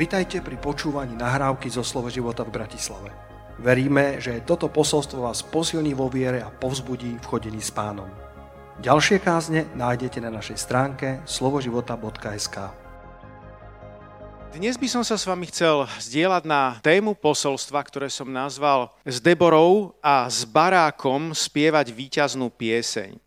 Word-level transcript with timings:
Vitajte 0.00 0.40
pri 0.40 0.56
počúvaní 0.56 1.12
nahrávky 1.12 1.68
zo 1.68 1.84
Slovo 1.84 2.08
života 2.08 2.40
v 2.40 2.56
Bratislave. 2.56 3.12
Veríme, 3.60 4.16
že 4.16 4.40
toto 4.48 4.72
posolstvo 4.72 5.28
vás 5.28 5.44
posilní 5.44 5.92
vo 5.92 6.08
viere 6.08 6.40
a 6.40 6.48
povzbudí 6.48 7.20
v 7.20 7.28
chodení 7.28 7.60
s 7.60 7.68
pánom. 7.68 8.08
Ďalšie 8.80 9.20
kázne 9.20 9.68
nájdete 9.76 10.24
na 10.24 10.32
našej 10.32 10.56
stránke 10.56 11.20
slovoživota.sk 11.28 12.72
Dnes 14.56 14.80
by 14.80 14.88
som 14.88 15.04
sa 15.04 15.20
s 15.20 15.28
vami 15.28 15.44
chcel 15.52 15.84
zdieľať 15.84 16.48
na 16.48 16.80
tému 16.80 17.12
posolstva, 17.12 17.84
ktoré 17.84 18.08
som 18.08 18.32
nazval 18.32 18.88
S 19.04 19.20
Deborou 19.20 19.92
a 20.00 20.24
s 20.32 20.48
barákom 20.48 21.36
spievať 21.36 21.92
víťaznú 21.92 22.48
pieseň. 22.48 23.20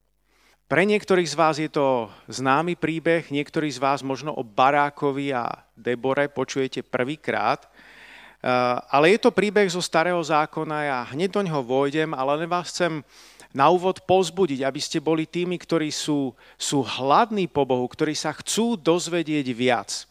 Pre 0.73 0.89
niektorých 0.89 1.29
z 1.29 1.37
vás 1.37 1.61
je 1.61 1.69
to 1.69 2.09
známy 2.25 2.73
príbeh, 2.73 3.29
niektorí 3.29 3.69
z 3.69 3.77
vás 3.77 4.01
možno 4.01 4.33
o 4.33 4.41
Barákovi 4.41 5.29
a 5.29 5.45
Debore 5.77 6.25
počujete 6.25 6.81
prvýkrát, 6.81 7.61
eh, 7.61 8.49
ale 8.89 9.13
je 9.13 9.21
to 9.21 9.29
príbeh 9.29 9.69
zo 9.69 9.85
starého 9.85 10.17
zákona, 10.17 10.77
ja 10.81 10.99
hneď 11.13 11.29
do 11.29 11.45
ňoho 11.45 11.61
vojdem, 11.61 12.17
ale 12.17 12.41
len 12.41 12.49
vás 12.49 12.73
chcem 12.73 13.05
na 13.53 13.69
úvod 13.69 14.01
pozbudiť, 14.01 14.65
aby 14.65 14.81
ste 14.81 14.97
boli 14.97 15.29
tými, 15.29 15.61
ktorí 15.61 15.93
sú, 15.93 16.33
sú 16.57 16.81
hladní 16.81 17.45
po 17.45 17.69
Bohu, 17.69 17.85
ktorí 17.85 18.17
sa 18.17 18.33
chcú 18.33 18.73
dozvedieť 18.73 19.45
viac. 19.53 20.09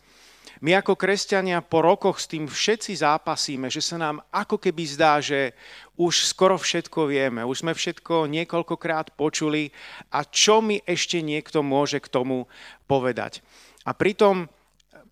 My 0.63 0.79
ako 0.79 0.95
kresťania 0.95 1.59
po 1.59 1.83
rokoch 1.83 2.23
s 2.23 2.31
tým 2.31 2.47
všetci 2.47 3.03
zápasíme, 3.03 3.67
že 3.67 3.83
sa 3.83 3.99
nám 3.99 4.23
ako 4.31 4.63
keby 4.63 4.87
zdá, 4.87 5.19
že 5.19 5.59
už 5.99 6.23
skoro 6.23 6.55
všetko 6.55 7.11
vieme, 7.11 7.43
už 7.43 7.67
sme 7.67 7.75
všetko 7.75 8.31
niekoľkokrát 8.31 9.19
počuli 9.19 9.75
a 10.15 10.23
čo 10.23 10.63
mi 10.63 10.79
ešte 10.87 11.19
niekto 11.19 11.67
môže 11.67 11.99
k 11.99 12.07
tomu 12.07 12.47
povedať. 12.87 13.43
A 13.83 13.91
pritom 13.91 14.47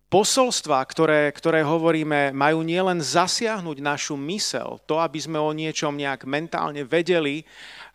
posolstva, 0.07 0.79
ktoré, 0.87 1.27
ktoré 1.35 1.67
hovoríme, 1.67 2.31
majú 2.31 2.63
nielen 2.63 3.03
zasiahnuť 3.03 3.83
našu 3.83 4.15
mysel, 4.31 4.79
to, 4.87 5.03
aby 5.03 5.19
sme 5.19 5.35
o 5.35 5.51
niečom 5.51 5.99
nejak 5.99 6.23
mentálne 6.27 6.87
vedeli, 6.87 7.43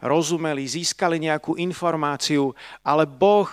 rozumeli, 0.05 0.69
získali 0.69 1.17
nejakú 1.21 1.57
informáciu, 1.57 2.53
ale 2.85 3.09
Boh 3.09 3.49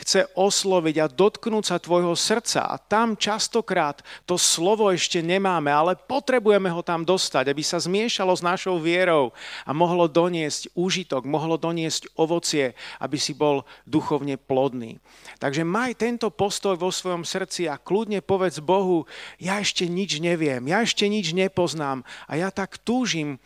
chce 0.00 0.30
osloviť 0.38 0.96
a 1.02 1.10
dotknúť 1.10 1.64
sa 1.64 1.76
tvojho 1.82 2.14
srdca. 2.14 2.70
A 2.70 2.78
tam 2.78 3.18
častokrát 3.18 4.00
to 4.24 4.38
slovo 4.38 4.88
ešte 4.94 5.18
nemáme, 5.18 5.68
ale 5.68 5.98
potrebujeme 5.98 6.70
ho 6.70 6.82
tam 6.86 7.02
dostať, 7.02 7.50
aby 7.50 7.62
sa 7.66 7.82
zmiešalo 7.82 8.30
s 8.34 8.42
našou 8.46 8.78
vierou 8.78 9.34
a 9.66 9.70
mohlo 9.74 10.06
doniesť 10.06 10.70
úžitok, 10.78 11.26
mohlo 11.26 11.58
doniesť 11.58 12.14
ovocie, 12.14 12.78
aby 13.02 13.18
si 13.18 13.34
bol 13.34 13.66
duchovne 13.82 14.38
plodný. 14.38 15.02
Takže 15.42 15.66
maj 15.66 15.98
tento 15.98 16.30
postoj 16.30 16.78
vo 16.78 16.94
svojom 16.94 17.26
srdci 17.26 17.66
a 17.66 17.80
kľudne 17.80 18.22
povedz 18.22 18.62
Bohu, 18.62 19.04
ja 19.42 19.58
ešte 19.58 19.90
nič 19.90 20.22
neviem, 20.22 20.62
ja 20.70 20.86
ešte 20.86 21.10
nič 21.10 21.34
nepoznám 21.34 22.06
a 22.30 22.38
ja 22.38 22.54
tak 22.54 22.78
túžim 22.82 23.42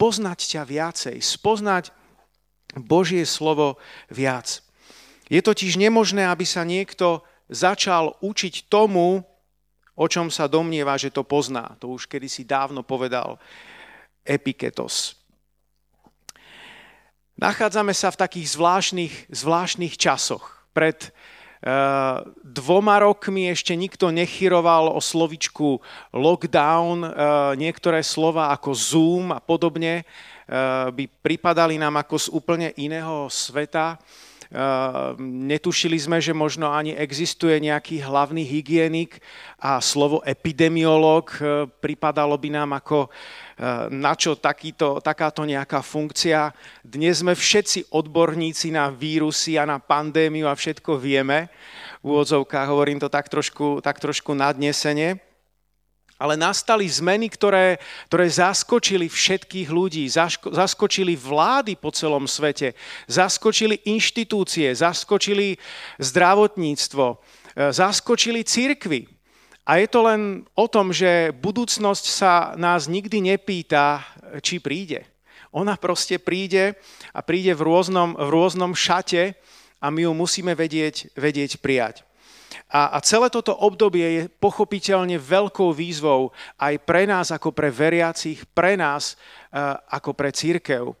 poznať 0.00 0.38
ťa 0.50 0.62
viacej, 0.66 1.16
spoznať 1.22 1.94
Božie 2.74 3.22
slovo 3.28 3.78
viac. 4.08 4.64
Je 5.32 5.40
totiž 5.40 5.80
nemožné, 5.80 6.28
aby 6.28 6.44
sa 6.44 6.60
niekto 6.60 7.24
začal 7.48 8.20
učiť 8.20 8.68
tomu, 8.68 9.24
o 9.96 10.06
čom 10.08 10.28
sa 10.28 10.44
domnieva, 10.44 11.00
že 11.00 11.08
to 11.08 11.24
pozná. 11.24 11.72
To 11.80 11.96
už 11.96 12.04
kedysi 12.04 12.44
dávno 12.44 12.84
povedal 12.84 13.40
Epiketos. 14.28 15.16
Nachádzame 17.40 17.96
sa 17.96 18.12
v 18.12 18.20
takých 18.20 18.52
zvláštnych, 18.52 19.14
zvláštnych 19.32 19.96
časoch. 19.96 20.68
Pred 20.76 21.08
uh, 21.08 22.28
dvoma 22.44 23.00
rokmi 23.00 23.48
ešte 23.48 23.72
nikto 23.72 24.12
nechyroval 24.12 24.92
o 24.92 25.00
slovičku 25.00 25.80
lockdown, 26.12 27.08
uh, 27.08 27.10
niektoré 27.56 28.04
slova 28.04 28.52
ako 28.52 28.70
Zoom 28.76 29.32
a 29.32 29.40
podobne 29.40 30.04
uh, 30.04 30.92
by 30.92 31.08
pripadali 31.24 31.80
nám 31.80 32.04
ako 32.04 32.16
z 32.20 32.26
úplne 32.36 32.68
iného 32.76 33.32
sveta. 33.32 33.96
Ehm, 34.52 35.48
netušili 35.48 35.96
sme, 35.96 36.20
že 36.20 36.36
možno 36.36 36.68
ani 36.68 36.92
existuje 36.92 37.56
nejaký 37.56 38.04
hlavný 38.04 38.44
hygienik 38.44 39.16
a 39.56 39.80
slovo 39.80 40.20
epidemiolog 40.28 41.24
e, 41.32 41.64
pripadalo 41.80 42.36
by 42.36 42.48
nám 42.52 42.76
ako 42.76 43.08
e, 43.08 43.10
na 43.88 44.12
čo 44.12 44.36
takýto, 44.36 45.00
takáto 45.00 45.48
nejaká 45.48 45.80
funkcia. 45.80 46.52
Dnes 46.84 47.24
sme 47.24 47.32
všetci 47.32 47.96
odborníci 47.96 48.76
na 48.76 48.92
vírusy 48.92 49.56
a 49.56 49.64
na 49.64 49.80
pandémiu 49.80 50.44
a 50.44 50.52
všetko 50.52 51.00
vieme. 51.00 51.48
V 52.04 52.12
úvodzovkách 52.12 52.68
hovorím 52.68 53.00
to 53.00 53.08
tak 53.08 53.32
trošku, 53.32 53.80
tak 53.80 54.04
trošku 54.04 54.36
nadnesene 54.36 55.31
ale 56.22 56.38
nastali 56.38 56.86
zmeny, 56.86 57.26
ktoré, 57.26 57.82
ktoré 58.06 58.30
zaskočili 58.30 59.10
všetkých 59.10 59.66
ľudí, 59.74 60.06
zaskočili 60.54 61.18
vlády 61.18 61.74
po 61.74 61.90
celom 61.90 62.30
svete, 62.30 62.78
zaskočili 63.10 63.82
inštitúcie, 63.90 64.70
zaskočili 64.70 65.58
zdravotníctvo, 65.98 67.06
e, 67.10 67.16
zaskočili 67.74 68.46
církvy. 68.46 69.10
A 69.66 69.82
je 69.82 69.86
to 69.90 70.06
len 70.06 70.46
o 70.54 70.66
tom, 70.70 70.94
že 70.94 71.34
budúcnosť 71.34 72.04
sa 72.06 72.54
nás 72.54 72.86
nikdy 72.86 73.34
nepýta, 73.34 74.06
či 74.42 74.62
príde. 74.62 75.06
Ona 75.50 75.74
proste 75.74 76.22
príde 76.22 76.78
a 77.10 77.20
príde 77.20 77.50
v 77.54 77.66
rôznom, 77.66 78.14
v 78.14 78.28
rôznom 78.30 78.72
šate 78.78 79.34
a 79.82 79.86
my 79.90 80.06
ju 80.06 80.12
musíme 80.14 80.54
vedieť, 80.54 81.14
vedieť 81.18 81.58
prijať. 81.58 82.06
A, 82.68 82.96
a 82.96 82.98
celé 83.00 83.28
toto 83.28 83.52
obdobie 83.52 84.06
je 84.06 84.22
pochopiteľne 84.40 85.16
veľkou 85.20 85.72
výzvou 85.72 86.32
aj 86.60 86.74
pre 86.82 87.04
nás 87.04 87.32
ako 87.32 87.52
pre 87.52 87.68
veriacich, 87.72 88.44
pre 88.52 88.76
nás 88.76 89.16
uh, 89.52 89.76
ako 89.88 90.12
pre 90.16 90.32
církev. 90.32 90.92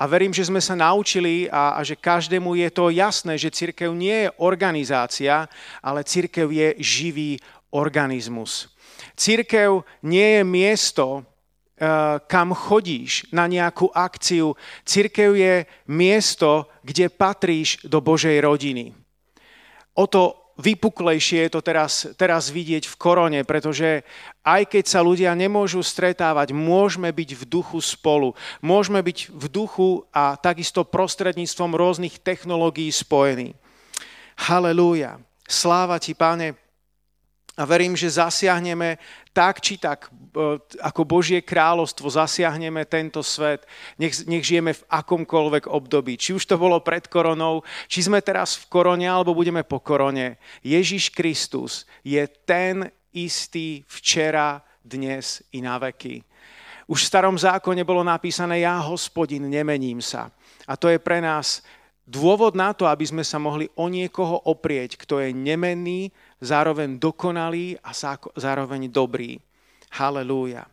A 0.00 0.08
verím, 0.08 0.32
že 0.32 0.48
sme 0.48 0.64
sa 0.64 0.72
naučili 0.72 1.44
a, 1.52 1.76
a 1.76 1.84
že 1.84 1.92
každému 1.92 2.56
je 2.56 2.68
to 2.72 2.88
jasné, 2.88 3.36
že 3.36 3.52
církev 3.52 3.92
nie 3.92 4.24
je 4.24 4.32
organizácia, 4.40 5.44
ale 5.84 6.08
církev 6.08 6.48
je 6.48 6.68
živý 6.80 7.36
organizmus. 7.68 8.72
Církev 9.12 9.84
nie 10.00 10.40
je 10.40 10.42
miesto, 10.44 11.20
eh, 11.20 12.16
kam 12.24 12.56
chodíš 12.56 13.28
na 13.28 13.44
nejakú 13.44 13.92
akciu. 13.92 14.56
Církev 14.88 15.36
je 15.36 15.68
miesto, 15.92 16.72
kde 16.80 17.12
patríš 17.12 17.84
do 17.84 18.00
Božej 18.00 18.40
rodiny. 18.40 18.96
O 20.00 20.08
to 20.08 20.49
vypuklejšie 20.60 21.48
je 21.48 21.50
to 21.56 21.60
teraz, 21.64 22.04
teraz 22.20 22.52
vidieť 22.52 22.84
v 22.84 22.98
korone, 23.00 23.40
pretože 23.48 24.04
aj 24.44 24.68
keď 24.68 24.84
sa 24.84 25.00
ľudia 25.00 25.32
nemôžu 25.32 25.80
stretávať, 25.80 26.52
môžeme 26.52 27.08
byť 27.08 27.30
v 27.40 27.42
duchu 27.48 27.80
spolu. 27.80 28.36
Môžeme 28.60 29.00
byť 29.00 29.32
v 29.32 29.44
duchu 29.48 30.04
a 30.12 30.36
takisto 30.36 30.84
prostredníctvom 30.84 31.72
rôznych 31.72 32.20
technológií 32.20 32.92
spojení. 32.92 33.56
Halelúja. 34.36 35.18
Sláva 35.48 35.98
ti, 35.98 36.14
páne, 36.14 36.54
a 37.60 37.68
verím, 37.68 37.92
že 37.92 38.08
zasiahneme 38.08 38.96
tak 39.30 39.62
či 39.62 39.78
tak, 39.78 40.10
e, 40.10 40.58
ako 40.82 41.02
Božie 41.06 41.38
kráľovstvo, 41.38 42.10
zasiahneme 42.10 42.82
tento 42.86 43.22
svet. 43.22 43.66
Nech, 43.94 44.26
nech 44.26 44.42
žijeme 44.42 44.74
v 44.74 44.86
akomkoľvek 44.90 45.70
období. 45.70 46.18
Či 46.18 46.34
už 46.34 46.44
to 46.46 46.58
bolo 46.58 46.82
pred 46.82 47.06
koronou, 47.06 47.62
či 47.86 48.02
sme 48.02 48.18
teraz 48.18 48.58
v 48.58 48.66
korone, 48.66 49.06
alebo 49.06 49.34
budeme 49.36 49.62
po 49.62 49.78
korone. 49.78 50.42
Ježiš 50.66 51.14
Kristus 51.14 51.86
je 52.02 52.22
ten 52.46 52.90
istý 53.14 53.86
včera, 53.86 54.62
dnes 54.80 55.44
i 55.52 55.60
na 55.60 55.76
veky. 55.76 56.24
Už 56.90 57.06
v 57.06 57.10
starom 57.12 57.36
zákone 57.38 57.86
bolo 57.86 58.02
napísané, 58.02 58.66
ja 58.66 58.82
hospodin, 58.82 59.46
nemením 59.46 60.02
sa. 60.02 60.32
A 60.66 60.74
to 60.74 60.90
je 60.90 60.98
pre 60.98 61.22
nás 61.22 61.62
dôvod 62.02 62.58
na 62.58 62.74
to, 62.74 62.90
aby 62.90 63.06
sme 63.06 63.22
sa 63.22 63.38
mohli 63.38 63.70
o 63.78 63.86
niekoho 63.86 64.42
oprieť, 64.50 64.98
kto 64.98 65.22
je 65.22 65.30
nemenný, 65.30 66.10
zároveň 66.40 66.96
dokonalý 66.96 67.76
a 67.84 67.92
zároveň 68.34 68.88
dobrý. 68.88 69.38
Halelúja. 69.92 70.66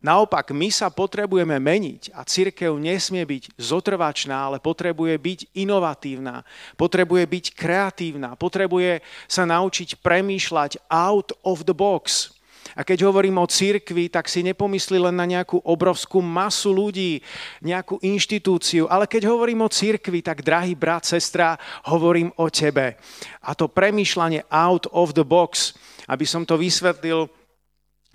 Naopak, 0.00 0.56
my 0.56 0.72
sa 0.72 0.88
potrebujeme 0.88 1.60
meniť 1.60 2.16
a 2.16 2.24
církev 2.24 2.72
nesmie 2.80 3.20
byť 3.20 3.52
zotrvačná, 3.60 4.32
ale 4.32 4.56
potrebuje 4.56 5.12
byť 5.20 5.40
inovatívna, 5.60 6.40
potrebuje 6.80 7.28
byť 7.28 7.44
kreatívna, 7.52 8.32
potrebuje 8.32 9.04
sa 9.28 9.44
naučiť 9.44 10.00
premýšľať 10.00 10.80
out 10.88 11.36
of 11.44 11.68
the 11.68 11.76
box. 11.76 12.32
A 12.78 12.86
keď 12.86 13.06
hovorím 13.06 13.42
o 13.42 13.50
církvi, 13.50 14.12
tak 14.12 14.30
si 14.30 14.44
nepomyslí 14.46 14.98
len 14.98 15.16
na 15.16 15.26
nejakú 15.26 15.58
obrovskú 15.64 16.22
masu 16.22 16.70
ľudí, 16.70 17.22
nejakú 17.64 17.98
inštitúciu, 18.02 18.86
ale 18.86 19.10
keď 19.10 19.26
hovorím 19.26 19.66
o 19.66 19.72
církvi, 19.72 20.22
tak 20.22 20.46
drahý 20.46 20.78
brat, 20.78 21.06
sestra, 21.06 21.58
hovorím 21.90 22.30
o 22.38 22.46
tebe. 22.50 22.98
A 23.42 23.54
to 23.56 23.66
premýšľanie 23.66 24.46
out 24.50 24.86
of 24.94 25.16
the 25.16 25.26
box, 25.26 25.74
aby 26.06 26.26
som 26.26 26.46
to 26.46 26.54
vysvetlil, 26.58 27.30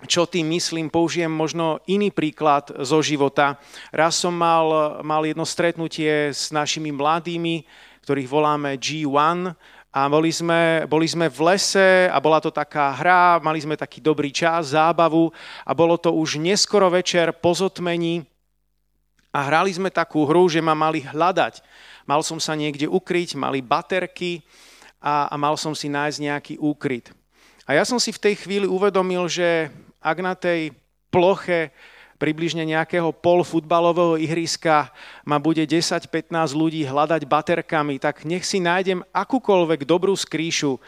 čo 0.04 0.28
tým 0.28 0.52
myslím, 0.52 0.92
použijem 0.92 1.32
možno 1.32 1.80
iný 1.88 2.12
príklad 2.12 2.68
zo 2.84 3.00
života. 3.00 3.56
Raz 3.88 4.20
som 4.20 4.36
mal, 4.36 5.00
mal 5.00 5.24
jedno 5.24 5.48
stretnutie 5.48 6.36
s 6.36 6.52
našimi 6.52 6.92
mladými, 6.92 7.64
ktorých 8.04 8.28
voláme 8.28 8.76
G1, 8.76 9.56
a 9.96 10.12
boli 10.12 10.28
sme, 10.28 10.84
boli 10.84 11.08
sme 11.08 11.32
v 11.32 11.40
lese 11.40 12.12
a 12.12 12.20
bola 12.20 12.36
to 12.36 12.52
taká 12.52 12.92
hra, 12.92 13.40
mali 13.40 13.64
sme 13.64 13.80
taký 13.80 14.04
dobrý 14.04 14.28
čas, 14.28 14.76
zábavu 14.76 15.32
a 15.64 15.72
bolo 15.72 15.96
to 15.96 16.12
už 16.12 16.36
neskoro 16.36 16.92
večer 16.92 17.32
po 17.32 17.56
zotmení 17.56 18.20
a 19.32 19.48
hrali 19.48 19.72
sme 19.72 19.88
takú 19.88 20.28
hru, 20.28 20.52
že 20.52 20.60
ma 20.60 20.76
mali 20.76 21.00
hľadať. 21.00 21.64
Mal 22.04 22.20
som 22.20 22.36
sa 22.36 22.52
niekde 22.52 22.84
ukryť, 22.84 23.40
mali 23.40 23.64
baterky 23.64 24.44
a, 25.00 25.32
a 25.32 25.34
mal 25.40 25.56
som 25.56 25.72
si 25.72 25.88
nájsť 25.88 26.18
nejaký 26.20 26.54
úkryt. 26.60 27.16
A 27.64 27.72
ja 27.72 27.88
som 27.88 27.96
si 27.96 28.12
v 28.12 28.20
tej 28.20 28.34
chvíli 28.36 28.68
uvedomil, 28.68 29.24
že 29.32 29.72
ak 30.04 30.18
na 30.20 30.36
tej 30.36 30.76
ploche 31.08 31.72
približne 32.16 32.64
nejakého 32.64 33.12
polfutbalového 33.12 34.16
ihriska 34.16 34.90
ma 35.22 35.36
bude 35.36 35.62
10-15 35.62 36.32
ľudí 36.56 36.82
hľadať 36.82 37.22
baterkami, 37.28 38.00
tak 38.00 38.24
nech 38.24 38.42
si 38.42 38.58
nájdem 38.58 39.04
akúkoľvek 39.12 39.84
dobrú 39.84 40.16
skrýšu, 40.16 40.80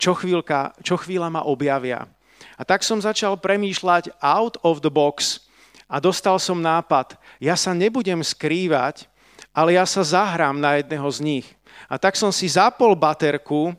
čo, 0.00 0.12
chvíľka, 0.16 0.72
čo 0.82 0.96
chvíľa 0.98 1.28
ma 1.28 1.42
objavia. 1.44 2.08
A 2.56 2.66
tak 2.66 2.82
som 2.82 2.98
začal 2.98 3.38
premýšľať 3.38 4.16
out 4.18 4.58
of 4.66 4.82
the 4.82 4.90
box 4.90 5.46
a 5.86 6.00
dostal 6.00 6.40
som 6.40 6.58
nápad, 6.58 7.14
ja 7.36 7.54
sa 7.54 7.76
nebudem 7.76 8.24
skrývať, 8.24 9.06
ale 9.52 9.76
ja 9.76 9.84
sa 9.84 10.00
zahrám 10.00 10.56
na 10.56 10.80
jedného 10.80 11.06
z 11.12 11.18
nich. 11.20 11.46
A 11.86 12.00
tak 12.00 12.16
som 12.16 12.32
si 12.32 12.48
zapol 12.48 12.96
baterku 12.96 13.76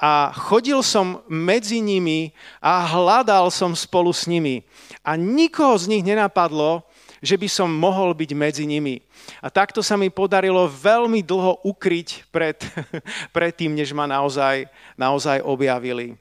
a 0.00 0.32
chodil 0.32 0.80
som 0.80 1.20
medzi 1.28 1.84
nimi 1.84 2.32
a 2.56 2.80
hľadal 2.88 3.52
som 3.52 3.76
spolu 3.76 4.16
s 4.16 4.24
nimi. 4.24 4.64
A 5.04 5.12
nikoho 5.20 5.76
z 5.76 5.92
nich 5.92 6.00
nenapadlo, 6.00 6.80
že 7.20 7.36
by 7.36 7.48
som 7.52 7.68
mohol 7.68 8.16
byť 8.16 8.30
medzi 8.32 8.64
nimi. 8.64 9.04
A 9.44 9.52
takto 9.52 9.84
sa 9.84 10.00
mi 10.00 10.08
podarilo 10.08 10.64
veľmi 10.64 11.20
dlho 11.20 11.60
ukryť 11.68 12.32
pred, 12.32 12.56
pred 13.36 13.52
tým, 13.52 13.76
než 13.76 13.92
ma 13.92 14.08
naozaj, 14.08 14.64
naozaj 14.96 15.44
objavili. 15.44 16.16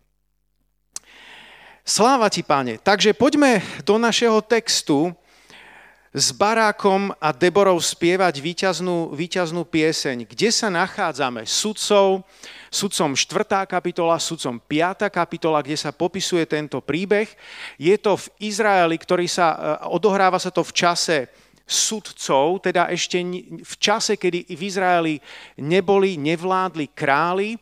Sláva 1.87 2.27
ti, 2.27 2.43
pane. 2.43 2.77
Takže 2.77 3.15
poďme 3.15 3.63
do 3.87 3.95
našeho 3.95 4.43
textu 4.43 5.15
s 6.09 6.33
Barákom 6.33 7.13
a 7.21 7.29
Deborou 7.29 7.77
spievať 7.77 8.41
víťaznú, 8.41 9.13
víťaznú 9.13 9.61
pieseň. 9.61 10.25
Kde 10.25 10.49
sa 10.49 10.65
nachádzame? 10.73 11.45
Sudcov, 11.45 12.25
sudcom 12.73 13.13
4. 13.13 13.69
kapitola, 13.69 14.17
sudcom 14.17 14.57
5. 14.57 15.05
kapitola, 15.13 15.61
kde 15.61 15.77
sa 15.77 15.93
popisuje 15.93 16.49
tento 16.49 16.81
príbeh. 16.81 17.29
Je 17.77 17.93
to 18.01 18.17
v 18.17 18.25
Izraeli, 18.41 18.97
ktorý 18.97 19.29
sa, 19.29 19.53
e, 19.53 19.57
odohráva 19.93 20.41
sa 20.41 20.49
to 20.49 20.65
v 20.65 20.73
čase 20.73 21.17
sudcov, 21.69 22.65
teda 22.65 22.89
ešte 22.89 23.21
v 23.61 23.75
čase, 23.77 24.17
kedy 24.17 24.49
v 24.49 24.61
Izraeli 24.65 25.15
neboli, 25.61 26.17
nevládli 26.17 26.89
králi. 26.89 27.53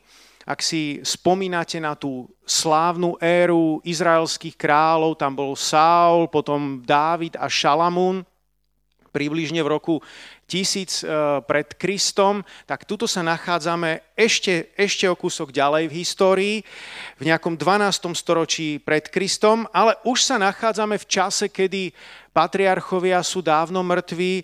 Ak 0.47 0.63
si 0.63 1.03
spomínate 1.03 1.83
na 1.83 1.99
tú 1.99 2.31
slávnu 2.47 3.19
éru 3.19 3.83
izraelských 3.83 4.55
kráľov, 4.55 5.19
tam 5.19 5.35
bol 5.35 5.59
Saul, 5.59 6.31
potom 6.31 6.79
Dávid 6.79 7.35
a 7.35 7.51
Šalamún 7.51 8.23
približne 9.17 9.65
v 9.65 9.71
roku 9.73 9.95
1000 10.45 10.85
e, 10.85 11.05
pred 11.41 11.73
Kristom, 11.73 12.45
tak 12.69 12.85
tuto 12.85 13.09
sa 13.09 13.25
nachádzame 13.25 14.13
ešte, 14.13 14.69
ešte 14.77 15.09
o 15.09 15.17
kúsok 15.17 15.49
ďalej 15.49 15.89
v 15.89 15.97
histórii, 15.97 16.55
v 17.17 17.23
nejakom 17.25 17.57
12. 17.57 18.13
storočí 18.13 18.77
pred 18.77 19.09
Kristom, 19.09 19.65
ale 19.73 19.97
už 20.05 20.21
sa 20.21 20.37
nachádzame 20.37 21.01
v 21.01 21.09
čase, 21.09 21.49
kedy 21.49 21.89
patriarchovia 22.29 23.25
sú 23.25 23.41
dávno 23.41 23.81
mŕtvi, 23.81 24.33
e, 24.39 24.43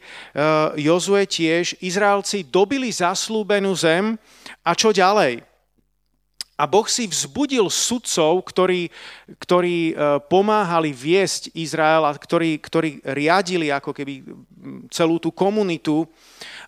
Jozue 0.81 1.29
tiež, 1.29 1.77
Izraelci 1.77 2.41
dobili 2.49 2.89
zaslúbenú 2.89 3.77
zem 3.77 4.17
a 4.65 4.73
čo 4.73 4.89
ďalej? 4.89 5.52
A 6.53 6.69
Boh 6.69 6.85
si 6.85 7.09
vzbudil 7.09 7.65
sudcov, 7.65 8.45
ktorí, 8.45 8.93
ktorí 9.41 9.77
e, 9.89 9.93
pomáhali 10.29 10.93
viesť 10.93 11.49
Izrael 11.57 12.05
a 12.05 12.13
ktorí, 12.13 12.61
ktorí 12.61 13.01
riadili 13.01 13.73
ako 13.73 13.89
keby 13.89 14.21
celú 14.93 15.17
tú 15.17 15.33
komunitu 15.33 16.05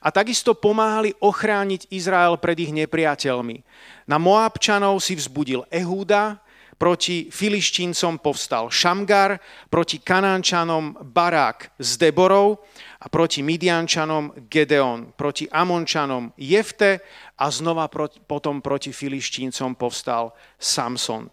a 0.01 0.09
takisto 0.09 0.57
pomáhali 0.57 1.13
ochrániť 1.21 1.93
Izrael 1.93 2.33
pred 2.41 2.57
ich 2.65 2.73
nepriateľmi. 2.73 3.61
Na 4.09 4.17
Moabčanov 4.17 4.97
si 5.05 5.13
vzbudil 5.13 5.69
Ehúda, 5.69 6.41
proti 6.77 7.31
Filištíncom 7.31 8.19
povstal 8.19 8.69
Šamgar, 8.69 9.39
proti 9.69 9.99
Kanánčanom 9.99 10.97
Barák 11.01 11.71
s 11.79 11.97
Deborou 11.97 12.59
a 12.99 13.09
proti 13.09 13.43
Midiančanom 13.43 14.49
Gedeon, 14.51 15.13
proti 15.15 15.47
Amončanom 15.49 16.33
Jefte 16.37 16.99
a 17.39 17.51
znova 17.51 17.87
potom 18.27 18.61
proti 18.61 18.91
Filištíncom 18.91 19.75
povstal 19.75 20.33
Samson. 20.59 21.31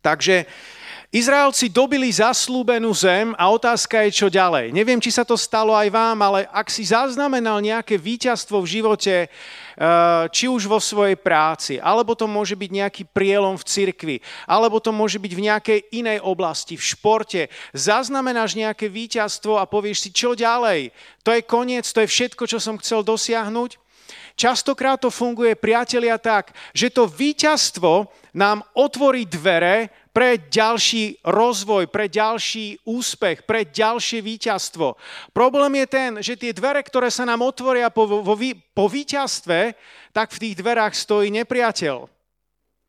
Takže 0.00 0.46
Izraelci 1.14 1.70
dobili 1.70 2.10
zaslúbenú 2.10 2.90
zem 2.90 3.30
a 3.38 3.46
otázka 3.54 4.02
je, 4.06 4.10
čo 4.10 4.26
ďalej. 4.26 4.74
Neviem, 4.74 4.98
či 4.98 5.14
sa 5.14 5.22
to 5.22 5.38
stalo 5.38 5.70
aj 5.70 5.86
vám, 5.86 6.18
ale 6.18 6.50
ak 6.50 6.66
si 6.66 6.82
zaznamenal 6.82 7.62
nejaké 7.62 7.94
víťazstvo 7.94 8.58
v 8.58 8.70
živote, 8.82 9.14
eh, 9.22 10.24
či 10.34 10.50
už 10.50 10.66
vo 10.66 10.82
svojej 10.82 11.14
práci, 11.14 11.78
alebo 11.78 12.18
to 12.18 12.26
môže 12.26 12.58
byť 12.58 12.70
nejaký 12.74 13.02
prielom 13.06 13.54
v 13.54 13.66
cirkvi, 13.70 14.16
alebo 14.50 14.82
to 14.82 14.90
môže 14.90 15.22
byť 15.22 15.32
v 15.32 15.44
nejakej 15.46 15.80
inej 15.94 16.18
oblasti, 16.26 16.74
v 16.74 16.82
športe, 16.82 17.42
zaznamenáš 17.70 18.58
nejaké 18.58 18.90
víťazstvo 18.90 19.62
a 19.62 19.70
povieš 19.70 19.98
si, 20.02 20.10
čo 20.10 20.34
ďalej? 20.34 20.90
To 21.22 21.30
je 21.30 21.46
koniec, 21.46 21.86
to 21.86 22.02
je 22.02 22.10
všetko, 22.10 22.50
čo 22.50 22.58
som 22.58 22.82
chcel 22.82 23.06
dosiahnuť? 23.06 23.78
Častokrát 24.36 25.00
to 25.00 25.08
funguje, 25.08 25.56
priatelia, 25.56 26.20
tak, 26.20 26.52
že 26.76 26.92
to 26.92 27.08
víťazstvo 27.08 28.10
nám 28.36 28.60
otvorí 28.76 29.24
dvere 29.24 29.88
pre 30.16 30.40
ďalší 30.40 31.20
rozvoj, 31.28 31.92
pre 31.92 32.08
ďalší 32.08 32.80
úspech, 32.88 33.44
pre 33.44 33.68
ďalšie 33.68 34.24
víťazstvo. 34.24 34.96
Problém 35.36 35.84
je 35.84 35.86
ten, 35.92 36.10
že 36.24 36.40
tie 36.40 36.56
dvere, 36.56 36.80
ktoré 36.80 37.12
sa 37.12 37.28
nám 37.28 37.44
otvoria 37.44 37.92
po, 37.92 38.08
vo, 38.08 38.32
po 38.72 38.84
víťazstve, 38.88 39.76
tak 40.16 40.32
v 40.32 40.40
tých 40.40 40.54
dverách 40.56 40.96
stojí 40.96 41.28
nepriateľ. 41.36 42.08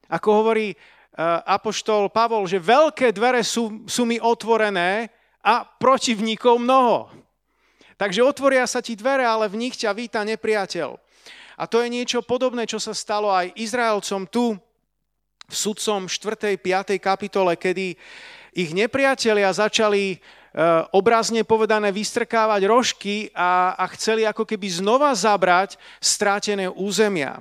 Ako 0.07 0.29
hovorí 0.39 0.71
uh, 0.71 1.43
apoštol 1.43 2.07
Pavol, 2.15 2.47
že 2.47 2.63
veľké 2.63 3.11
dvere 3.11 3.43
sú, 3.43 3.83
sú 3.91 4.07
mi 4.07 4.23
otvorené 4.23 5.11
a 5.43 5.67
protivníkov 5.67 6.63
mnoho. 6.63 7.11
Takže 7.99 8.23
otvoria 8.23 8.63
sa 8.63 8.79
ti 8.79 8.95
dvere, 8.95 9.27
ale 9.27 9.51
v 9.51 9.67
nich 9.67 9.75
ťa 9.75 9.91
víta 9.91 10.23
nepriateľ. 10.23 10.95
A 11.59 11.63
to 11.67 11.83
je 11.83 11.91
niečo 11.91 12.23
podobné, 12.23 12.63
čo 12.63 12.79
sa 12.79 12.95
stalo 12.95 13.27
aj 13.35 13.51
Izraelcom 13.59 14.31
tu 14.31 14.55
v 15.47 15.55
sudcom 15.55 16.11
4. 16.11 16.59
5. 16.59 16.99
kapitole, 16.99 17.55
kedy 17.55 17.95
ich 18.51 18.71
nepriatelia 18.75 19.47
začali 19.55 20.03
e, 20.11 20.17
obrazne 20.91 21.47
povedané 21.47 21.87
vystrkávať 21.95 22.61
rožky 22.67 23.15
a, 23.31 23.71
a 23.79 23.87
chceli 23.95 24.27
ako 24.27 24.43
keby 24.43 24.67
znova 24.67 25.15
zabrať 25.15 25.79
strátené 26.03 26.67
územia. 26.67 27.39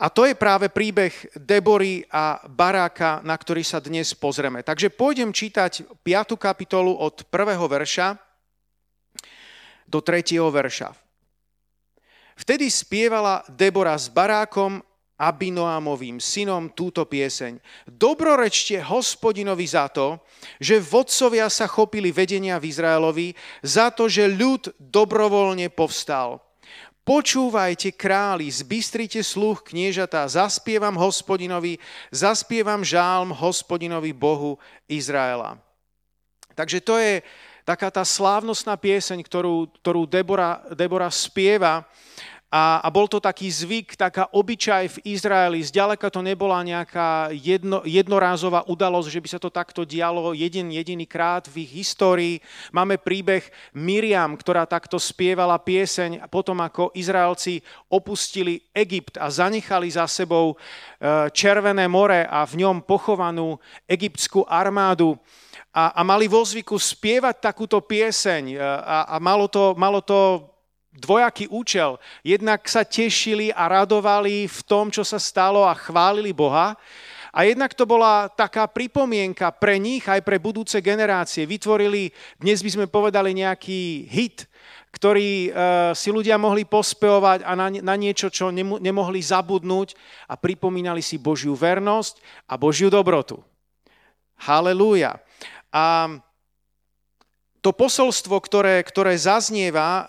A 0.00 0.08
to 0.12 0.28
je 0.28 0.36
práve 0.36 0.68
príbeh 0.68 1.12
Debory 1.36 2.04
a 2.08 2.40
Baráka, 2.48 3.20
na 3.24 3.36
ktorý 3.36 3.60
sa 3.64 3.80
dnes 3.80 4.12
pozrieme. 4.16 4.60
Takže 4.60 4.92
pôjdem 4.92 5.32
čítať 5.32 6.04
5. 6.04 6.36
kapitolu 6.36 6.96
od 7.00 7.24
1. 7.28 7.56
verša 7.64 8.16
do 9.88 10.04
3. 10.04 10.36
verša. 10.36 10.92
Vtedy 12.40 12.72
spievala 12.72 13.44
Debora 13.48 13.96
s 13.96 14.08
Barákom 14.08 14.80
Abinoámovým 15.20 16.16
synom 16.16 16.72
túto 16.72 17.04
pieseň. 17.04 17.60
Dobrorečte 17.84 18.80
hospodinovi 18.80 19.68
za 19.68 19.92
to, 19.92 20.16
že 20.56 20.80
vodcovia 20.80 21.52
sa 21.52 21.68
chopili 21.68 22.08
vedenia 22.08 22.56
v 22.56 22.72
Izraelovi, 22.72 23.36
za 23.60 23.92
to, 23.92 24.08
že 24.08 24.32
ľud 24.32 24.72
dobrovoľne 24.80 25.68
povstal. 25.68 26.40
Počúvajte 27.04 27.92
králi, 27.92 28.48
zbystrite 28.48 29.20
sluch 29.20 29.68
kniežatá, 29.68 30.24
zaspievam 30.24 30.96
hospodinovi, 30.96 31.76
zaspievam 32.08 32.80
žálm 32.80 33.36
hospodinovi 33.36 34.16
Bohu 34.16 34.56
Izraela. 34.88 35.60
Takže 36.56 36.80
to 36.80 36.96
je 36.96 37.20
taká 37.64 37.92
tá 37.92 38.04
slávnostná 38.04 38.76
pieseň, 38.76 39.20
ktorú, 39.24 39.68
ktorú 39.80 40.04
Debora, 40.08 40.64
Debora 40.76 41.08
spieva 41.12 41.88
a, 42.50 42.82
a 42.82 42.88
bol 42.90 43.06
to 43.06 43.22
taký 43.22 43.46
zvyk, 43.46 43.94
taká 43.94 44.26
obyčaj 44.34 44.98
v 44.98 45.14
Izraeli. 45.14 45.62
Zďaleka 45.62 46.10
to 46.10 46.18
nebola 46.18 46.58
nejaká 46.66 47.30
jedno, 47.30 47.86
jednorázová 47.86 48.66
udalosť, 48.66 49.06
že 49.06 49.22
by 49.22 49.28
sa 49.30 49.38
to 49.38 49.54
takto 49.54 49.86
dialo 49.86 50.34
jeden 50.34 50.74
jediný 50.74 51.06
krát 51.06 51.46
v 51.46 51.62
ich 51.62 51.70
histórii. 51.70 52.42
Máme 52.74 52.98
príbeh 52.98 53.46
Miriam, 53.78 54.34
ktorá 54.34 54.66
takto 54.66 54.98
spievala 54.98 55.62
pieseň 55.62 56.26
potom, 56.26 56.58
ako 56.58 56.90
Izraelci 56.90 57.62
opustili 57.86 58.66
Egypt 58.74 59.22
a 59.22 59.30
zanechali 59.30 59.86
za 59.86 60.10
sebou 60.10 60.58
e, 60.58 61.30
Červené 61.30 61.86
more 61.86 62.26
a 62.26 62.42
v 62.50 62.66
ňom 62.66 62.82
pochovanú 62.82 63.62
egyptskú 63.86 64.42
armádu. 64.50 65.14
A, 65.70 65.94
a 65.94 66.02
mali 66.02 66.26
vo 66.26 66.42
zvyku 66.42 66.74
spievať 66.74 67.46
takúto 67.46 67.78
pieseň 67.78 68.42
e, 68.50 68.56
a, 68.58 69.06
a 69.06 69.16
malo, 69.22 69.46
to, 69.46 69.78
malo 69.78 70.02
to 70.02 70.49
dvojaký 70.90 71.46
účel. 71.50 71.96
Jednak 72.26 72.66
sa 72.66 72.82
tešili 72.82 73.54
a 73.54 73.70
radovali 73.70 74.50
v 74.50 74.60
tom, 74.66 74.90
čo 74.90 75.06
sa 75.06 75.22
stalo 75.22 75.62
a 75.62 75.74
chválili 75.74 76.34
Boha. 76.34 76.74
A 77.30 77.46
jednak 77.46 77.78
to 77.78 77.86
bola 77.86 78.26
taká 78.26 78.66
pripomienka 78.66 79.54
pre 79.54 79.78
nich 79.78 80.02
aj 80.10 80.18
pre 80.26 80.42
budúce 80.42 80.82
generácie. 80.82 81.46
Vytvorili, 81.46 82.10
dnes 82.42 82.58
by 82.58 82.70
sme 82.74 82.86
povedali, 82.90 83.30
nejaký 83.38 84.10
hit, 84.10 84.50
ktorý 84.90 85.30
uh, 85.46 85.54
si 85.94 86.10
ľudia 86.10 86.34
mohli 86.34 86.66
pospevovať 86.66 87.46
a 87.46 87.54
na, 87.54 87.94
niečo, 87.94 88.26
čo 88.34 88.50
nemo, 88.50 88.82
nemohli 88.82 89.22
zabudnúť 89.22 89.94
a 90.26 90.34
pripomínali 90.34 90.98
si 90.98 91.22
Božiu 91.22 91.54
vernosť 91.54 92.18
a 92.50 92.58
Božiu 92.58 92.90
dobrotu. 92.90 93.38
Halelúja. 94.42 95.22
A 95.70 96.10
to 97.60 97.76
posolstvo, 97.76 98.40
ktoré, 98.40 98.80
ktoré 98.80 99.12
zaznieva, 99.20 100.08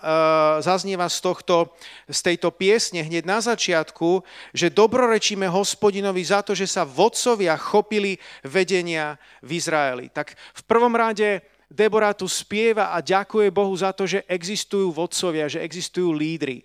zaznieva 0.64 1.04
z, 1.12 1.20
tohto, 1.20 1.76
z 2.08 2.20
tejto 2.32 2.48
piesne 2.48 3.04
hneď 3.04 3.28
na 3.28 3.44
začiatku, 3.44 4.24
že 4.56 4.72
dobrorečíme 4.72 5.44
hospodinovi 5.44 6.24
za 6.24 6.40
to, 6.40 6.56
že 6.56 6.64
sa 6.64 6.88
vodcovia 6.88 7.60
chopili 7.60 8.16
vedenia 8.40 9.20
v 9.44 9.60
Izraeli. 9.60 10.08
Tak 10.08 10.32
v 10.32 10.62
prvom 10.64 10.96
rade 10.96 11.44
Debora 11.72 12.12
tu 12.12 12.28
spieva 12.28 12.92
a 12.92 13.00
ďakuje 13.00 13.48
Bohu 13.48 13.72
za 13.72 13.96
to, 13.96 14.04
že 14.04 14.24
existujú 14.28 14.92
vodcovia, 14.92 15.48
že 15.48 15.64
existujú 15.64 16.12
lídry. 16.12 16.60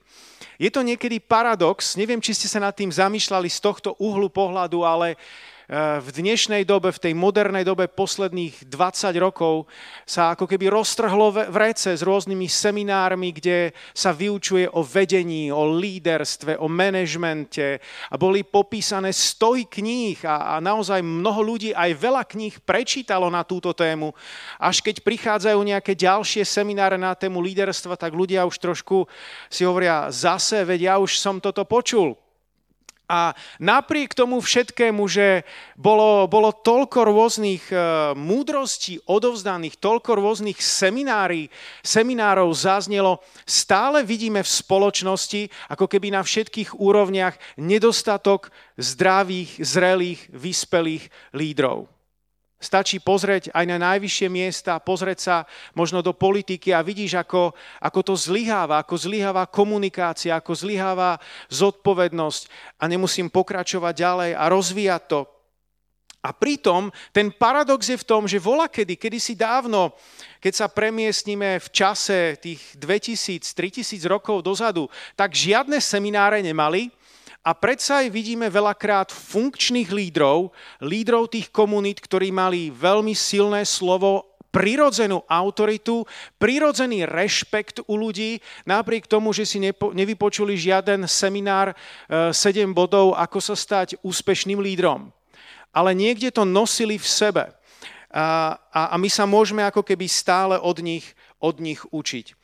Je 0.59 0.67
to 0.67 0.83
niekedy 0.83 1.23
paradox, 1.23 1.95
neviem, 1.95 2.19
či 2.19 2.35
ste 2.35 2.51
sa 2.51 2.59
nad 2.59 2.75
tým 2.75 2.91
zamýšľali 2.91 3.47
z 3.47 3.59
tohto 3.63 3.95
uhlu 4.03 4.27
pohľadu, 4.27 4.83
ale 4.83 5.15
uh, 5.15 5.55
v 5.75 6.09
dnešnej 6.15 6.63
dobe, 6.63 6.95
v 6.95 7.11
tej 7.11 7.13
modernej 7.13 7.67
dobe 7.67 7.91
posledných 7.91 8.71
20 8.71 9.11
rokov 9.19 9.67
sa 10.07 10.31
ako 10.31 10.47
keby 10.47 10.71
roztrhlo 10.71 11.51
vrece 11.51 11.91
s 11.91 12.07
rôznymi 12.07 12.47
seminármi, 12.47 13.35
kde 13.35 13.75
sa 13.91 14.15
vyučuje 14.15 14.63
o 14.71 14.79
vedení, 14.79 15.51
o 15.51 15.67
líderstve, 15.75 16.55
o 16.55 16.71
manažmente 16.71 17.83
a 17.83 18.15
boli 18.15 18.47
popísané 18.47 19.11
stohy 19.11 19.67
kníh 19.67 20.23
a, 20.23 20.55
a 20.55 20.63
naozaj 20.63 21.03
mnoho 21.03 21.43
ľudí 21.43 21.75
aj 21.75 21.99
veľa 21.99 22.23
kníh 22.23 22.63
prečítalo 22.63 23.27
na 23.27 23.43
túto 23.43 23.75
tému. 23.75 24.15
Až 24.63 24.79
keď 24.79 25.03
prichádzajú 25.03 25.59
nejaké 25.59 25.99
ďalšie 25.99 26.47
semináre 26.47 26.95
na 26.95 27.11
tému 27.11 27.43
líderstva, 27.43 27.99
tak 27.99 28.15
ľudia 28.15 28.47
už 28.47 28.55
trošku 28.55 29.03
si 29.51 29.67
hovoria 29.67 30.07
zase, 30.15 30.63
veď 30.63 30.79
ja 30.79 30.95
už 30.95 31.19
som 31.19 31.43
toto 31.43 31.67
počul. 31.67 32.15
A 33.07 33.31
napriek 33.63 34.11
tomu 34.11 34.43
všetkému, 34.43 35.07
že 35.07 35.47
bolo, 35.79 36.27
bolo 36.27 36.51
toľko 36.51 37.07
rôznych 37.07 37.71
e, 37.71 37.75
múdrostí 38.19 38.99
odovzdaných, 39.07 39.79
toľko 39.79 40.19
rôznych 40.19 40.59
seminári, 40.59 41.47
seminárov 41.87 42.51
zaznelo, 42.51 43.23
stále 43.47 44.03
vidíme 44.03 44.43
v 44.43 44.51
spoločnosti, 44.51 45.47
ako 45.71 45.87
keby 45.87 46.11
na 46.11 46.21
všetkých 46.21 46.75
úrovniach, 46.75 47.39
nedostatok 47.55 48.51
zdravých, 48.75 49.63
zrelých, 49.63 50.21
vyspelých 50.35 51.07
lídrov. 51.31 51.96
Stačí 52.57 52.97
pozrieť 52.97 53.53
aj 53.53 53.65
na 53.69 53.77
najvyššie 53.77 54.33
miesta, 54.33 54.81
pozrieť 54.81 55.19
sa 55.21 55.35
možno 55.77 56.01
do 56.01 56.09
politiky 56.09 56.73
a 56.73 56.81
vidíš, 56.81 57.21
ako, 57.21 57.53
ako 57.77 57.99
to 58.01 58.13
zlyháva, 58.17 58.81
ako 58.81 58.97
zlyháva 58.97 59.45
komunikácia, 59.45 60.33
ako 60.33 60.57
zlyháva 60.57 61.21
zodpovednosť 61.53 62.41
a 62.81 62.89
nemusím 62.89 63.29
pokračovať 63.29 63.93
ďalej 63.93 64.31
a 64.33 64.43
rozvíjať 64.49 65.03
to. 65.05 65.21
A 66.25 66.33
pritom 66.33 66.89
ten 67.13 67.29
paradox 67.29 67.93
je 67.93 68.01
v 68.01 68.07
tom, 68.09 68.25
že 68.25 68.41
vola 68.41 68.65
kedy, 68.65 68.97
kedy 68.97 69.21
si 69.21 69.37
dávno, 69.37 69.93
keď 70.41 70.53
sa 70.65 70.67
premiestnime 70.67 71.61
v 71.61 71.69
čase 71.69 72.41
tých 72.41 72.73
2000-3000 72.81 74.01
rokov 74.09 74.41
dozadu, 74.41 74.89
tak 75.13 75.37
žiadne 75.37 75.77
semináre 75.77 76.41
nemali, 76.41 76.89
a 77.47 77.55
predsa 77.55 78.03
aj 78.03 78.11
vidíme 78.11 78.51
veľakrát 78.51 79.07
funkčných 79.07 79.87
lídrov, 79.87 80.51
lídrov 80.83 81.31
tých 81.31 81.47
komunít, 81.47 82.03
ktorí 82.03 82.27
mali 82.27 82.67
veľmi 82.75 83.15
silné 83.15 83.63
slovo 83.63 84.35
prirodzenú 84.51 85.23
autoritu, 85.31 86.03
prirodzený 86.35 87.07
rešpekt 87.07 87.87
u 87.87 87.95
ľudí, 87.95 88.43
napriek 88.67 89.07
tomu, 89.07 89.31
že 89.31 89.47
si 89.47 89.63
nepo, 89.63 89.95
nevypočuli 89.95 90.59
žiaden 90.59 91.07
seminár 91.07 91.71
e, 91.71 91.75
7 92.35 92.67
bodov, 92.75 93.15
ako 93.15 93.39
sa 93.39 93.55
stať 93.55 93.95
úspešným 94.03 94.59
lídrom. 94.59 95.07
Ale 95.71 95.95
niekde 95.95 96.35
to 96.35 96.43
nosili 96.43 96.99
v 96.99 97.07
sebe. 97.07 97.43
A, 98.11 98.59
a, 98.75 98.81
a 98.91 98.95
my 98.99 99.07
sa 99.07 99.23
môžeme 99.23 99.63
ako 99.63 99.87
keby 99.87 100.09
stále 100.11 100.59
od 100.59 100.83
nich, 100.83 101.15
od 101.39 101.63
nich 101.63 101.79
učiť. 101.95 102.35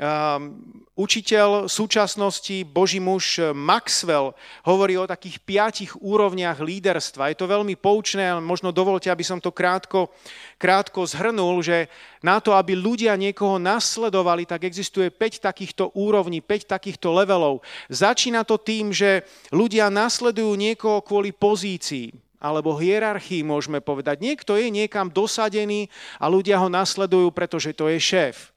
Um, 0.00 0.56
učiteľ 0.96 1.68
súčasnosti, 1.68 2.64
Boží 2.64 2.96
muž 2.96 3.52
Maxwell, 3.52 4.32
hovorí 4.64 4.96
o 4.96 5.04
takých 5.04 5.36
piatich 5.44 5.92
úrovniach 6.00 6.64
líderstva. 6.64 7.28
Je 7.28 7.36
to 7.36 7.44
veľmi 7.44 7.76
poučné, 7.76 8.40
možno 8.40 8.72
dovolte, 8.72 9.12
aby 9.12 9.20
som 9.20 9.36
to 9.36 9.52
krátko, 9.52 10.08
krátko 10.56 11.04
zhrnul, 11.04 11.60
že 11.60 11.92
na 12.24 12.40
to, 12.40 12.56
aby 12.56 12.72
ľudia 12.72 13.16
niekoho 13.20 13.60
nasledovali, 13.60 14.48
tak 14.48 14.64
existuje 14.64 15.12
5 15.12 15.44
takýchto 15.44 15.92
úrovní, 15.92 16.40
5 16.40 16.72
takýchto 16.72 17.12
levelov. 17.12 17.60
Začína 17.92 18.48
to 18.48 18.56
tým, 18.56 18.96
že 18.96 19.28
ľudia 19.52 19.92
nasledujú 19.92 20.56
niekoho 20.56 21.04
kvôli 21.04 21.36
pozícii 21.36 22.12
alebo 22.42 22.74
hierarchii, 22.74 23.46
môžeme 23.46 23.78
povedať. 23.78 24.18
Niekto 24.18 24.58
je 24.58 24.66
niekam 24.66 25.06
dosadený 25.12 25.86
a 26.18 26.26
ľudia 26.26 26.58
ho 26.58 26.66
nasledujú, 26.66 27.30
pretože 27.30 27.70
to 27.70 27.86
je 27.86 28.02
šéf. 28.02 28.51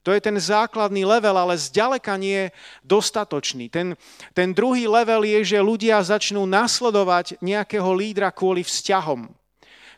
To 0.00 0.16
je 0.16 0.20
ten 0.20 0.32
základný 0.40 1.04
level, 1.04 1.36
ale 1.36 1.60
zďaleka 1.60 2.16
nie 2.16 2.48
je 2.48 2.56
dostatočný. 2.80 3.68
Ten, 3.68 3.92
ten 4.32 4.56
druhý 4.56 4.88
level 4.88 5.28
je, 5.28 5.56
že 5.56 5.60
ľudia 5.60 6.00
začnú 6.00 6.48
nasledovať 6.48 7.36
nejakého 7.44 7.90
lídra 7.92 8.32
kvôli 8.32 8.64
vzťahom. 8.64 9.28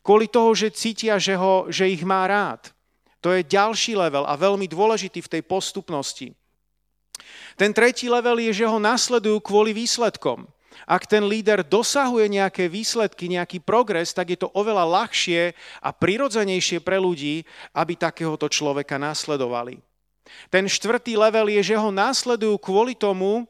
Kvôli 0.03 0.27
toho, 0.27 0.51
že 0.59 0.75
cítia, 0.75 1.23
že, 1.23 1.39
ho, 1.39 1.71
že 1.71 1.87
ich 1.87 2.03
má 2.03 2.27
rád. 2.27 2.75
To 3.23 3.31
je 3.31 3.47
ďalší 3.47 3.95
level 3.95 4.27
a 4.27 4.35
veľmi 4.35 4.67
dôležitý 4.67 5.23
v 5.23 5.33
tej 5.39 5.43
postupnosti. 5.47 6.35
Ten 7.55 7.71
tretí 7.71 8.11
level 8.11 8.43
je, 8.43 8.67
že 8.67 8.67
ho 8.67 8.83
nasledujú 8.83 9.39
kvôli 9.39 9.71
výsledkom. 9.71 10.51
Ak 10.83 11.07
ten 11.07 11.23
líder 11.31 11.63
dosahuje 11.63 12.27
nejaké 12.27 12.67
výsledky, 12.67 13.31
nejaký 13.31 13.63
progres, 13.63 14.11
tak 14.11 14.35
je 14.35 14.39
to 14.43 14.51
oveľa 14.51 14.83
ľahšie 14.83 15.55
a 15.79 15.95
prirodzenejšie 15.95 16.83
pre 16.83 16.99
ľudí, 16.99 17.47
aby 17.71 17.95
takéhoto 17.95 18.51
človeka 18.51 18.99
nasledovali. 18.99 19.92
Ten 20.53 20.69
štvrtý 20.69 21.17
level 21.17 21.49
je, 21.49 21.73
že 21.73 21.77
ho 21.79 21.91
následujú 21.91 22.57
kvôli 22.61 22.93
tomu, 22.93 23.49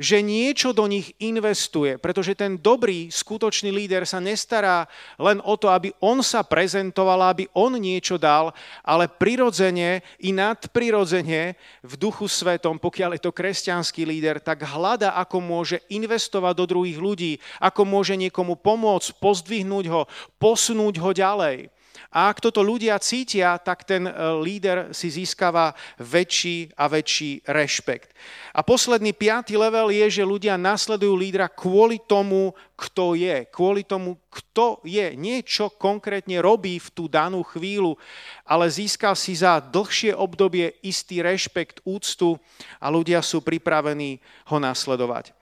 že 0.00 0.24
niečo 0.24 0.72
do 0.72 0.88
nich 0.88 1.12
investuje, 1.20 2.00
pretože 2.00 2.32
ten 2.32 2.56
dobrý, 2.56 3.12
skutočný 3.12 3.68
líder 3.68 4.08
sa 4.08 4.18
nestará 4.18 4.88
len 5.20 5.38
o 5.44 5.54
to, 5.54 5.68
aby 5.68 5.92
on 6.00 6.24
sa 6.24 6.40
prezentoval, 6.40 7.20
aby 7.28 7.44
on 7.52 7.76
niečo 7.76 8.16
dal, 8.16 8.56
ale 8.80 9.06
prirodzene 9.06 10.00
i 10.24 10.32
nadprirodzene 10.32 11.54
v 11.84 11.92
duchu 12.00 12.26
svetom, 12.26 12.80
pokiaľ 12.80 13.20
je 13.20 13.22
to 13.22 13.36
kresťanský 13.36 14.02
líder, 14.08 14.40
tak 14.40 14.64
hľada, 14.64 15.12
ako 15.20 15.38
môže 15.44 15.78
investovať 15.92 16.54
do 16.56 16.64
druhých 16.66 16.98
ľudí, 16.98 17.32
ako 17.60 17.84
môže 17.84 18.16
niekomu 18.16 18.56
pomôcť, 18.56 19.20
pozdvihnúť 19.20 19.86
ho, 19.92 20.08
posunúť 20.40 20.94
ho 20.98 21.10
ďalej. 21.12 21.68
A 22.12 22.28
ak 22.28 22.44
toto 22.44 22.60
ľudia 22.60 23.00
cítia, 23.00 23.56
tak 23.56 23.88
ten 23.88 24.04
e, 24.04 24.12
líder 24.44 24.92
si 24.92 25.08
získava 25.08 25.72
väčší 25.96 26.76
a 26.76 26.84
väčší 26.84 27.40
rešpekt. 27.48 28.12
A 28.52 28.60
posledný 28.60 29.16
piatý 29.16 29.56
level 29.56 29.88
je, 29.88 30.20
že 30.20 30.28
ľudia 30.28 30.60
nasledujú 30.60 31.16
lídra 31.16 31.48
kvôli 31.48 31.96
tomu, 32.04 32.52
kto 32.76 33.16
je. 33.16 33.48
Kvôli 33.48 33.80
tomu, 33.80 34.20
kto 34.28 34.84
je. 34.84 35.16
Niečo 35.16 35.72
konkrétne 35.72 36.36
robí 36.44 36.76
v 36.76 36.88
tú 36.92 37.08
danú 37.08 37.40
chvíľu, 37.48 37.96
ale 38.44 38.68
získal 38.68 39.16
si 39.16 39.32
za 39.32 39.56
dlhšie 39.64 40.12
obdobie 40.12 40.76
istý 40.84 41.24
rešpekt, 41.24 41.80
úctu 41.88 42.36
a 42.76 42.92
ľudia 42.92 43.24
sú 43.24 43.40
pripravení 43.40 44.20
ho 44.52 44.60
nasledovať. 44.60 45.41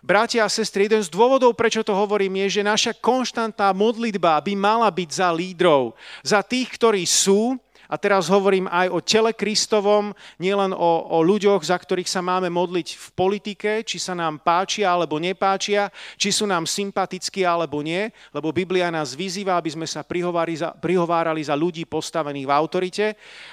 Bratia 0.00 0.48
a 0.48 0.52
sestry, 0.52 0.88
jeden 0.88 1.04
z 1.04 1.12
dôvodov, 1.12 1.52
prečo 1.52 1.84
to 1.84 1.92
hovorím, 1.92 2.40
je, 2.48 2.60
že 2.60 2.62
naša 2.64 2.92
konštantná 2.96 3.68
modlitba 3.76 4.40
by 4.40 4.56
mala 4.56 4.88
byť 4.88 5.10
za 5.12 5.28
lídrov, 5.28 5.92
za 6.24 6.40
tých, 6.40 6.72
ktorí 6.72 7.04
sú 7.04 7.60
a 7.90 7.98
teraz 7.98 8.30
hovorím 8.30 8.70
aj 8.70 8.86
o 8.86 9.02
tele 9.02 9.34
Kristovom, 9.34 10.14
nielen 10.38 10.70
o, 10.70 10.90
o 11.10 11.18
ľuďoch, 11.26 11.66
za 11.66 11.74
ktorých 11.74 12.06
sa 12.06 12.22
máme 12.22 12.46
modliť 12.46 12.88
v 12.94 13.06
politike, 13.18 13.70
či 13.82 13.98
sa 13.98 14.14
nám 14.14 14.38
páčia 14.46 14.94
alebo 14.94 15.18
nepáčia, 15.18 15.90
či 16.14 16.30
sú 16.30 16.46
nám 16.46 16.70
sympatickí 16.70 17.42
alebo 17.42 17.82
nie, 17.82 18.06
lebo 18.30 18.54
Biblia 18.54 18.94
nás 18.94 19.18
vyzýva, 19.18 19.58
aby 19.58 19.74
sme 19.74 19.90
sa 19.90 20.06
za, 20.06 20.70
prihovárali 20.78 21.42
za 21.42 21.58
ľudí 21.58 21.82
postavených 21.82 22.46
v 22.46 22.54
autorite. 22.54 23.06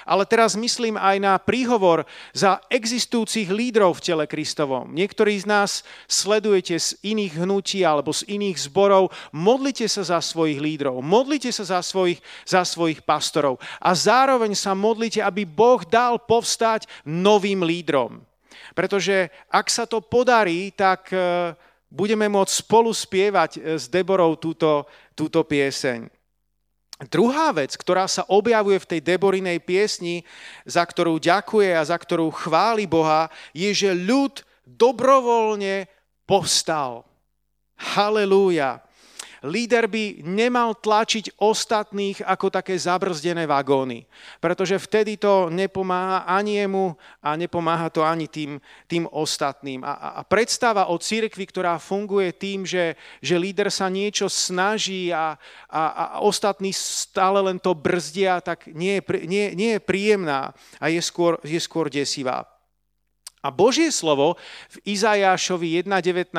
Ale 0.06 0.22
teraz 0.22 0.54
myslím 0.54 0.94
aj 0.94 1.16
na 1.18 1.34
príhovor 1.42 2.06
za 2.30 2.62
existujúcich 2.70 3.50
lídrov 3.50 3.98
v 3.98 4.04
tele 4.06 4.24
Kristovom. 4.30 4.94
Niektorí 4.94 5.34
z 5.34 5.50
nás 5.50 5.82
sledujete 6.06 6.78
z 6.78 6.94
iných 7.02 7.42
hnutí 7.42 7.82
alebo 7.82 8.14
z 8.14 8.22
iných 8.30 8.70
zborov. 8.70 9.10
Modlite 9.34 9.90
sa 9.90 10.06
za 10.06 10.22
svojich 10.22 10.62
lídrov, 10.62 11.02
modlite 11.02 11.50
sa 11.50 11.66
za 11.66 11.80
svojich, 11.82 12.22
za 12.46 12.62
svojich 12.62 13.02
pastorov. 13.02 13.58
A 13.82 13.98
zároveň 13.98 14.27
zároveň 14.28 14.52
sa 14.52 14.76
modlite, 14.76 15.24
aby 15.24 15.48
Boh 15.48 15.80
dal 15.88 16.20
povstať 16.20 16.84
novým 17.08 17.64
lídrom. 17.64 18.20
Pretože 18.76 19.32
ak 19.48 19.72
sa 19.72 19.88
to 19.88 20.04
podarí, 20.04 20.68
tak 20.76 21.08
e, 21.08 21.56
budeme 21.88 22.28
môcť 22.28 22.52
spolu 22.60 22.92
spievať 22.92 23.56
e, 23.56 23.80
s 23.80 23.88
Deborou 23.88 24.36
túto, 24.36 24.84
túto 25.16 25.40
pieseň. 25.48 26.12
Druhá 27.08 27.56
vec, 27.56 27.72
ktorá 27.72 28.04
sa 28.04 28.28
objavuje 28.28 28.76
v 28.76 28.88
tej 28.92 29.00
Deborinej 29.00 29.64
piesni, 29.64 30.28
za 30.68 30.84
ktorú 30.84 31.16
ďakuje 31.16 31.72
a 31.72 31.88
za 31.88 31.96
ktorú 31.96 32.28
chváli 32.28 32.84
Boha, 32.84 33.32
je, 33.56 33.72
že 33.72 33.96
ľud 33.96 34.44
dobrovoľne 34.68 35.88
povstal. 36.28 37.08
Halelúja. 37.80 38.84
Líder 39.46 39.86
by 39.86 40.26
nemal 40.26 40.74
tlačiť 40.74 41.38
ostatných 41.38 42.26
ako 42.26 42.50
také 42.50 42.74
zabrzdené 42.74 43.46
vagóny, 43.46 44.02
pretože 44.42 44.74
vtedy 44.82 45.14
to 45.14 45.46
nepomáha 45.46 46.26
ani 46.26 46.58
jemu 46.58 46.98
a 47.22 47.38
nepomáha 47.38 47.86
to 47.86 48.02
ani 48.02 48.26
tým, 48.26 48.58
tým 48.90 49.06
ostatným. 49.06 49.86
A, 49.86 50.18
a 50.18 50.26
predstava 50.26 50.90
o 50.90 50.98
cirkvi, 50.98 51.46
ktorá 51.46 51.78
funguje 51.78 52.34
tým, 52.34 52.66
že, 52.66 52.98
že 53.22 53.38
líder 53.38 53.70
sa 53.70 53.86
niečo 53.86 54.26
snaží 54.26 55.14
a, 55.14 55.38
a, 55.70 55.82
a 55.86 56.04
ostatní 56.26 56.74
stále 56.74 57.38
len 57.38 57.62
to 57.62 57.78
brzdia, 57.78 58.42
tak 58.42 58.66
nie 58.74 58.98
nie, 59.28 59.54
nie 59.54 59.70
je 59.78 59.80
príjemná 59.80 60.50
a 60.82 60.90
je 60.90 60.98
skôr, 60.98 61.38
je 61.46 61.60
skôr 61.62 61.86
desivá. 61.86 62.57
A 63.42 63.54
Božie 63.54 63.94
slovo 63.94 64.34
v 64.74 64.76
Izajášovi 64.98 65.86
1.19 65.86 66.34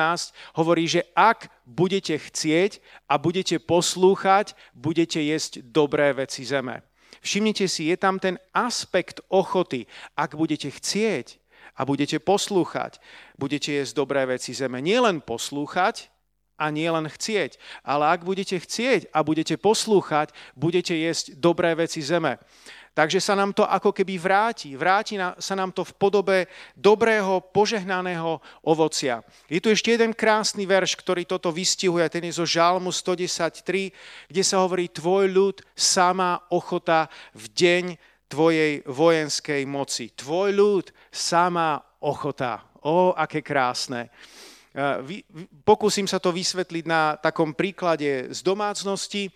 hovorí, 0.56 0.84
že 0.84 1.08
ak 1.16 1.48
budete 1.64 2.20
chcieť 2.20 2.84
a 3.08 3.16
budete 3.16 3.56
poslúchať, 3.56 4.52
budete 4.76 5.20
jesť 5.20 5.64
dobré 5.64 6.12
veci 6.12 6.44
zeme. 6.44 6.84
Všimnite 7.20 7.68
si, 7.68 7.92
je 7.92 7.96
tam 8.00 8.16
ten 8.16 8.40
aspekt 8.56 9.20
ochoty. 9.28 9.84
Ak 10.16 10.36
budete 10.36 10.72
chcieť 10.72 11.36
a 11.76 11.84
budete 11.84 12.20
poslúchať, 12.20 13.00
budete 13.36 13.72
jesť 13.72 13.92
dobré 13.96 14.24
veci 14.28 14.52
zeme. 14.56 14.80
Nie 14.80 15.00
len 15.00 15.20
poslúchať 15.20 16.08
a 16.60 16.68
nie 16.68 16.88
len 16.92 17.08
chcieť, 17.08 17.56
ale 17.80 18.12
ak 18.12 18.20
budete 18.28 18.60
chcieť 18.60 19.08
a 19.16 19.24
budete 19.24 19.56
poslúchať, 19.56 20.36
budete 20.52 20.92
jesť 20.92 21.40
dobré 21.40 21.72
veci 21.72 22.04
zeme. 22.04 22.36
Takže 22.90 23.22
sa 23.22 23.38
nám 23.38 23.54
to 23.54 23.62
ako 23.62 23.94
keby 23.94 24.18
vráti. 24.18 24.74
Vráti 24.74 25.14
sa 25.38 25.54
nám 25.54 25.70
to 25.70 25.86
v 25.86 25.94
podobe 25.94 26.38
dobrého, 26.74 27.38
požehnaného 27.54 28.42
ovocia. 28.66 29.22
Je 29.46 29.62
tu 29.62 29.70
ešte 29.70 29.94
jeden 29.94 30.10
krásny 30.10 30.66
verš, 30.66 30.98
ktorý 30.98 31.22
toto 31.22 31.54
vystihuje, 31.54 32.02
ten 32.10 32.26
je 32.26 32.42
zo 32.42 32.46
Žalmu 32.46 32.90
113, 32.90 33.94
kde 34.26 34.42
sa 34.42 34.58
hovorí, 34.58 34.90
tvoj 34.90 35.30
ľud 35.30 35.56
sama 35.78 36.42
ochota 36.50 37.06
v 37.30 37.44
deň 37.54 37.84
tvojej 38.30 38.82
vojenskej 38.86 39.62
moci. 39.70 40.10
Tvoj 40.14 40.50
ľud 40.54 40.86
sama 41.10 41.78
ochota. 42.02 42.62
O, 42.82 43.14
aké 43.14 43.38
krásne. 43.42 44.10
E, 44.70 45.22
pokúsim 45.66 46.06
sa 46.10 46.22
to 46.22 46.34
vysvetliť 46.34 46.84
na 46.86 47.18
takom 47.18 47.54
príklade 47.54 48.30
z 48.34 48.40
domácnosti. 48.42 49.28
E, 49.28 49.32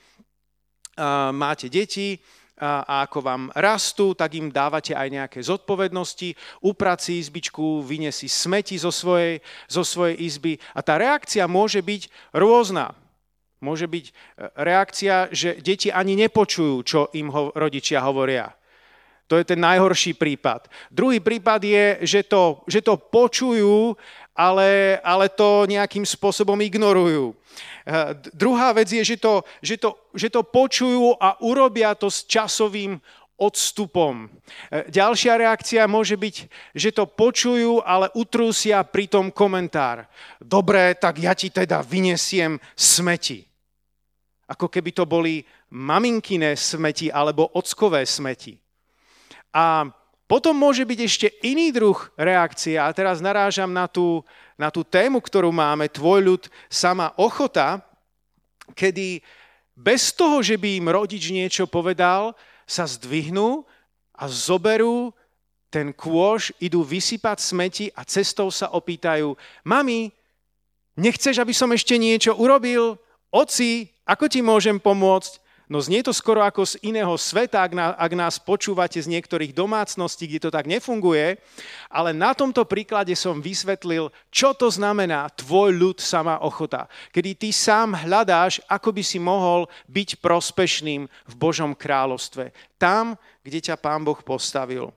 máte 1.35 1.67
deti, 1.71 2.19
a 2.55 3.03
ako 3.03 3.19
vám 3.19 3.43
rastú, 3.59 4.15
tak 4.15 4.39
im 4.39 4.47
dávate 4.47 4.95
aj 4.95 5.09
nejaké 5.11 5.39
zodpovednosti, 5.43 6.39
uprať 6.63 6.99
si 7.03 7.13
izbičku, 7.19 7.83
vyniesi 7.83 8.31
smeti 8.31 8.79
zo 8.79 8.95
svojej, 8.95 9.43
zo 9.67 9.83
svojej 9.83 10.23
izby 10.23 10.55
a 10.71 10.79
tá 10.79 10.95
reakcia 10.95 11.51
môže 11.51 11.83
byť 11.83 12.07
rôzna. 12.31 12.95
Môže 13.59 13.89
byť 13.89 14.05
e, 14.07 14.13
reakcia, 14.61 15.33
že 15.33 15.57
deti 15.59 15.89
ani 15.89 16.15
nepočujú, 16.21 16.75
čo 16.85 17.01
im 17.17 17.33
ho, 17.33 17.49
rodičia 17.57 18.05
hovoria. 18.05 18.53
To 19.25 19.41
je 19.41 19.45
ten 19.49 19.57
najhorší 19.57 20.21
prípad. 20.21 20.69
Druhý 20.93 21.17
prípad 21.25 21.65
je, 21.65 21.87
že 22.05 22.29
to, 22.29 22.61
že 22.69 22.85
to 22.85 23.01
počujú, 23.01 23.97
ale, 24.35 24.99
ale 25.01 25.31
to 25.31 25.65
nejakým 25.71 26.03
spôsobom 26.03 26.59
ignorujú. 26.59 27.33
Eh, 27.87 28.19
druhá 28.35 28.75
vec 28.75 28.91
je, 28.91 29.15
že 29.15 29.17
to, 29.17 29.47
že, 29.63 29.79
to, 29.79 29.95
že 30.17 30.29
to 30.29 30.43
počujú 30.43 31.15
a 31.23 31.39
urobia 31.41 31.95
to 31.95 32.11
s 32.11 32.27
časovým 32.27 32.99
odstupom. 33.39 34.27
Eh, 34.27 34.91
ďalšia 34.91 35.39
reakcia 35.39 35.87
môže 35.87 36.19
byť, 36.19 36.37
že 36.75 36.91
to 36.91 37.07
počujú, 37.07 37.79
ale 37.87 38.11
utrúsia 38.19 38.83
pritom 38.83 39.31
komentár. 39.31 40.11
Dobre, 40.43 40.99
tak 40.99 41.23
ja 41.23 41.37
ti 41.39 41.55
teda 41.55 41.79
vyniesiem 41.87 42.59
smeti. 42.75 43.47
Ako 44.51 44.69
keby 44.69 44.91
to 44.93 45.07
boli 45.09 45.41
maminkiné 45.73 46.59
smeti 46.59 47.09
alebo 47.09 47.49
ockové 47.55 48.05
smeti. 48.05 48.59
A 49.55 49.87
potom 50.25 50.57
môže 50.57 50.89
byť 50.89 51.01
ešte 51.05 51.29
iný 51.45 51.69
druh 51.69 51.97
reakcie, 52.17 52.81
a 52.81 52.89
teraz 52.97 53.21
narážam 53.21 53.69
na 53.69 53.85
tú, 53.85 54.25
na 54.57 54.73
tú 54.73 54.81
tému, 54.81 55.21
ktorú 55.21 55.53
máme, 55.53 55.93
tvoj 55.93 56.21
ľud, 56.25 56.43
sama 56.73 57.13
ochota, 57.21 57.85
kedy 58.73 59.21
bez 59.77 60.15
toho, 60.17 60.41
že 60.41 60.57
by 60.57 60.81
im 60.81 60.89
rodič 60.89 61.29
niečo 61.29 61.69
povedal, 61.69 62.33
sa 62.65 62.89
zdvihnú 62.89 63.69
a 64.17 64.25
zoberú 64.25 65.13
ten 65.69 65.93
kôž, 65.93 66.55
idú 66.63 66.81
vysypať 66.87 67.39
smeti 67.43 67.87
a 67.93 68.07
cestou 68.07 68.49
sa 68.49 68.73
opýtajú, 68.73 69.35
mami, 69.67 70.09
nechceš, 70.97 71.43
aby 71.43 71.53
som 71.53 71.69
ešte 71.75 71.99
niečo 71.99 72.33
urobil? 72.39 72.97
Oci, 73.35 73.91
ako 74.07 74.25
ti 74.31 74.41
môžem 74.41 74.79
pomôcť? 74.79 75.44
No 75.65 75.81
znie 75.81 76.05
to 76.05 76.13
skoro 76.13 76.45
ako 76.45 76.69
z 76.69 76.77
iného 76.85 77.17
sveta, 77.17 77.65
ak, 77.65 77.73
na, 77.73 77.97
ak 77.97 78.13
nás 78.13 78.37
počúvate 78.37 79.01
z 79.01 79.09
niektorých 79.09 79.57
domácností, 79.57 80.29
kde 80.29 80.49
to 80.49 80.51
tak 80.53 80.69
nefunguje, 80.69 81.41
ale 81.89 82.13
na 82.13 82.37
tomto 82.37 82.69
príklade 82.69 83.17
som 83.17 83.41
vysvetlil, 83.41 84.13
čo 84.29 84.53
to 84.53 84.69
znamená 84.69 85.33
tvoj 85.33 85.73
ľud 85.73 85.99
sama 86.05 86.37
ochota. 86.45 86.85
Kedy 87.17 87.31
ty 87.41 87.49
sám 87.49 87.97
hľadáš, 87.97 88.61
ako 88.69 88.93
by 88.93 89.03
si 89.03 89.17
mohol 89.17 89.65
byť 89.89 90.21
prospešným 90.21 91.09
v 91.09 91.35
Božom 91.41 91.73
kráľovstve. 91.73 92.53
Tam, 92.77 93.17
kde 93.41 93.73
ťa 93.73 93.81
Pán 93.81 94.05
Boh 94.05 94.21
postavil. 94.21 94.93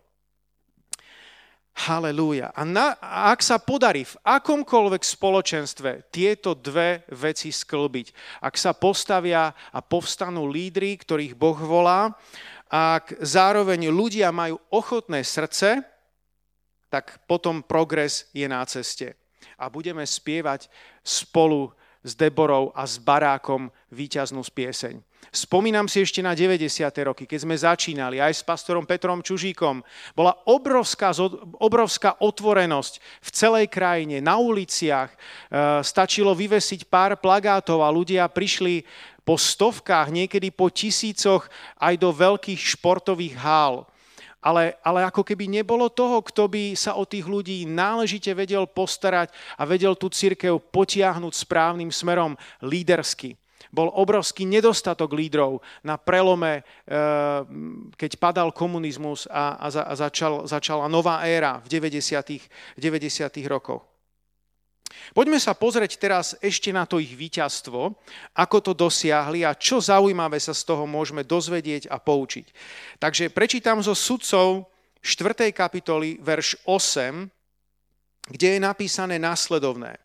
Halelúja. 1.77 2.49
A, 2.57 2.65
a 2.65 3.29
ak 3.29 3.45
sa 3.45 3.61
podarí 3.61 4.01
v 4.01 4.17
akomkoľvek 4.25 5.03
spoločenstve 5.05 6.09
tieto 6.09 6.57
dve 6.57 7.05
veci 7.13 7.53
sklbiť, 7.53 8.41
ak 8.41 8.57
sa 8.57 8.73
postavia 8.73 9.53
a 9.53 9.79
povstanú 9.85 10.49
lídry, 10.49 10.97
ktorých 10.97 11.37
Boh 11.37 11.53
volá, 11.53 12.17
ak 12.67 13.21
zároveň 13.21 13.93
ľudia 13.93 14.33
majú 14.33 14.57
ochotné 14.73 15.21
srdce, 15.21 15.85
tak 16.89 17.21
potom 17.29 17.61
progres 17.61 18.25
je 18.33 18.49
na 18.49 18.65
ceste. 18.65 19.13
A 19.61 19.69
budeme 19.69 20.01
spievať 20.01 20.65
spolu 21.05 21.69
s 22.07 22.15
Deborou 22.15 22.71
a 22.71 22.87
s 22.87 22.95
Barákom 22.95 23.67
víťaznú 23.91 24.39
pieseň. 24.47 25.03
Spomínam 25.27 25.91
si 25.91 25.99
ešte 25.99 26.23
na 26.23 26.31
90. 26.31 26.71
roky, 27.03 27.27
keď 27.27 27.39
sme 27.43 27.55
začínali 27.59 28.23
aj 28.23 28.31
s 28.31 28.47
pastorom 28.47 28.87
Petrom 28.87 29.19
Čužíkom. 29.19 29.83
Bola 30.15 30.31
obrovská, 30.47 31.11
obrovská 31.59 32.15
otvorenosť 32.23 33.03
v 33.19 33.29
celej 33.35 33.65
krajine, 33.67 34.23
na 34.23 34.39
uliciach. 34.39 35.11
E, 35.11 35.17
stačilo 35.83 36.31
vyvesiť 36.31 36.87
pár 36.87 37.19
plagátov 37.19 37.83
a 37.83 37.91
ľudia 37.91 38.23
prišli 38.31 38.87
po 39.27 39.35
stovkách, 39.35 40.07
niekedy 40.15 40.47
po 40.55 40.71
tisícoch 40.71 41.51
aj 41.75 41.99
do 41.99 42.15
veľkých 42.15 42.79
športových 42.79 43.35
hál 43.35 43.83
ale, 44.47 44.79
ale 44.79 45.03
ako 45.03 45.27
keby 45.27 45.51
nebolo 45.51 45.91
toho, 45.91 46.23
kto 46.23 46.47
by 46.47 46.71
sa 46.71 46.95
o 46.95 47.03
tých 47.03 47.27
ľudí 47.27 47.67
náležite 47.67 48.31
vedel 48.31 48.63
postarať 48.63 49.35
a 49.59 49.67
vedel 49.67 49.91
tú 49.99 50.07
církev 50.07 50.55
potiahnuť 50.71 51.33
správnym 51.35 51.91
smerom 51.91 52.39
lídersky. 52.63 53.35
Bol 53.67 53.91
obrovský 53.91 54.47
nedostatok 54.47 55.11
lídrov 55.11 55.59
na 55.83 55.99
prelome, 55.99 56.63
eh, 56.63 56.95
keď 57.99 58.11
padal 58.15 58.55
komunizmus 58.55 59.27
a, 59.27 59.59
a, 59.59 59.67
a 59.67 59.93
začal, 59.99 60.47
začala 60.47 60.87
nová 60.87 61.27
éra 61.27 61.59
v 61.67 61.83
90. 61.83 62.47
90. 62.79 63.51
rokoch. 63.51 63.96
Poďme 65.15 65.39
sa 65.41 65.57
pozrieť 65.57 65.97
teraz 65.97 66.37
ešte 66.43 66.69
na 66.69 66.85
to 66.85 67.01
ich 67.01 67.15
víťazstvo, 67.15 67.95
ako 68.37 68.57
to 68.61 68.71
dosiahli 68.75 69.47
a 69.47 69.55
čo 69.55 69.81
zaujímavé 69.81 70.37
sa 70.37 70.53
z 70.53 70.67
toho 70.67 70.83
môžeme 70.85 71.23
dozvedieť 71.23 71.89
a 71.89 71.97
poučiť. 71.97 72.45
Takže 73.01 73.31
prečítam 73.31 73.79
zo 73.81 73.95
sudcov 73.97 74.69
4. 75.01 75.55
kapitoly, 75.55 76.19
verš 76.19 76.59
8, 76.67 77.31
kde 78.27 78.47
je 78.57 78.59
napísané 78.59 79.15
následovné. 79.15 79.95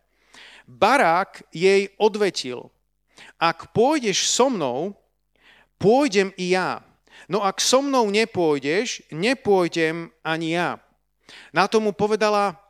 Barák 0.71 1.42
jej 1.51 1.90
odvetil, 1.99 2.71
ak 3.42 3.75
pôjdeš 3.75 4.31
so 4.31 4.47
mnou, 4.47 4.95
pôjdem 5.83 6.31
i 6.38 6.55
ja. 6.55 6.87
No 7.27 7.42
ak 7.42 7.59
so 7.59 7.83
mnou 7.83 8.07
nepôjdeš, 8.07 9.03
nepôjdem 9.11 10.14
ani 10.23 10.55
ja. 10.55 10.79
Na 11.51 11.66
tomu 11.66 11.90
povedala, 11.90 12.62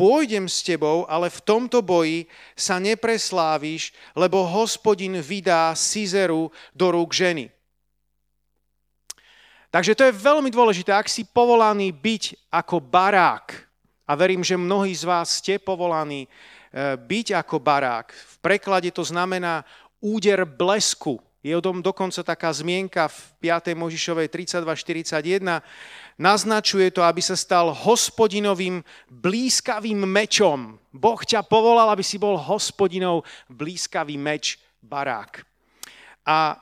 pôjdem 0.00 0.48
s 0.48 0.64
tebou, 0.64 1.04
ale 1.04 1.28
v 1.28 1.40
tomto 1.44 1.84
boji 1.84 2.24
sa 2.56 2.80
nepresláviš, 2.80 3.92
lebo 4.16 4.48
hospodin 4.48 5.20
vydá 5.20 5.76
Cizeru 5.76 6.48
do 6.72 6.88
rúk 6.88 7.12
ženy. 7.12 7.52
Takže 9.68 9.92
to 9.92 10.08
je 10.08 10.16
veľmi 10.16 10.48
dôležité, 10.48 10.90
ak 10.90 11.06
si 11.06 11.28
povolaný 11.28 11.92
byť 11.92 12.48
ako 12.48 12.80
barák, 12.80 13.70
a 14.10 14.12
verím, 14.18 14.42
že 14.42 14.58
mnohí 14.58 14.90
z 14.90 15.06
vás 15.06 15.38
ste 15.38 15.62
povolaní 15.62 16.26
e, 16.26 16.28
byť 16.98 17.46
ako 17.46 17.62
barák. 17.62 18.10
V 18.10 18.36
preklade 18.42 18.90
to 18.90 19.06
znamená 19.06 19.62
úder 20.02 20.42
blesku. 20.42 21.22
Je 21.40 21.56
o 21.56 21.64
tom 21.64 21.80
dokonca 21.80 22.20
taká 22.20 22.52
zmienka 22.52 23.08
v 23.08 23.48
5. 23.48 23.72
Možišovej 23.72 24.28
32.41. 24.28 25.64
Naznačuje 26.20 26.92
to, 26.92 27.00
aby 27.00 27.24
sa 27.24 27.32
stal 27.32 27.72
hospodinovým 27.72 28.84
blízkavým 29.08 30.04
mečom. 30.04 30.76
Boh 30.92 31.20
ťa 31.24 31.40
povolal, 31.48 31.88
aby 31.96 32.04
si 32.04 32.20
bol 32.20 32.36
hospodinov 32.36 33.24
blízkavý 33.48 34.20
meč 34.20 34.60
barák. 34.84 35.40
A 36.28 36.60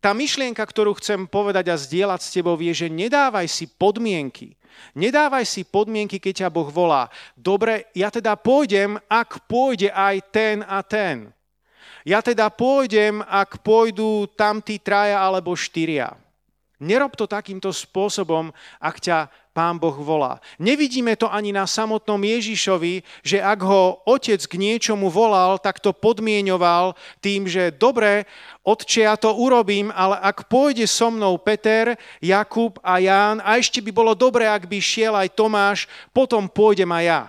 tá 0.00 0.16
myšlienka, 0.16 0.64
ktorú 0.64 0.96
chcem 0.96 1.28
povedať 1.28 1.68
a 1.68 1.76
zdieľať 1.76 2.20
s 2.24 2.32
tebou, 2.32 2.56
je, 2.56 2.72
že 2.72 2.88
nedávaj 2.88 3.44
si 3.44 3.68
podmienky. 3.68 4.56
Nedávaj 4.96 5.44
si 5.44 5.68
podmienky, 5.68 6.16
keď 6.16 6.44
ťa 6.44 6.48
Boh 6.48 6.72
volá. 6.72 7.12
Dobre, 7.36 7.92
ja 7.92 8.08
teda 8.08 8.40
pôjdem, 8.40 8.96
ak 9.04 9.44
pôjde 9.44 9.92
aj 9.92 10.16
ten 10.32 10.56
a 10.64 10.80
ten. 10.80 11.28
Ja 12.04 12.20
teda 12.20 12.52
pôjdem, 12.52 13.24
ak 13.24 13.64
pôjdu 13.64 14.28
tam 14.36 14.60
tí 14.60 14.76
traja 14.76 15.24
alebo 15.24 15.56
štyria. 15.56 16.12
Nerob 16.76 17.16
to 17.16 17.24
takýmto 17.24 17.72
spôsobom, 17.72 18.52
ak 18.76 19.00
ťa 19.00 19.32
Pán 19.54 19.78
Boh 19.78 19.94
volá. 19.94 20.42
Nevidíme 20.58 21.14
to 21.14 21.30
ani 21.30 21.54
na 21.54 21.64
samotnom 21.64 22.18
Ježišovi, 22.18 23.06
že 23.22 23.38
ak 23.38 23.62
ho 23.62 24.02
otec 24.02 24.42
k 24.42 24.58
niečomu 24.58 25.06
volal, 25.08 25.62
tak 25.62 25.78
to 25.78 25.94
podmienoval 25.94 26.98
tým, 27.22 27.46
že 27.46 27.70
dobre, 27.70 28.26
otče, 28.66 29.06
ja 29.06 29.14
to 29.14 29.30
urobím, 29.30 29.94
ale 29.94 30.18
ak 30.18 30.50
pôjde 30.50 30.90
so 30.90 31.08
mnou 31.08 31.38
Peter, 31.38 31.94
Jakub 32.18 32.82
a 32.82 32.98
Ján, 32.98 33.38
a 33.46 33.56
ešte 33.56 33.78
by 33.78 33.94
bolo 33.94 34.12
dobré, 34.18 34.50
ak 34.50 34.66
by 34.66 34.82
šiel 34.82 35.14
aj 35.14 35.38
Tomáš, 35.38 35.86
potom 36.10 36.50
pôjdem 36.50 36.90
aj 36.90 37.04
ja. 37.06 37.20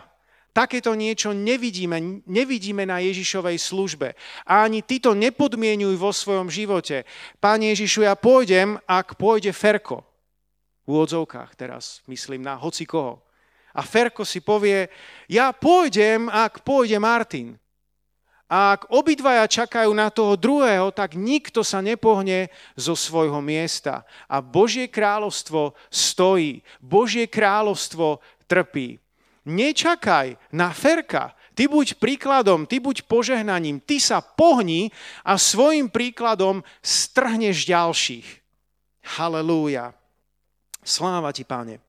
Takéto 0.56 0.96
niečo 0.96 1.36
nevidíme, 1.36 2.24
nevidíme 2.24 2.88
na 2.88 3.04
Ježišovej 3.04 3.60
službe. 3.60 4.15
A 4.48 4.63
ani 4.63 4.80
ty 4.80 5.04
to 5.04 5.12
nepodmienuj 5.12 6.00
vo 6.00 6.15
svojom 6.15 6.48
živote. 6.48 7.04
Pane 7.44 7.76
Ježišu, 7.76 8.08
ja 8.08 8.15
pôjdem, 8.15 8.80
ak 8.88 9.20
pôjde 9.20 9.52
Ferko. 9.52 10.08
V 10.88 10.96
úvodzovkách 10.96 11.60
teraz 11.60 12.00
myslím 12.08 12.39
na 12.39 12.56
hoci 12.56 12.88
koho. 12.88 13.20
A 13.76 13.84
Ferko 13.84 14.24
si 14.24 14.39
povie, 14.39 14.88
ja 15.28 15.52
pôjdem, 15.52 16.32
ak 16.32 16.63
pôjde 16.63 16.96
Martin. 17.04 17.60
A 18.48 18.80
ak 18.80 18.88
obidvaja 18.96 19.52
čakajú 19.52 19.91
na 19.91 20.08
toho 20.08 20.39
druhého, 20.39 20.88
tak 20.96 21.20
nikto 21.20 21.68
sa 21.68 21.84
nepohne 21.84 22.48
zo 22.80 22.96
svojho 22.96 23.44
miesta. 23.44 24.08
A 24.32 24.39
Božie 24.39 24.88
kráľovstvo 24.88 25.76
stojí. 25.91 26.63
Božie 26.80 27.28
kráľovstvo 27.28 28.24
trpí. 28.48 29.04
Nečakaj 29.45 30.36
na 30.51 30.73
Ferka. 30.73 31.38
Ty 31.55 31.71
buď 31.71 31.95
príkladom, 32.01 32.67
ty 32.67 32.84
buď 32.84 33.08
požehnaním, 33.08 33.79
ty 33.79 33.95
sa 34.03 34.19
pohni 34.19 34.91
a 35.23 35.39
svojim 35.39 35.88
príkladom 35.88 36.60
strhneš 36.84 37.63
ďalších. 37.63 38.27
Halelúja. 39.15 39.95
Sláva 40.84 41.31
ti, 41.31 41.47
páne. 41.47 41.79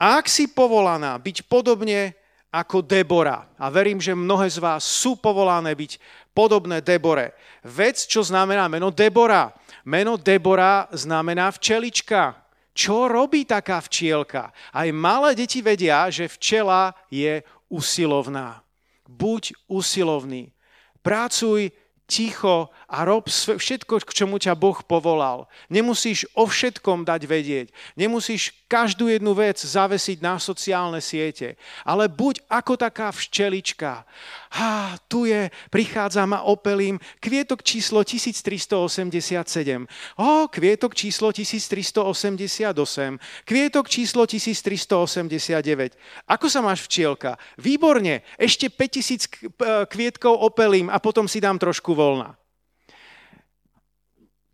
Ak 0.00 0.26
si 0.26 0.48
povolaná 0.48 1.20
byť 1.20 1.46
podobne 1.46 2.16
ako 2.54 2.86
Debora, 2.86 3.50
a 3.58 3.66
verím, 3.66 3.98
že 3.98 4.14
mnohé 4.14 4.46
z 4.46 4.62
vás 4.62 4.86
sú 4.86 5.18
povolané 5.18 5.74
byť 5.74 5.98
podobné 6.30 6.78
Debore, 6.80 7.34
vec, 7.66 8.06
čo 8.06 8.22
znamená 8.22 8.70
meno 8.70 8.94
Debora. 8.94 9.50
Meno 9.84 10.14
Debora 10.14 10.86
znamená 10.94 11.50
včelička. 11.50 12.43
Čo 12.74 13.06
robí 13.06 13.46
taká 13.46 13.78
včielka? 13.78 14.50
Aj 14.74 14.88
malé 14.90 15.38
deti 15.38 15.62
vedia, 15.62 16.10
že 16.10 16.26
včela 16.26 16.90
je 17.06 17.38
usilovná. 17.70 18.66
Buď 19.06 19.54
usilovný. 19.70 20.50
Pracuj 20.98 21.70
ticho 22.10 22.74
a 22.94 23.02
rob 23.02 23.26
všetko, 23.26 23.98
k 24.06 24.14
čomu 24.14 24.38
ťa 24.38 24.54
Boh 24.54 24.78
povolal. 24.86 25.50
Nemusíš 25.66 26.30
o 26.38 26.46
všetkom 26.46 27.02
dať 27.02 27.26
vedieť. 27.26 27.74
Nemusíš 27.98 28.54
každú 28.70 29.10
jednu 29.10 29.34
vec 29.34 29.58
zavesiť 29.58 30.22
na 30.22 30.38
sociálne 30.38 31.02
siete. 31.02 31.58
Ale 31.82 32.06
buď 32.06 32.46
ako 32.46 32.78
taká 32.78 33.10
včelička. 33.10 34.06
Há, 34.54 34.94
tu 35.10 35.26
je, 35.26 35.50
prichádza 35.74 36.22
ma 36.22 36.46
opelím, 36.46 37.02
kvietok 37.18 37.66
číslo 37.66 38.06
1387. 38.06 39.90
Ó, 40.14 40.46
kvietok 40.46 40.94
číslo 40.94 41.34
1388. 41.34 43.18
Kvietok 43.42 43.90
číslo 43.90 44.22
1389. 44.22 45.98
Ako 46.30 46.46
sa 46.46 46.62
máš 46.62 46.86
včielka? 46.86 47.42
Výborne, 47.58 48.22
ešte 48.38 48.70
5000 48.70 49.90
kvietkov 49.90 50.38
opelím 50.38 50.86
a 50.86 51.02
potom 51.02 51.26
si 51.26 51.42
dám 51.42 51.58
trošku 51.58 51.90
voľna. 51.98 52.38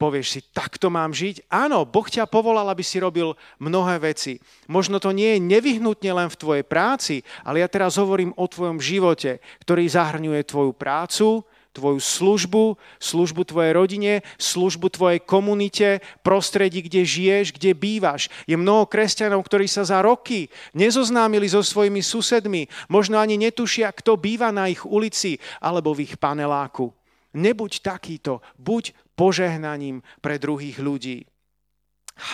Povieš 0.01 0.29
si, 0.33 0.41
takto 0.41 0.89
mám 0.89 1.13
žiť? 1.13 1.53
Áno, 1.53 1.85
Boh 1.85 2.09
ťa 2.09 2.25
povolal, 2.25 2.65
aby 2.73 2.81
si 2.81 2.97
robil 2.97 3.37
mnohé 3.61 4.01
veci. 4.01 4.41
Možno 4.65 4.97
to 4.97 5.13
nie 5.13 5.37
je 5.37 5.45
nevyhnutne 5.45 6.09
len 6.17 6.33
v 6.33 6.41
tvojej 6.41 6.65
práci, 6.65 7.21
ale 7.45 7.61
ja 7.61 7.69
teraz 7.69 8.01
hovorím 8.01 8.33
o 8.41 8.49
tvojom 8.49 8.81
živote, 8.81 9.45
ktorý 9.61 9.85
zahrňuje 9.85 10.41
tvoju 10.49 10.73
prácu, 10.73 11.45
tvoju 11.77 12.01
službu, 12.01 12.81
službu 12.97 13.45
tvojej 13.45 13.73
rodine, 13.77 14.13
službu 14.41 14.89
tvojej 14.89 15.21
komunite, 15.21 16.01
prostredí, 16.25 16.81
kde 16.81 17.05
žiješ, 17.05 17.53
kde 17.53 17.77
bývaš. 17.77 18.33
Je 18.49 18.57
mnoho 18.57 18.89
kresťanov, 18.89 19.45
ktorí 19.45 19.69
sa 19.69 19.85
za 19.85 20.01
roky 20.01 20.49
nezoznámili 20.73 21.45
so 21.45 21.61
svojimi 21.61 22.01
susedmi, 22.01 22.73
možno 22.89 23.21
ani 23.21 23.37
netušia, 23.37 23.93
kto 23.93 24.17
býva 24.17 24.49
na 24.49 24.67
ich 24.73 24.81
ulici 24.81 25.37
alebo 25.61 25.93
v 25.93 26.09
ich 26.09 26.17
paneláku. 26.17 26.89
Nebuď 27.31 27.83
takýto, 27.83 28.43
buď 28.59 28.97
požehnaním 29.15 30.03
pre 30.19 30.41
druhých 30.41 30.83
ľudí. 30.83 31.29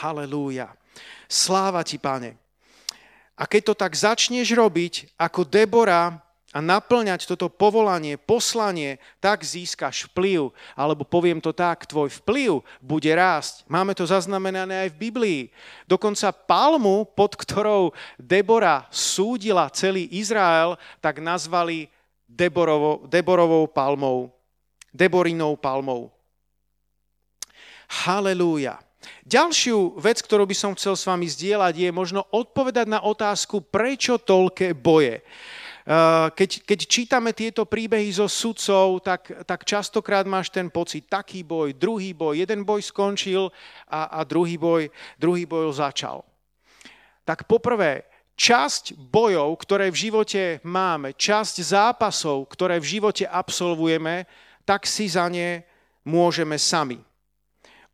Halelúja. 0.00 0.72
Sláva 1.28 1.84
ti, 1.84 2.00
pane. 2.00 2.38
A 3.36 3.44
keď 3.44 3.72
to 3.72 3.74
tak 3.76 3.92
začneš 3.92 4.56
robiť 4.56 5.12
ako 5.20 5.44
Debora 5.44 6.24
a 6.56 6.58
naplňať 6.64 7.28
toto 7.28 7.52
povolanie, 7.52 8.16
poslanie, 8.16 8.96
tak 9.20 9.44
získaš 9.44 10.08
vplyv. 10.08 10.56
Alebo 10.72 11.04
poviem 11.04 11.36
to 11.36 11.52
tak, 11.52 11.84
tvoj 11.84 12.08
vplyv 12.24 12.64
bude 12.80 13.12
rásť. 13.12 13.68
Máme 13.68 13.92
to 13.92 14.08
zaznamenané 14.08 14.88
aj 14.88 14.96
v 14.96 15.00
Biblii. 15.12 15.40
Dokonca 15.84 16.32
palmu, 16.32 17.04
pod 17.12 17.36
ktorou 17.36 17.92
Debora 18.16 18.88
súdila 18.88 19.68
celý 19.68 20.08
Izrael, 20.16 20.80
tak 21.04 21.20
nazvali 21.20 21.92
Deborovo, 22.24 23.04
Deborovou 23.04 23.68
palmou. 23.68 24.35
Deborinou 24.94 25.56
palmou. 25.56 26.12
Halelúja. 28.06 28.82
Ďalšiu 29.22 29.98
vec, 30.02 30.18
ktorú 30.18 30.46
by 30.46 30.56
som 30.56 30.74
chcel 30.74 30.98
s 30.98 31.06
vami 31.06 31.30
zdieľať, 31.30 31.74
je 31.78 31.90
možno 31.94 32.26
odpovedať 32.34 32.86
na 32.90 33.02
otázku, 33.02 33.62
prečo 33.62 34.18
toľké 34.18 34.74
boje. 34.74 35.22
Eh, 35.86 36.26
keď, 36.34 36.66
keď 36.66 36.78
čítame 36.90 37.30
tieto 37.30 37.62
príbehy 37.62 38.10
zo 38.10 38.26
sudcov, 38.26 38.98
tak, 39.06 39.46
tak 39.46 39.62
častokrát 39.62 40.26
máš 40.26 40.50
ten 40.50 40.66
pocit, 40.66 41.06
taký 41.06 41.46
boj, 41.46 41.78
druhý 41.78 42.10
boj, 42.10 42.42
jeden 42.42 42.66
boj 42.66 42.82
skončil 42.82 43.54
a, 43.86 44.18
a 44.18 44.26
druhý, 44.26 44.58
boj, 44.58 44.90
druhý 45.14 45.46
boj 45.46 45.70
začal. 45.70 46.26
Tak 47.22 47.46
poprvé, 47.46 48.02
časť 48.34 48.98
bojov, 48.98 49.54
ktoré 49.62 49.94
v 49.94 50.10
živote 50.10 50.58
máme, 50.66 51.14
časť 51.14 51.62
zápasov, 51.62 52.50
ktoré 52.50 52.82
v 52.82 52.98
živote 52.98 53.22
absolvujeme, 53.22 54.26
tak 54.66 54.84
si 54.84 55.06
za 55.06 55.30
ne 55.30 55.62
môžeme 56.02 56.58
sami. 56.58 56.98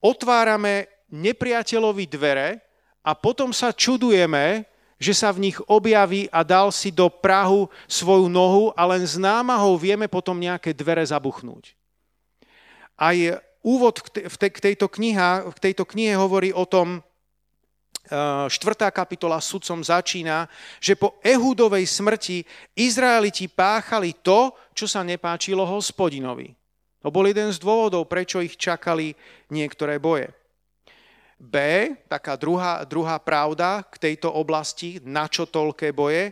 Otvárame 0.00 0.88
nepriateľovi 1.12 2.08
dvere 2.08 2.58
a 3.04 3.12
potom 3.12 3.52
sa 3.52 3.70
čudujeme, 3.70 4.64
že 4.96 5.12
sa 5.12 5.34
v 5.34 5.50
nich 5.50 5.58
objaví 5.68 6.30
a 6.32 6.40
dal 6.46 6.72
si 6.72 6.88
do 6.94 7.10
Prahu 7.10 7.68
svoju 7.84 8.30
nohu 8.30 8.72
a 8.72 8.86
len 8.88 9.04
s 9.04 9.20
námahou 9.20 9.76
vieme 9.76 10.08
potom 10.08 10.38
nejaké 10.38 10.72
dvere 10.72 11.02
zabuchnúť. 11.02 11.74
Aj 12.96 13.16
úvod 13.66 13.98
k 14.24 14.58
tejto, 14.62 14.86
kniha, 14.86 15.50
v 15.50 15.58
tejto 15.58 15.82
knihe 15.84 16.14
hovorí 16.14 16.54
o 16.54 16.64
tom, 16.64 17.02
4. 18.02 18.50
kapitola 18.90 19.38
sudcom 19.38 19.78
začína, 19.78 20.50
že 20.82 20.98
po 20.98 21.22
Ehudovej 21.22 21.86
smrti 21.86 22.42
Izraeliti 22.74 23.46
páchali 23.46 24.18
to, 24.22 24.50
čo 24.74 24.90
sa 24.90 25.06
nepáčilo 25.06 25.62
hospodinovi. 25.62 26.50
To 27.02 27.10
bol 27.10 27.26
jeden 27.26 27.50
z 27.50 27.58
dôvodov, 27.58 28.06
prečo 28.06 28.38
ich 28.38 28.54
čakali 28.54 29.14
niektoré 29.50 29.98
boje. 29.98 30.30
B, 31.42 31.58
taká 32.06 32.38
druhá, 32.38 32.86
druhá 32.86 33.18
pravda 33.18 33.82
k 33.90 33.98
tejto 33.98 34.30
oblasti, 34.30 35.02
na 35.02 35.26
čo 35.26 35.42
toľké 35.42 35.90
boje. 35.90 36.30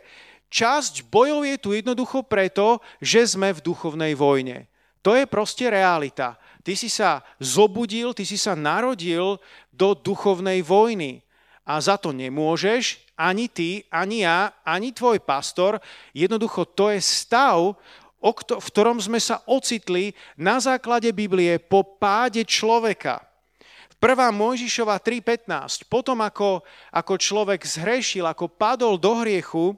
Časť 0.50 1.10
bojov 1.10 1.42
je 1.42 1.56
tu 1.58 1.74
jednoducho 1.74 2.22
preto, 2.22 2.78
že 3.02 3.26
sme 3.26 3.50
v 3.50 3.62
duchovnej 3.62 4.14
vojne. 4.14 4.70
To 5.02 5.18
je 5.18 5.26
proste 5.26 5.66
realita. 5.66 6.38
Ty 6.62 6.78
si 6.78 6.86
sa 6.86 7.26
zobudil, 7.42 8.14
ty 8.14 8.22
si 8.22 8.38
sa 8.38 8.54
narodil 8.54 9.42
do 9.74 9.98
duchovnej 9.98 10.62
vojny. 10.62 11.26
A 11.66 11.82
za 11.82 11.98
to 11.98 12.14
nemôžeš 12.14 13.02
ani 13.20 13.50
ty, 13.52 13.84
ani 13.92 14.24
ja, 14.24 14.54
ani 14.64 14.96
tvoj 14.96 15.20
pastor. 15.20 15.76
Jednoducho 16.16 16.64
to 16.64 16.88
je 16.88 17.00
stav, 17.04 17.76
v 18.20 18.66
ktorom 18.68 19.00
sme 19.00 19.16
sa 19.16 19.40
ocitli 19.48 20.12
na 20.36 20.60
základe 20.60 21.08
Biblie 21.16 21.56
po 21.56 21.80
páde 21.82 22.44
človeka. 22.44 23.24
1. 24.00 24.32
Mojžišova 24.32 24.96
3.15. 25.00 25.84
Potom 25.88 26.20
ako, 26.24 26.64
ako 26.92 27.12
človek 27.20 27.60
zhrešil, 27.64 28.24
ako 28.24 28.48
padol 28.48 28.96
do 28.96 29.12
hriechu, 29.20 29.76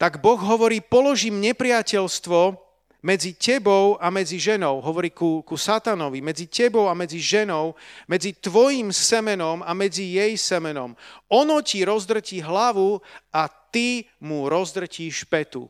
tak 0.00 0.20
Boh 0.20 0.40
hovorí, 0.40 0.80
položím 0.80 1.40
nepriateľstvo 1.44 2.56
medzi 3.00 3.32
tebou 3.32 3.96
a 3.96 4.12
medzi 4.12 4.36
ženou, 4.36 4.80
hovorí 4.84 5.08
ku, 5.08 5.40
ku 5.40 5.56
satanovi, 5.56 6.20
medzi 6.20 6.48
tebou 6.48 6.88
a 6.88 6.96
medzi 6.96 7.16
ženou, 7.16 7.72
medzi 8.04 8.36
tvojim 8.36 8.92
semenom 8.92 9.64
a 9.64 9.72
medzi 9.72 10.20
jej 10.20 10.36
semenom. 10.36 10.92
Ono 11.32 11.64
ti 11.64 11.80
rozdrtí 11.84 12.44
hlavu 12.44 13.00
a 13.32 13.48
ty 13.48 14.04
mu 14.20 14.48
rozdrtíš 14.52 15.24
petu. 15.28 15.68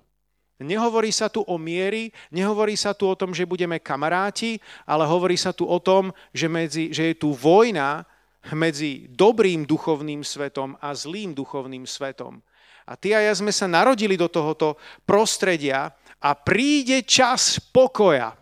Nehovorí 0.61 1.09
sa 1.09 1.33
tu 1.33 1.40
o 1.40 1.57
miery, 1.57 2.12
nehovorí 2.29 2.77
sa 2.77 2.92
tu 2.92 3.09
o 3.09 3.16
tom, 3.16 3.33
že 3.33 3.49
budeme 3.49 3.81
kamaráti, 3.81 4.61
ale 4.85 5.09
hovorí 5.09 5.33
sa 5.40 5.57
tu 5.57 5.64
o 5.64 5.81
tom, 5.81 6.12
že, 6.37 6.53
medzi, 6.53 6.92
že 6.92 7.11
je 7.11 7.14
tu 7.16 7.33
vojna 7.33 8.05
medzi 8.53 9.09
dobrým 9.09 9.64
duchovným 9.64 10.20
svetom 10.20 10.77
a 10.81 10.92
zlým 10.92 11.33
duchovným 11.33 11.88
svetom. 11.88 12.44
A 12.85 12.92
ty 12.92 13.16
a 13.16 13.25
ja 13.25 13.33
sme 13.33 13.53
sa 13.53 13.64
narodili 13.64 14.20
do 14.20 14.29
tohoto 14.29 14.77
prostredia 15.09 15.96
a 16.20 16.31
príde 16.37 17.09
čas 17.09 17.57
pokoja. 17.73 18.37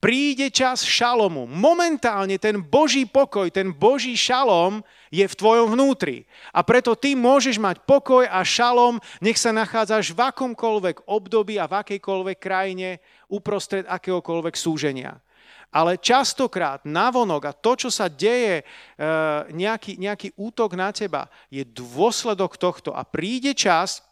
Príde 0.00 0.48
čas 0.48 0.80
šalomu. 0.80 1.44
Momentálne 1.44 2.40
ten 2.40 2.56
Boží 2.60 3.04
pokoj, 3.04 3.52
ten 3.52 3.72
Boží 3.72 4.16
šalom 4.16 4.80
je 5.14 5.22
v 5.30 5.38
tvojom 5.38 5.78
vnútri. 5.78 6.26
A 6.50 6.66
preto 6.66 6.98
ty 6.98 7.14
môžeš 7.14 7.62
mať 7.62 7.86
pokoj 7.86 8.26
a 8.26 8.42
šalom, 8.42 8.98
nech 9.22 9.38
sa 9.38 9.54
nachádzaš 9.54 10.10
v 10.10 10.20
akomkoľvek 10.34 11.06
období 11.06 11.54
a 11.62 11.70
v 11.70 11.78
akejkoľvek 11.86 12.38
krajine 12.42 12.98
uprostred 13.30 13.86
akéhokoľvek 13.86 14.58
súženia. 14.58 15.22
Ale 15.74 15.98
častokrát 15.98 16.82
navonok 16.86 17.50
a 17.50 17.52
to, 17.54 17.74
čo 17.74 17.90
sa 17.90 18.06
deje, 18.06 18.62
e, 18.62 18.64
nejaký, 19.54 19.98
nejaký 19.98 20.34
útok 20.38 20.78
na 20.78 20.94
teba, 20.94 21.26
je 21.50 21.66
dôsledok 21.66 22.58
tohto. 22.58 22.94
A 22.94 23.02
príde 23.06 23.54
čas, 23.54 24.02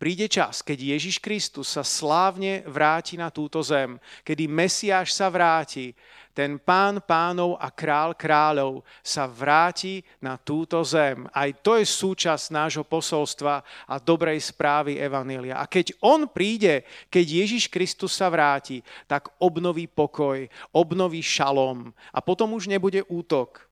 Príde 0.00 0.32
čas, 0.32 0.64
keď 0.64 0.96
Ježiš 0.96 1.20
Kristus 1.20 1.76
sa 1.76 1.84
slávne 1.84 2.64
vráti 2.64 3.20
na 3.20 3.28
túto 3.28 3.60
zem, 3.60 4.00
kedy 4.24 4.48
Mesiáš 4.48 5.12
sa 5.12 5.28
vráti, 5.28 5.92
ten 6.40 6.56
pán 6.56 7.04
pánov 7.04 7.60
a 7.60 7.68
král 7.68 8.16
kráľov 8.16 8.80
sa 9.04 9.28
vráti 9.28 10.00
na 10.24 10.40
túto 10.40 10.80
zem. 10.88 11.28
Aj 11.36 11.52
to 11.52 11.76
je 11.76 11.84
súčasť 11.84 12.48
nášho 12.48 12.80
posolstva 12.80 13.60
a 13.84 13.94
dobrej 14.00 14.40
správy 14.48 14.96
Evanília. 14.96 15.60
A 15.60 15.68
keď 15.68 15.92
on 16.00 16.24
príde, 16.24 16.88
keď 17.12 17.44
Ježiš 17.44 17.68
Kristus 17.68 18.16
sa 18.16 18.32
vráti, 18.32 18.80
tak 19.04 19.28
obnoví 19.36 19.84
pokoj, 19.84 20.48
obnoví 20.72 21.20
šalom 21.20 21.92
a 22.08 22.24
potom 22.24 22.56
už 22.56 22.72
nebude 22.72 23.04
útok. 23.12 23.68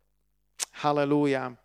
Halelúja. 0.85 1.57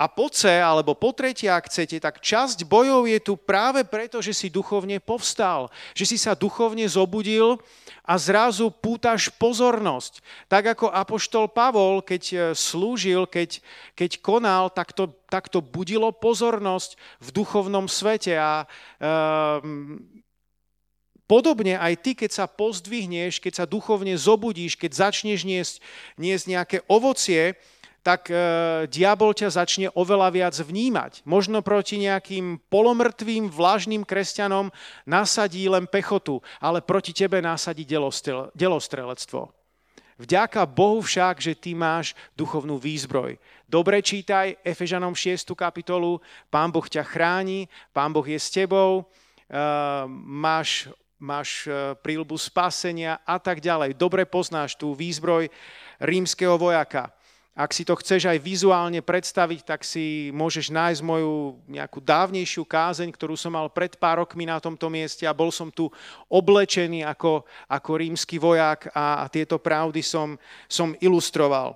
A 0.00 0.08
po 0.08 0.32
C, 0.32 0.48
alebo 0.48 0.96
po 0.96 1.12
tretie, 1.12 1.52
ak 1.52 1.68
chcete, 1.68 2.00
tak 2.00 2.24
časť 2.24 2.64
bojov 2.64 3.04
je 3.04 3.20
tu 3.20 3.36
práve 3.36 3.84
preto, 3.84 4.24
že 4.24 4.32
si 4.32 4.48
duchovne 4.48 4.96
povstal, 4.96 5.68
že 5.92 6.08
si 6.08 6.16
sa 6.16 6.32
duchovne 6.32 6.88
zobudil 6.88 7.60
a 8.00 8.16
zrazu 8.16 8.72
pútaš 8.72 9.28
pozornosť. 9.36 10.24
Tak 10.48 10.72
ako 10.72 10.86
apoštol 10.88 11.52
Pavol, 11.52 12.00
keď 12.00 12.22
e, 12.32 12.36
slúžil, 12.56 13.28
keď, 13.28 13.60
keď 13.92 14.24
konal, 14.24 14.72
tak 14.72 14.96
to, 14.96 15.12
tak 15.28 15.52
to 15.52 15.60
budilo 15.60 16.08
pozornosť 16.16 16.96
v 17.20 17.28
duchovnom 17.36 17.84
svete. 17.84 18.40
A 18.40 18.64
um, 19.60 20.00
Podobne 21.30 21.78
aj 21.78 21.94
ty, 22.02 22.18
keď 22.18 22.42
sa 22.42 22.50
pozdvihneš, 22.50 23.38
keď 23.38 23.62
sa 23.62 23.64
duchovne 23.70 24.18
zobudíš, 24.18 24.74
keď 24.74 25.06
začneš 25.06 25.46
niesť, 25.46 25.78
niesť 26.18 26.44
nejaké 26.50 26.76
ovocie, 26.90 27.54
tak 28.00 28.32
e, 28.32 28.36
diabol 28.88 29.36
ťa 29.36 29.52
začne 29.52 29.88
oveľa 29.92 30.28
viac 30.32 30.54
vnímať. 30.56 31.20
Možno 31.28 31.60
proti 31.60 32.00
nejakým 32.00 32.60
polomrtvým, 32.72 33.52
vlažným 33.52 34.08
kresťanom 34.08 34.72
nasadí 35.04 35.68
len 35.68 35.84
pechotu, 35.84 36.40
ale 36.58 36.80
proti 36.80 37.12
tebe 37.12 37.44
nasadí 37.44 37.84
delostrelectvo. 38.56 39.52
Vďaka 40.20 40.68
Bohu 40.68 41.00
však, 41.00 41.40
že 41.40 41.56
ty 41.56 41.72
máš 41.72 42.12
duchovnú 42.36 42.76
výzbroj. 42.76 43.40
Dobre 43.64 44.04
čítaj 44.04 44.60
Efežanom 44.60 45.16
6. 45.16 45.56
kapitolu, 45.56 46.20
Pán 46.52 46.68
Boh 46.68 46.84
ťa 46.84 47.00
chráni, 47.08 47.72
Pán 47.96 48.12
Boh 48.12 48.28
je 48.28 48.36
s 48.36 48.52
tebou, 48.52 49.00
uh, 49.00 50.04
máš, 50.28 50.92
máš 51.16 51.64
uh, 51.64 51.96
prílbu 52.04 52.36
spasenia 52.36 53.16
a 53.24 53.40
tak 53.40 53.64
ďalej. 53.64 53.96
Dobre 53.96 54.28
poznáš 54.28 54.76
tú 54.76 54.92
výzbroj 54.92 55.48
rímskeho 56.04 56.60
vojaka. 56.60 57.16
Ak 57.50 57.74
si 57.74 57.82
to 57.82 57.98
chceš 57.98 58.30
aj 58.30 58.38
vizuálne 58.38 59.02
predstaviť, 59.02 59.60
tak 59.66 59.80
si 59.82 60.30
môžeš 60.30 60.70
nájsť 60.70 61.02
moju 61.02 61.58
nejakú 61.66 61.98
dávnejšiu 61.98 62.62
kázeň, 62.62 63.10
ktorú 63.10 63.34
som 63.34 63.58
mal 63.58 63.66
pred 63.66 63.98
pár 63.98 64.22
rokmi 64.22 64.46
na 64.46 64.62
tomto 64.62 64.86
mieste 64.86 65.26
a 65.26 65.34
bol 65.34 65.50
som 65.50 65.66
tu 65.66 65.90
oblečený 66.30 67.02
ako, 67.02 67.42
ako 67.66 67.90
rímsky 67.98 68.38
vojak 68.38 68.94
a, 68.94 69.22
a 69.22 69.24
tieto 69.26 69.58
pravdy 69.58 69.98
som, 69.98 70.38
som 70.70 70.94
ilustroval. 71.02 71.74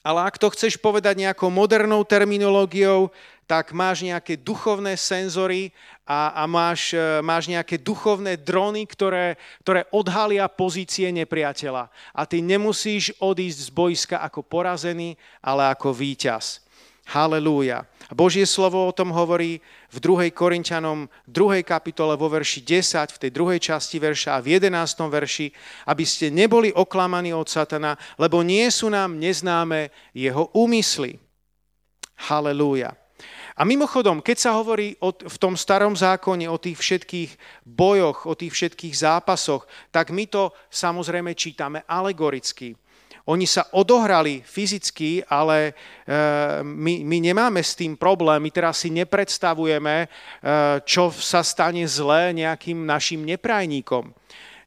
Ale 0.00 0.24
ak 0.24 0.40
to 0.40 0.48
chceš 0.54 0.80
povedať 0.80 1.18
nejakou 1.18 1.52
modernou 1.52 2.00
terminológiou, 2.08 3.12
tak 3.50 3.74
máš 3.74 4.06
nejaké 4.06 4.38
duchovné 4.38 4.94
senzory 4.94 5.74
a, 6.06 6.30
a 6.38 6.46
máš, 6.46 6.94
e, 6.94 7.18
máš 7.18 7.50
nejaké 7.50 7.82
duchovné 7.82 8.38
drony, 8.38 8.86
ktoré, 8.86 9.34
ktoré 9.66 9.90
odhalia 9.90 10.46
pozície 10.46 11.10
nepriateľa. 11.10 11.90
A 12.14 12.22
ty 12.30 12.38
nemusíš 12.46 13.10
odísť 13.18 13.58
z 13.66 13.70
boiska 13.74 14.16
ako 14.22 14.46
porazený, 14.46 15.18
ale 15.42 15.66
ako 15.66 15.90
víťaz. 15.90 16.62
Halelúja. 17.10 17.90
Božie 18.14 18.46
slovo 18.46 18.86
o 18.86 18.94
tom 18.94 19.10
hovorí 19.10 19.58
v 19.90 19.98
2. 19.98 20.30
Korintianom 20.30 21.10
2. 21.26 21.66
kapitole 21.66 22.14
vo 22.14 22.30
verši 22.30 22.62
10, 22.62 23.18
v 23.18 23.18
tej 23.18 23.30
druhej 23.34 23.58
časti 23.58 23.98
verša 23.98 24.38
a 24.38 24.42
v 24.46 24.62
11. 24.62 25.10
verši, 25.10 25.50
aby 25.90 26.06
ste 26.06 26.30
neboli 26.30 26.70
oklamaní 26.70 27.34
od 27.34 27.50
satana, 27.50 27.98
lebo 28.14 28.46
nie 28.46 28.70
sú 28.70 28.94
nám 28.94 29.18
neznáme 29.18 29.90
jeho 30.14 30.54
úmysly. 30.54 31.18
Halelúja. 32.30 32.99
A 33.58 33.62
mimochodom, 33.66 34.22
keď 34.22 34.36
sa 34.38 34.50
hovorí 34.54 34.94
o, 35.02 35.10
v 35.10 35.36
tom 35.40 35.58
starom 35.58 35.96
zákone 35.96 36.46
o 36.46 36.60
tých 36.60 36.78
všetkých 36.78 37.30
bojoch, 37.66 38.26
o 38.26 38.34
tých 38.38 38.54
všetkých 38.54 38.94
zápasoch, 38.94 39.66
tak 39.90 40.14
my 40.14 40.26
to 40.30 40.54
samozrejme 40.70 41.34
čítame 41.34 41.82
alegoricky. 41.88 42.78
Oni 43.30 43.46
sa 43.46 43.68
odohrali 43.76 44.42
fyzicky, 44.42 45.22
ale 45.28 45.70
e, 45.70 45.72
my, 46.64 47.04
my 47.04 47.18
nemáme 47.20 47.60
s 47.62 47.76
tým 47.76 47.94
problém. 47.94 48.42
My 48.42 48.50
teraz 48.50 48.82
si 48.82 48.90
nepredstavujeme, 48.90 49.96
e, 50.02 50.06
čo 50.82 51.14
sa 51.14 51.44
stane 51.44 51.84
zlé 51.86 52.34
nejakým 52.34 52.82
našim 52.82 53.22
neprajníkom. 53.22 54.10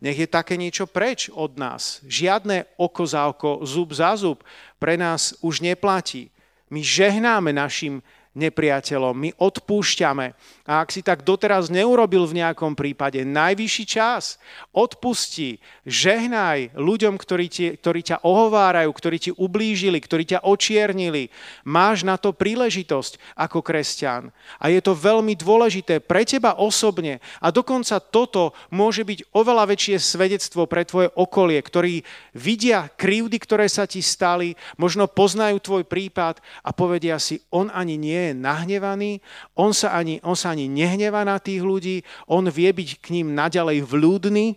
Nech 0.04 0.19
je 0.19 0.28
také 0.28 0.60
niečo 0.60 0.88
preč 0.88 1.32
od 1.32 1.60
nás. 1.60 2.04
Žiadne 2.08 2.76
oko 2.80 3.04
za 3.08 3.28
oko, 3.32 3.63
zub 3.63 3.96
za 3.96 4.15
zub 4.19 4.43
pre 4.76 5.00
nás 5.00 5.36
už 5.39 5.63
neplatí. 5.63 6.28
My 6.67 6.84
žehnáme 6.84 7.56
našim 7.56 8.04
nepriateľom, 8.34 9.13
my 9.13 9.30
odpúšťame. 9.38 10.34
A 10.63 10.82
ak 10.82 10.89
si 10.89 11.06
tak 11.06 11.22
doteraz 11.22 11.69
neurobil 11.69 12.26
v 12.26 12.41
nejakom 12.41 12.74
prípade, 12.74 13.22
najvyšší 13.22 13.86
čas, 13.86 14.41
odpusti, 14.74 15.62
žehnaj 15.86 16.74
ľuďom, 16.74 17.19
ktorí, 17.19 17.46
ti, 17.52 17.65
ktorí 17.78 18.02
ťa 18.02 18.24
ohovárajú, 18.24 18.89
ktorí 18.89 19.17
ti 19.19 19.32
ublížili, 19.36 20.00
ktorí 20.00 20.24
ťa 20.24 20.39
očiernili. 20.48 21.30
Máš 21.67 22.08
na 22.08 22.15
to 22.17 22.34
príležitosť 22.34 23.19
ako 23.38 23.60
kresťan. 23.62 24.34
A 24.58 24.72
je 24.72 24.80
to 24.80 24.98
veľmi 24.98 25.38
dôležité 25.38 26.00
pre 26.02 26.26
teba 26.26 26.56
osobne. 26.58 27.19
A 27.43 27.52
dokonca 27.52 28.00
toto 28.00 28.56
môže 28.72 29.04
byť 29.04 29.36
oveľa 29.36 29.69
väčšie 29.69 30.00
svedectvo 30.00 30.65
pre 30.65 30.88
tvoje 30.88 31.12
okolie, 31.13 31.60
ktorí 31.60 32.02
vidia 32.34 32.88
krivdy, 32.88 33.38
ktoré 33.38 33.67
sa 33.67 33.84
ti 33.84 34.00
stali, 34.00 34.56
možno 34.80 35.12
poznajú 35.12 35.60
tvoj 35.60 35.84
prípad 35.86 36.39
a 36.63 36.72
povedia 36.72 37.19
si, 37.19 37.43
on 37.52 37.67
ani 37.67 38.00
nie 38.00 38.23
je 38.30 38.34
nahnevaný, 38.38 39.20
on 39.58 39.76
sa 39.76 39.92
ani, 39.92 40.24
on 40.24 40.38
sa 40.38 40.56
ani 40.56 40.72
nehnevá 40.72 41.28
na 41.28 41.36
tých 41.42 41.60
ľudí, 41.60 42.02
on 42.32 42.48
vie 42.48 42.72
byť 42.72 42.90
k 43.04 43.08
ním 43.20 43.36
naďalej 43.36 43.84
vľúdny. 43.84 44.56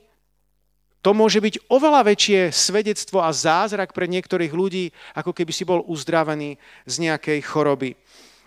To 1.03 1.15
môže 1.15 1.39
byť 1.39 1.71
oveľa 1.71 2.03
väčšie 2.03 2.51
svedectvo 2.51 3.23
a 3.23 3.31
zázrak 3.31 3.95
pre 3.95 4.11
niektorých 4.11 4.51
ľudí, 4.51 4.91
ako 5.15 5.31
keby 5.31 5.53
si 5.55 5.63
bol 5.63 5.87
uzdravený 5.87 6.59
z 6.83 6.95
nejakej 6.99 7.47
choroby. 7.47 7.95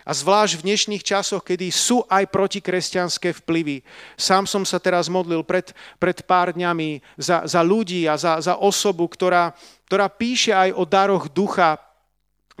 A 0.04 0.16
zvlášť 0.16 0.60
v 0.60 0.66
dnešných 0.72 1.04
časoch, 1.04 1.44
kedy 1.44 1.68
sú 1.68 2.04
aj 2.08 2.32
protikresťanské 2.32 3.36
vplyvy. 3.44 3.84
Sám 4.16 4.48
som 4.48 4.64
sa 4.64 4.80
teraz 4.80 5.12
modlil 5.12 5.44
pred, 5.44 5.76
pred 6.00 6.24
pár 6.24 6.56
dňami 6.56 7.04
za, 7.20 7.44
za 7.44 7.60
ľudí 7.60 8.08
a 8.08 8.16
za, 8.16 8.40
za 8.40 8.56
osobu, 8.56 9.04
ktorá, 9.06 9.52
ktorá 9.88 10.08
píše 10.08 10.56
aj 10.56 10.72
o 10.72 10.88
daroch 10.88 11.28
ducha 11.28 11.76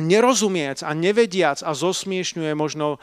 nerozumiec 0.00 0.80
a 0.80 0.96
nevediac 0.96 1.60
a 1.60 1.70
zosmiešňuje 1.76 2.52
možno 2.56 2.96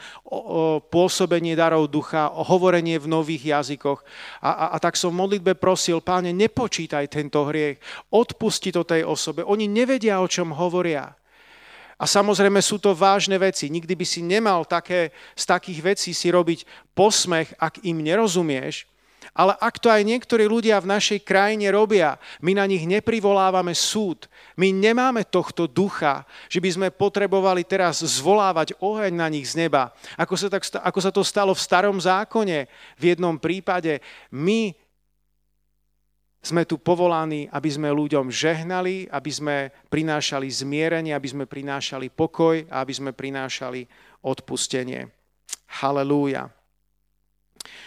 pôsobenie 0.90 1.54
darov 1.54 1.86
ducha, 1.88 2.28
hovorenie 2.28 2.98
v 2.98 3.06
nových 3.06 3.56
jazykoch. 3.56 4.02
A, 4.42 4.50
a, 4.50 4.64
a 4.74 4.76
tak 4.82 4.98
som 4.98 5.14
v 5.14 5.22
modlitbe 5.24 5.54
prosil, 5.54 6.02
páne, 6.02 6.34
nepočítaj 6.34 7.08
tento 7.08 7.46
hriech, 7.46 7.78
odpusti 8.10 8.74
to 8.74 8.82
tej 8.82 9.06
osobe. 9.06 9.46
Oni 9.46 9.70
nevedia, 9.70 10.18
o 10.18 10.28
čom 10.28 10.52
hovoria. 10.52 11.14
A 11.98 12.04
samozrejme 12.06 12.62
sú 12.62 12.78
to 12.78 12.94
vážne 12.94 13.38
veci. 13.38 13.66
Nikdy 13.70 13.94
by 13.98 14.06
si 14.06 14.22
nemal 14.22 14.62
také, 14.66 15.10
z 15.34 15.44
takých 15.46 15.80
vecí 15.82 16.10
si 16.14 16.30
robiť 16.30 16.92
posmech, 16.94 17.58
ak 17.58 17.82
im 17.82 18.02
nerozumieš, 18.02 18.86
ale 19.38 19.54
ak 19.62 19.78
to 19.78 19.86
aj 19.86 20.02
niektorí 20.02 20.50
ľudia 20.50 20.82
v 20.82 20.90
našej 20.98 21.22
krajine 21.22 21.70
robia, 21.70 22.18
my 22.42 22.58
na 22.58 22.66
nich 22.66 22.82
neprivolávame 22.82 23.70
súd. 23.70 24.26
My 24.58 24.74
nemáme 24.74 25.22
tohto 25.22 25.70
ducha, 25.70 26.26
že 26.50 26.58
by 26.58 26.70
sme 26.74 26.88
potrebovali 26.90 27.62
teraz 27.62 28.02
zvolávať 28.02 28.74
oheň 28.82 29.14
na 29.14 29.30
nich 29.30 29.46
z 29.46 29.62
neba. 29.62 29.94
Ako 30.18 30.34
sa, 30.34 30.50
tak, 30.50 30.66
ako 30.66 30.98
sa 30.98 31.14
to 31.14 31.22
stalo 31.22 31.54
v 31.54 31.62
starom 31.62 32.02
zákone 32.02 32.66
v 32.98 33.02
jednom 33.14 33.38
prípade. 33.38 34.02
My 34.34 34.74
sme 36.42 36.66
tu 36.66 36.74
povolaní, 36.74 37.46
aby 37.54 37.70
sme 37.70 37.94
ľuďom 37.94 38.34
žehnali, 38.34 39.06
aby 39.06 39.30
sme 39.30 39.56
prinášali 39.86 40.50
zmierenie, 40.50 41.14
aby 41.14 41.28
sme 41.30 41.46
prinášali 41.46 42.10
pokoj 42.10 42.66
a 42.74 42.82
aby 42.82 42.90
sme 42.90 43.10
prinášali 43.14 43.86
odpustenie. 44.26 45.06
Halelúja. 45.78 46.57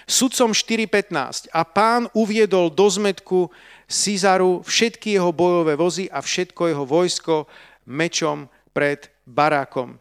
Sudcom 0.09 0.51
4.15. 0.51 1.51
A 1.53 1.61
pán 1.63 2.09
uviedol 2.11 2.73
do 2.73 2.87
zmetku 2.89 3.47
Cizaru 3.85 4.63
všetky 4.63 5.19
jeho 5.19 5.31
bojové 5.35 5.75
vozy 5.75 6.07
a 6.07 6.23
všetko 6.23 6.61
jeho 6.67 6.85
vojsko 6.87 7.45
mečom 7.87 8.47
pred 8.71 9.11
barákom. 9.27 9.99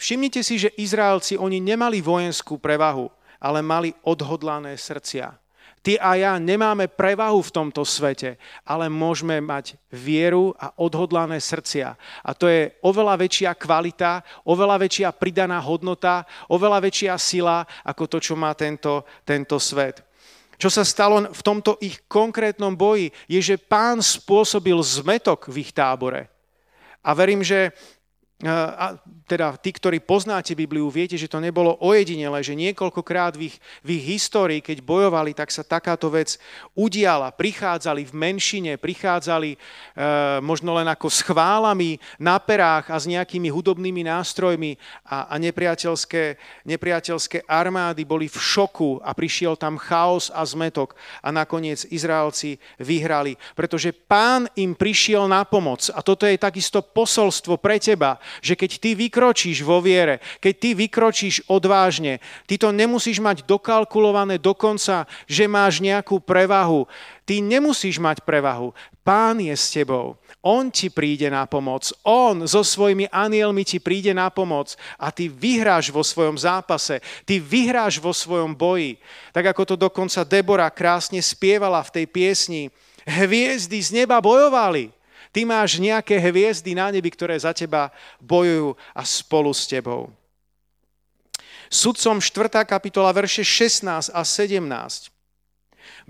Všimnite 0.00 0.40
si, 0.40 0.56
že 0.56 0.72
Izraelci, 0.80 1.36
oni 1.36 1.60
nemali 1.60 2.00
vojenskú 2.00 2.56
prevahu, 2.56 3.12
ale 3.40 3.60
mali 3.60 3.92
odhodlané 4.04 4.76
srdcia. 4.76 5.36
Ty 5.80 5.96
a 5.96 6.12
ja 6.12 6.32
nemáme 6.36 6.92
prevahu 6.92 7.40
v 7.40 7.54
tomto 7.56 7.88
svete, 7.88 8.36
ale 8.68 8.92
môžeme 8.92 9.40
mať 9.40 9.80
vieru 9.88 10.52
a 10.60 10.76
odhodlané 10.76 11.40
srdcia. 11.40 11.96
A 12.20 12.30
to 12.36 12.52
je 12.52 12.68
oveľa 12.84 13.16
väčšia 13.16 13.56
kvalita, 13.56 14.20
oveľa 14.44 14.76
väčšia 14.76 15.08
pridaná 15.16 15.56
hodnota, 15.56 16.28
oveľa 16.52 16.84
väčšia 16.84 17.16
sila 17.16 17.64
ako 17.80 18.04
to, 18.12 18.18
čo 18.20 18.36
má 18.36 18.52
tento, 18.52 19.08
tento 19.24 19.56
svet. 19.56 20.04
Čo 20.60 20.68
sa 20.68 20.84
stalo 20.84 21.32
v 21.32 21.40
tomto 21.40 21.80
ich 21.80 22.04
konkrétnom 22.04 22.76
boji, 22.76 23.08
je, 23.24 23.40
že 23.40 23.56
pán 23.56 24.04
spôsobil 24.04 24.76
zmetok 24.84 25.48
v 25.48 25.64
ich 25.64 25.72
tábore. 25.72 26.28
A 27.00 27.16
verím, 27.16 27.40
že 27.40 27.72
a 28.48 28.96
teda 29.28 29.52
tí, 29.60 29.70
ktorí 29.70 30.00
poznáte 30.00 30.56
Bibliu, 30.56 30.88
viete, 30.88 31.14
že 31.14 31.28
to 31.28 31.38
nebolo 31.44 31.76
ojedinele, 31.84 32.40
že 32.40 32.56
niekoľkokrát 32.56 33.36
v 33.36 33.52
ich, 33.52 33.56
v 33.84 34.00
ich 34.00 34.04
histórii, 34.16 34.64
keď 34.64 34.80
bojovali, 34.80 35.36
tak 35.36 35.52
sa 35.52 35.60
takáto 35.60 36.08
vec 36.08 36.40
udiala. 36.72 37.30
Prichádzali 37.30 38.08
v 38.08 38.12
menšine, 38.16 38.72
prichádzali 38.80 39.54
e, 39.54 39.58
možno 40.40 40.72
len 40.72 40.88
ako 40.88 41.12
s 41.12 41.20
chválami 41.20 42.00
na 42.16 42.40
perách 42.40 42.88
a 42.88 42.96
s 42.96 43.04
nejakými 43.04 43.52
hudobnými 43.52 44.08
nástrojmi 44.08 44.80
a, 45.04 45.28
a 45.30 45.34
nepriateľské, 45.36 46.40
nepriateľské 46.64 47.44
armády 47.44 48.08
boli 48.08 48.24
v 48.26 48.40
šoku 48.40 49.04
a 49.04 49.12
prišiel 49.12 49.54
tam 49.60 49.76
chaos 49.76 50.32
a 50.32 50.40
zmetok 50.48 50.96
a 51.20 51.28
nakoniec 51.28 51.84
Izraelci 51.92 52.56
vyhrali, 52.80 53.36
pretože 53.52 53.92
pán 53.92 54.48
im 54.56 54.72
prišiel 54.72 55.28
na 55.28 55.44
pomoc 55.44 55.92
a 55.92 56.00
toto 56.00 56.24
je 56.24 56.40
takisto 56.40 56.80
posolstvo 56.80 57.60
pre 57.60 57.76
teba, 57.76 58.16
že 58.38 58.54
keď 58.54 58.70
ty 58.78 58.90
vykročíš 58.94 59.66
vo 59.66 59.82
viere, 59.82 60.22
keď 60.38 60.54
ty 60.54 60.70
vykročíš 60.78 61.50
odvážne, 61.50 62.22
ty 62.46 62.54
to 62.54 62.70
nemusíš 62.70 63.18
mať 63.18 63.42
dokalkulované 63.42 64.38
dokonca, 64.38 65.10
že 65.26 65.50
máš 65.50 65.82
nejakú 65.82 66.22
prevahu. 66.22 66.86
Ty 67.26 67.42
nemusíš 67.42 67.98
mať 68.02 68.22
prevahu. 68.26 68.74
Pán 69.06 69.38
je 69.38 69.54
s 69.54 69.70
tebou. 69.70 70.18
On 70.40 70.72
ti 70.72 70.88
príde 70.88 71.28
na 71.28 71.44
pomoc. 71.44 71.92
On 72.02 72.48
so 72.48 72.64
svojimi 72.64 73.06
anielmi 73.12 73.60
ti 73.62 73.76
príde 73.76 74.16
na 74.16 74.32
pomoc 74.32 74.72
a 74.96 75.12
ty 75.12 75.28
vyhráš 75.28 75.92
vo 75.92 76.00
svojom 76.00 76.40
zápase. 76.40 77.04
Ty 77.28 77.38
vyhráš 77.38 78.00
vo 78.00 78.16
svojom 78.16 78.56
boji. 78.56 78.96
Tak 79.36 79.52
ako 79.52 79.62
to 79.62 79.74
dokonca 79.76 80.24
Debora 80.24 80.68
krásne 80.72 81.20
spievala 81.20 81.84
v 81.84 81.92
tej 82.00 82.06
piesni. 82.08 82.62
Hviezdy 83.04 83.78
z 83.84 83.90
neba 84.04 84.16
bojovali. 84.18 84.99
Ty 85.30 85.46
máš 85.46 85.78
nejaké 85.78 86.18
hviezdy 86.18 86.74
na 86.74 86.90
nebi, 86.90 87.06
ktoré 87.06 87.38
za 87.38 87.54
teba 87.54 87.94
bojujú 88.18 88.74
a 88.90 89.02
spolu 89.06 89.54
s 89.54 89.66
tebou. 89.70 90.10
Sudcom 91.70 92.18
4. 92.18 92.66
kapitola 92.66 93.14
verše 93.14 93.46
16 93.46 94.10
a 94.10 94.22
17. 94.26 95.14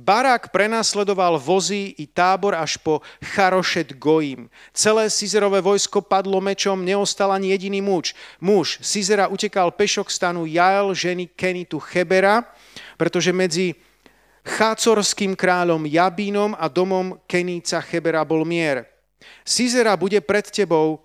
Barák 0.01 0.49
prenasledoval 0.49 1.37
vozy 1.37 1.93
i 2.01 2.09
tábor 2.09 2.57
až 2.57 2.81
po 2.81 3.05
Charošet 3.21 4.01
Goim. 4.01 4.49
Celé 4.73 5.13
Sizerové 5.13 5.61
vojsko 5.61 6.01
padlo 6.01 6.41
mečom, 6.41 6.81
neostal 6.81 7.37
ani 7.37 7.53
jediný 7.53 7.85
muž. 7.85 8.17
Muž 8.41 8.81
Sizera 8.81 9.29
utekal 9.29 9.69
pešok 9.71 10.09
stanu 10.09 10.49
Jael, 10.49 10.97
ženy 10.97 11.29
Kenitu 11.37 11.77
Chebera, 11.77 12.49
pretože 12.97 13.29
medzi 13.29 13.77
chácorským 14.49 15.37
kráľom 15.37 15.85
Jabínom 15.85 16.57
a 16.57 16.73
domom 16.73 17.21
Keníca 17.29 17.85
Chebera 17.85 18.25
bol 18.25 18.49
mier. 18.49 18.89
Sizera 19.45 19.97
bude 19.97 20.19
pred 20.21 20.49
tebou 20.49 21.05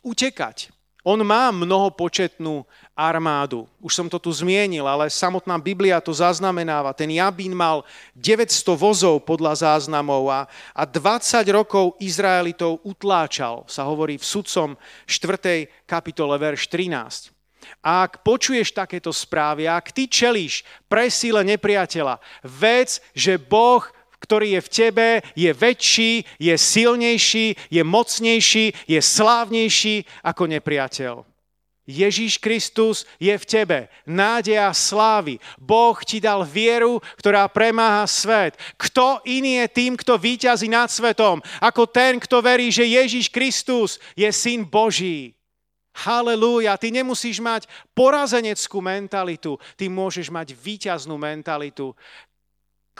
utekať. 0.00 0.72
On 1.00 1.16
má 1.24 1.48
mnohopočetnú 1.48 2.60
armádu. 2.92 3.64
Už 3.80 3.96
som 3.96 4.04
to 4.12 4.20
tu 4.20 4.28
zmienil, 4.28 4.84
ale 4.84 5.08
samotná 5.08 5.56
Biblia 5.56 5.96
to 5.96 6.12
zaznamenáva. 6.12 6.92
Ten 6.92 7.08
Jabín 7.08 7.56
mal 7.56 7.88
900 8.12 8.76
vozov 8.76 9.24
podľa 9.24 9.64
záznamov 9.64 10.28
a, 10.28 10.44
a 10.76 10.82
20 10.84 11.40
rokov 11.56 11.96
Izraelitov 12.04 12.84
utláčal, 12.84 13.64
sa 13.64 13.88
hovorí 13.88 14.20
v 14.20 14.28
sudcom 14.28 14.76
4. 15.08 15.88
kapitole 15.88 16.36
verš 16.36 16.68
13. 16.68 17.32
A 17.80 18.04
ak 18.04 18.20
počuješ 18.20 18.76
takéto 18.76 19.08
správy, 19.08 19.64
ak 19.64 19.96
ty 19.96 20.04
čelíš 20.04 20.68
presíle 20.84 21.40
nepriateľa, 21.48 22.20
vec, 22.44 23.00
že 23.16 23.40
Boh 23.40 23.88
ktorý 24.20 24.56
je 24.56 24.60
v 24.60 24.72
tebe, 24.72 25.08
je 25.32 25.50
väčší, 25.50 26.12
je 26.36 26.54
silnejší, 26.54 27.56
je 27.72 27.82
mocnejší, 27.82 28.66
je 28.86 29.00
slávnejší 29.00 30.04
ako 30.22 30.42
nepriateľ. 30.46 31.30
Ježíš 31.90 32.38
Kristus 32.38 33.02
je 33.18 33.34
v 33.34 33.44
tebe. 33.44 33.78
Nádej 34.06 34.62
slávy. 34.70 35.42
Boh 35.58 35.98
ti 36.06 36.22
dal 36.22 36.46
vieru, 36.46 37.02
ktorá 37.18 37.50
premáha 37.50 38.06
svet. 38.06 38.54
Kto 38.78 39.18
iný 39.26 39.66
je 39.66 39.66
tým, 39.74 39.92
kto 39.98 40.14
výťazí 40.14 40.70
nad 40.70 40.86
svetom, 40.86 41.42
ako 41.58 41.90
ten, 41.90 42.22
kto 42.22 42.38
verí, 42.38 42.70
že 42.70 42.86
Ježíš 42.86 43.26
Kristus 43.34 43.98
je 44.14 44.30
syn 44.30 44.62
Boží. 44.62 45.34
Halelúja, 45.90 46.78
ty 46.78 46.94
nemusíš 46.94 47.42
mať 47.42 47.66
porazeneckú 47.98 48.78
mentalitu, 48.78 49.58
ty 49.74 49.90
môžeš 49.90 50.30
mať 50.30 50.54
výťaznú 50.54 51.18
mentalitu. 51.18 51.92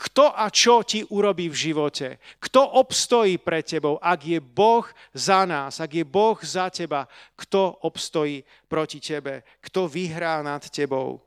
Kto 0.01 0.33
a 0.33 0.49
čo 0.49 0.81
ti 0.81 1.05
urobí 1.05 1.45
v 1.45 1.69
živote? 1.69 2.17
Kto 2.41 2.81
obstojí 2.81 3.37
pre 3.37 3.61
tebou? 3.61 4.01
Ak 4.01 4.25
je 4.25 4.41
Boh 4.41 4.81
za 5.13 5.45
nás, 5.45 5.77
ak 5.77 5.93
je 5.93 6.01
Boh 6.01 6.41
za 6.41 6.73
teba, 6.73 7.05
kto 7.37 7.85
obstojí 7.85 8.41
proti 8.65 8.97
tebe? 8.97 9.45
Kto 9.61 9.85
vyhrá 9.85 10.41
nad 10.41 10.65
tebou? 10.73 11.21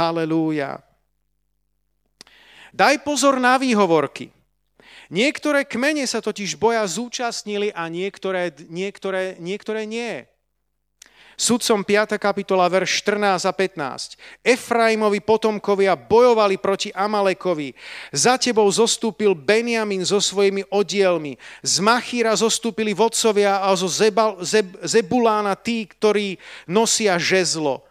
Halelúja. 0.00 0.80
Daj 2.72 3.04
pozor 3.04 3.36
na 3.36 3.60
výhovorky. 3.60 4.32
Niektoré 5.12 5.68
kmene 5.68 6.08
sa 6.08 6.24
totiž 6.24 6.56
boja 6.56 6.88
zúčastnili 6.88 7.68
a 7.76 7.84
niektoré, 7.92 8.48
niektoré, 8.72 9.36
niektoré 9.36 9.84
nie. 9.84 10.24
Sudcom 11.36 11.84
5. 11.84 12.16
kapitola, 12.16 12.64
verš 12.64 13.04
14 13.04 13.44
a 13.44 13.52
15. 13.52 14.16
Efraimovi 14.40 15.20
potomkovia 15.20 15.92
bojovali 15.92 16.56
proti 16.56 16.88
Amalekovi. 16.90 17.76
Za 18.10 18.40
tebou 18.40 18.64
zostúpil 18.72 19.36
Benjamin 19.36 20.00
so 20.00 20.16
svojimi 20.16 20.64
oddielmi. 20.72 21.36
Z 21.60 21.84
Machíra 21.84 22.32
zostúpili 22.34 22.96
vodcovia 22.96 23.62
a 23.62 23.70
zo 23.76 23.86
Zebal, 23.86 24.40
Zeb, 24.42 24.80
Zebulána 24.82 25.54
tí, 25.54 25.86
ktorí 25.86 26.40
nosia 26.66 27.20
žezlo. 27.20 27.85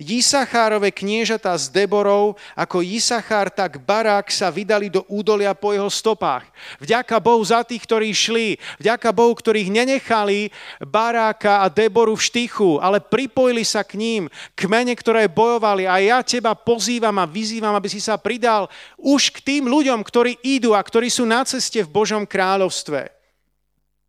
Jisachárove 0.00 0.88
kniežatá 0.88 1.52
s 1.52 1.68
Deborou, 1.68 2.32
ako 2.56 2.80
Jisachár, 2.80 3.52
tak 3.52 3.84
Barák 3.84 4.32
sa 4.32 4.48
vydali 4.48 4.88
do 4.88 5.04
údolia 5.12 5.52
po 5.52 5.76
jeho 5.76 5.92
stopách. 5.92 6.48
Vďaka 6.80 7.20
Bohu 7.20 7.44
za 7.44 7.60
tých, 7.60 7.84
ktorí 7.84 8.08
šli, 8.16 8.56
vďaka 8.80 9.12
Bohu, 9.12 9.36
ktorých 9.36 9.68
nenechali 9.68 10.48
Baráka 10.80 11.60
a 11.60 11.68
Deboru 11.68 12.16
v 12.16 12.24
štychu, 12.24 12.80
ale 12.80 13.04
pripojili 13.04 13.60
sa 13.60 13.84
k 13.84 14.00
ním, 14.00 14.32
kmene, 14.56 14.96
ktoré 14.96 15.28
bojovali. 15.28 15.84
A 15.84 16.00
ja 16.00 16.24
teba 16.24 16.56
pozývam 16.56 17.20
a 17.20 17.28
vyzývam, 17.28 17.76
aby 17.76 17.92
si 17.92 18.00
sa 18.00 18.16
pridal 18.16 18.72
už 18.96 19.36
k 19.36 19.44
tým 19.44 19.68
ľuďom, 19.68 20.00
ktorí 20.00 20.40
idú 20.40 20.72
a 20.72 20.80
ktorí 20.80 21.12
sú 21.12 21.28
na 21.28 21.44
ceste 21.44 21.84
v 21.84 21.92
Božom 21.92 22.24
kráľovstve. 22.24 23.12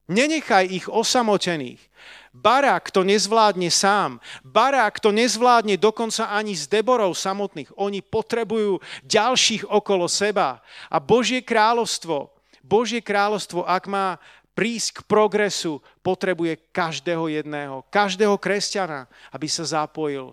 Nenechaj 0.08 0.72
ich 0.72 0.88
osamotených. 0.88 1.91
Barák 2.32 2.88
to 2.95 3.03
nezvládne 3.03 3.67
sám. 3.67 4.23
Barák 4.47 5.03
to 5.03 5.11
nezvládne 5.11 5.75
dokonca 5.75 6.32
ani 6.32 6.55
s 6.55 6.63
Deborou 6.63 7.11
samotných. 7.11 7.75
Oni 7.75 7.99
potrebujú 7.99 8.79
ďalších 9.03 9.67
okolo 9.67 10.07
seba. 10.07 10.63
A 10.88 11.03
Božie 11.03 11.43
kráľovstvo, 11.43 12.32
Božie 12.63 13.03
kráľovstvo, 13.03 13.67
ak 13.67 13.84
má 13.91 14.15
prísť 14.55 15.03
k 15.03 15.07
progresu, 15.11 15.84
potrebuje 15.99 16.55
každého 16.71 17.27
jedného, 17.27 17.84
každého 17.91 18.39
kresťana, 18.39 19.11
aby 19.36 19.47
sa 19.51 19.67
zapojil. 19.67 20.32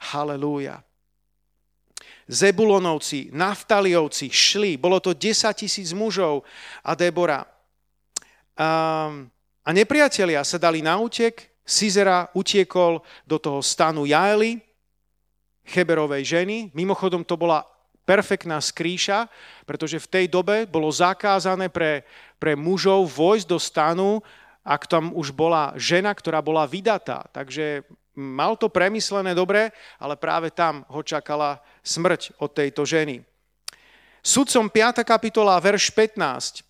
Halelúja. 0.00 0.80
Zebulonovci, 2.30 3.28
Naftaliovci 3.34 4.30
šli, 4.30 4.78
bolo 4.80 5.02
to 5.02 5.12
10 5.12 5.52
tisíc 5.52 5.90
mužov 5.92 6.46
a 6.80 6.94
Debora. 6.96 7.44
A, 8.56 9.10
a 9.64 9.68
nepriatelia 9.76 10.40
sa 10.44 10.56
dali 10.56 10.80
na 10.80 10.96
útek, 10.96 11.50
Sizera 11.70 12.26
utiekol 12.34 12.98
do 13.22 13.38
toho 13.38 13.62
stanu 13.62 14.02
Jaeli, 14.02 14.58
Cheberovej 15.62 16.26
ženy. 16.26 16.56
Mimochodom 16.74 17.22
to 17.22 17.38
bola 17.38 17.62
perfektná 18.02 18.58
skrýša, 18.58 19.30
pretože 19.62 20.02
v 20.02 20.10
tej 20.10 20.26
dobe 20.26 20.66
bolo 20.66 20.90
zakázané 20.90 21.70
pre, 21.70 22.02
pre 22.42 22.58
mužov 22.58 23.06
vojsť 23.06 23.46
do 23.46 23.58
stanu, 23.62 24.08
ak 24.66 24.90
tam 24.90 25.14
už 25.14 25.30
bola 25.30 25.70
žena, 25.78 26.10
ktorá 26.10 26.42
bola 26.42 26.66
vydatá. 26.66 27.22
Takže 27.30 27.86
mal 28.18 28.58
to 28.58 28.66
premyslené 28.66 29.30
dobre, 29.30 29.70
ale 30.02 30.18
práve 30.18 30.50
tam 30.50 30.82
ho 30.90 31.00
čakala 31.06 31.62
smrť 31.86 32.34
od 32.42 32.50
tejto 32.50 32.82
ženy. 32.82 33.22
Sudcom 34.20 34.68
5. 34.68 35.06
kapitola, 35.06 35.56
verš 35.62 35.94
15. 35.94 36.69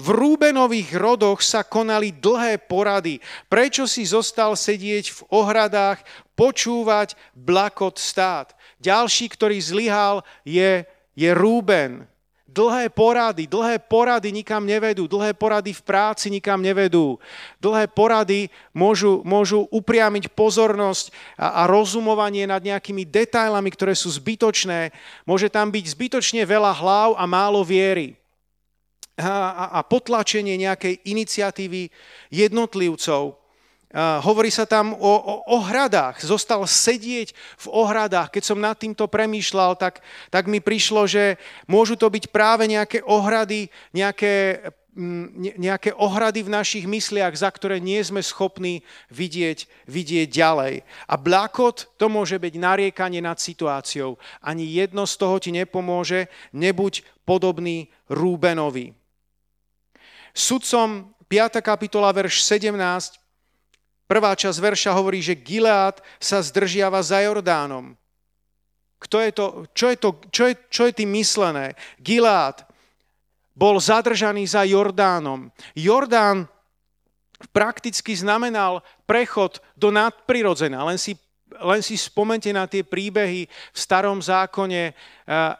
V 0.00 0.16
Rúbenových 0.16 0.96
rodoch 0.96 1.44
sa 1.44 1.60
konali 1.60 2.08
dlhé 2.08 2.56
porady. 2.64 3.20
Prečo 3.52 3.84
si 3.84 4.08
zostal 4.08 4.56
sedieť 4.56 5.12
v 5.12 5.20
ohradách, 5.28 6.00
počúvať 6.32 7.20
blakot 7.36 8.00
stát? 8.00 8.56
Ďalší, 8.80 9.28
ktorý 9.28 9.60
zlyhal, 9.60 10.24
je, 10.40 10.88
je 11.12 11.30
Rúben. 11.36 12.08
Dlhé 12.50 12.90
porady, 12.90 13.46
dlhé 13.46 13.78
porady 13.78 14.34
nikam 14.34 14.66
nevedú, 14.66 15.06
dlhé 15.06 15.36
porady 15.38 15.70
v 15.70 15.82
práci 15.86 16.32
nikam 16.32 16.58
nevedú. 16.58 17.20
Dlhé 17.62 17.86
porady 17.86 18.50
môžu, 18.74 19.22
môžu 19.22 19.70
upriamiť 19.70 20.32
pozornosť 20.34 21.14
a, 21.38 21.62
a 21.62 21.70
rozumovanie 21.70 22.48
nad 22.50 22.58
nejakými 22.58 23.06
detailami, 23.06 23.70
ktoré 23.70 23.94
sú 23.94 24.10
zbytočné. 24.10 24.90
Môže 25.22 25.46
tam 25.46 25.70
byť 25.70 25.84
zbytočne 25.94 26.42
veľa 26.42 26.72
hlav 26.74 27.08
a 27.14 27.22
málo 27.28 27.62
viery. 27.62 28.19
A, 29.20 29.84
potlačenie 29.84 30.56
nejakej 30.56 31.04
iniciatívy 31.04 31.92
jednotlivcov 32.32 33.40
hovorí 34.22 34.54
sa 34.54 34.70
tam 34.70 34.94
o, 34.94 35.14
o 35.18 35.34
ohradách. 35.58 36.22
Zostal 36.22 36.62
sedieť 36.62 37.34
v 37.34 37.66
ohradách. 37.74 38.30
Keď 38.30 38.42
som 38.46 38.62
nad 38.62 38.78
týmto 38.78 39.10
premýšľal, 39.10 39.74
tak, 39.74 39.98
tak 40.30 40.46
mi 40.46 40.62
prišlo, 40.62 41.10
že 41.10 41.42
môžu 41.66 41.98
to 41.98 42.06
byť 42.06 42.30
práve 42.30 42.70
nejaké 42.70 43.02
ohrady, 43.02 43.66
nejaké, 43.90 44.62
nejaké 45.58 45.90
ohrady 45.98 46.46
v 46.46 46.54
našich 46.54 46.86
mysliach, 46.86 47.34
za 47.34 47.50
ktoré 47.50 47.82
nie 47.82 47.98
sme 47.98 48.22
schopní 48.22 48.86
vidieť, 49.10 49.66
vidieť 49.90 50.28
ďalej. 50.30 50.86
A 51.10 51.14
blakot 51.18 51.90
to 51.98 52.06
môže 52.06 52.38
byť 52.38 52.54
nariekanie 52.62 53.18
nad 53.18 53.42
situáciou. 53.42 54.22
Ani 54.38 54.70
jedno 54.70 55.02
z 55.02 55.14
toho 55.18 55.42
ti 55.42 55.50
nepomôže, 55.50 56.30
nebuď 56.54 57.02
podobný 57.26 57.90
Rúbenovi. 58.06 58.99
Sudcom 60.34 61.12
5. 61.28 61.62
kapitola, 61.62 62.10
verš 62.14 62.42
17 62.46 63.20
Prvá 64.10 64.34
časť 64.34 64.58
verša 64.58 64.90
hovorí, 64.90 65.22
že 65.22 65.38
Gilead 65.38 66.02
sa 66.18 66.42
zdržiava 66.42 66.98
za 66.98 67.22
Jordánom. 67.22 67.94
Kto 68.98 69.22
je 69.22 69.30
to, 69.30 69.46
čo, 69.70 69.86
je 69.86 69.96
to, 70.02 70.08
čo, 70.34 70.42
je, 70.50 70.54
čo 70.66 70.82
je 70.90 70.92
tým 70.98 71.14
myslené? 71.14 71.78
Gilead 72.02 72.66
bol 73.54 73.78
zadržaný 73.78 74.50
za 74.50 74.66
Jordánom. 74.66 75.54
Jordán 75.78 76.50
prakticky 77.54 78.10
znamenal 78.18 78.82
prechod 79.06 79.62
do 79.78 79.94
nadprirodzená. 79.94 80.82
Len 80.90 80.98
si 80.98 81.14
len 81.58 81.82
si 81.82 81.98
spomente 81.98 82.46
na 82.54 82.70
tie 82.70 82.86
príbehy 82.86 83.50
v 83.50 83.78
starom 83.78 84.22
zákone, 84.22 84.90
eh, 84.90 84.94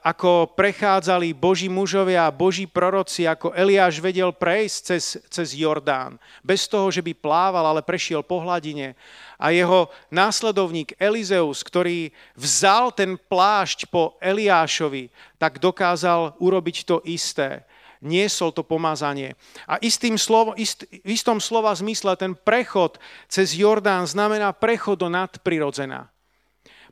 ako 0.06 0.54
prechádzali 0.54 1.34
boží 1.34 1.66
mužovia 1.66 2.30
a 2.30 2.34
boží 2.34 2.70
proroci, 2.70 3.26
ako 3.26 3.50
Eliáš 3.56 3.98
vedel 3.98 4.30
prejsť 4.30 4.78
cez, 4.86 5.04
cez 5.26 5.48
Jordán. 5.58 6.20
Bez 6.46 6.70
toho, 6.70 6.90
že 6.94 7.02
by 7.02 7.12
plával, 7.16 7.66
ale 7.66 7.82
prešiel 7.82 8.22
po 8.22 8.38
hladine. 8.38 8.94
A 9.40 9.50
jeho 9.50 9.88
následovník 10.12 10.94
Elizeus, 11.00 11.64
ktorý 11.64 12.12
vzal 12.36 12.92
ten 12.92 13.16
plášť 13.16 13.88
po 13.88 14.20
Eliášovi, 14.20 15.08
tak 15.40 15.56
dokázal 15.56 16.36
urobiť 16.36 16.76
to 16.84 17.00
isté 17.08 17.64
niesol 18.00 18.50
to 18.52 18.64
pomazanie. 18.64 19.36
A 19.68 19.76
istým 19.80 20.16
slovo, 20.16 20.56
ist, 20.56 20.88
v 20.88 21.10
istom 21.12 21.38
slova 21.40 21.72
zmysle 21.76 22.16
ten 22.16 22.32
prechod 22.32 22.96
cez 23.28 23.52
Jordán 23.54 24.08
znamená 24.08 24.56
prechod 24.56 25.00
do 25.00 25.08
nadprirodzená. 25.12 26.08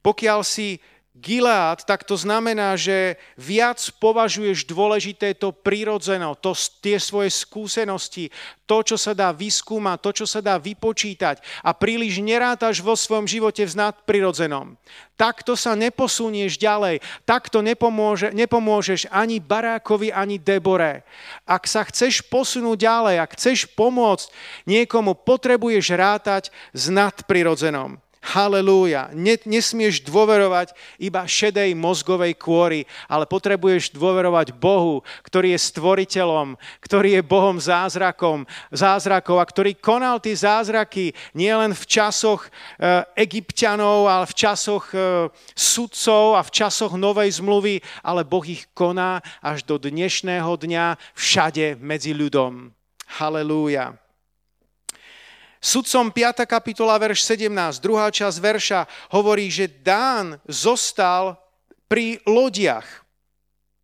Pokiaľ 0.04 0.40
si 0.46 0.78
Gilead, 1.18 1.82
tak 1.82 2.06
to 2.06 2.14
znamená, 2.14 2.78
že 2.78 3.18
viac 3.34 3.82
považuješ 3.98 4.70
dôležité 4.70 5.34
to 5.34 5.50
prírodzeno, 5.50 6.38
to, 6.38 6.54
tie 6.78 6.94
svoje 7.02 7.34
skúsenosti, 7.34 8.30
to, 8.70 8.78
čo 8.86 8.94
sa 8.94 9.18
dá 9.18 9.34
vyskúmať, 9.34 9.98
to, 9.98 10.10
čo 10.22 10.26
sa 10.30 10.38
dá 10.38 10.54
vypočítať 10.62 11.42
a 11.66 11.74
príliš 11.74 12.22
nerátaš 12.22 12.78
vo 12.78 12.94
svojom 12.94 13.26
živote 13.26 13.66
v 13.66 13.74
nadprirodzenom. 13.74 14.78
Takto 15.18 15.58
sa 15.58 15.74
neposunieš 15.74 16.54
ďalej, 16.54 17.02
takto 17.26 17.66
nepomôže, 17.66 18.30
nepomôžeš 18.30 19.10
ani 19.10 19.42
Barákovi, 19.42 20.14
ani 20.14 20.38
Debore. 20.38 21.02
Ak 21.42 21.66
sa 21.66 21.82
chceš 21.82 22.22
posunúť 22.30 22.78
ďalej, 22.78 23.16
ak 23.18 23.34
chceš 23.34 23.66
pomôcť 23.74 24.30
niekomu, 24.70 25.18
potrebuješ 25.18 25.98
rátať 25.98 26.54
s 26.70 26.86
nadprirodzenom. 26.86 27.98
Halelúja. 28.18 29.14
Nesmieš 29.46 30.02
dôverovať 30.02 30.74
iba 30.98 31.22
šedej 31.22 31.70
mozgovej 31.78 32.34
kôry, 32.34 32.82
ale 33.06 33.30
potrebuješ 33.30 33.94
dôverovať 33.94 34.58
Bohu, 34.58 35.06
ktorý 35.22 35.54
je 35.54 35.60
stvoriteľom, 35.70 36.58
ktorý 36.82 37.18
je 37.18 37.22
Bohom 37.22 37.62
zázrakom, 37.62 38.42
zázrakov 38.74 39.38
a 39.38 39.46
ktorý 39.46 39.78
konal 39.78 40.18
tie 40.18 40.34
zázraky 40.34 41.14
nielen 41.30 41.78
v 41.78 41.84
časoch 41.86 42.46
e, 42.46 42.50
egyptianov, 43.14 44.10
ale 44.10 44.26
v 44.26 44.34
časoch 44.34 44.90
e, 44.90 45.30
sudcov 45.54 46.34
a 46.34 46.42
v 46.42 46.50
časoch 46.50 46.98
novej 46.98 47.38
zmluvy, 47.38 47.78
ale 48.02 48.26
Boh 48.26 48.42
ich 48.42 48.66
koná 48.74 49.22
až 49.38 49.62
do 49.62 49.78
dnešného 49.78 50.58
dňa 50.58 50.98
všade 51.14 51.78
medzi 51.78 52.10
ľudom. 52.18 52.74
Halelúja. 53.22 54.07
Sudcom 55.58 56.14
5. 56.14 56.46
kapitola, 56.46 56.94
verš 57.02 57.26
17, 57.26 57.82
druhá 57.82 58.14
časť 58.14 58.38
verša 58.38 58.80
hovorí, 59.10 59.50
že 59.50 59.66
Dán 59.66 60.38
zostal 60.46 61.34
pri 61.90 62.22
lodiach. 62.22 62.86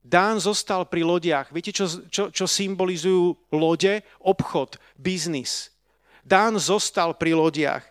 Dán 0.04 0.38
zostal 0.38 0.86
pri 0.86 1.02
lodiach. 1.02 1.50
Viete, 1.50 1.74
čo, 1.74 1.88
čo, 2.06 2.30
čo 2.30 2.44
symbolizujú 2.46 3.34
lode? 3.50 4.04
Obchod, 4.22 4.78
biznis. 4.94 5.74
Dán 6.22 6.60
zostal 6.60 7.16
pri 7.18 7.34
lodiach. 7.34 7.82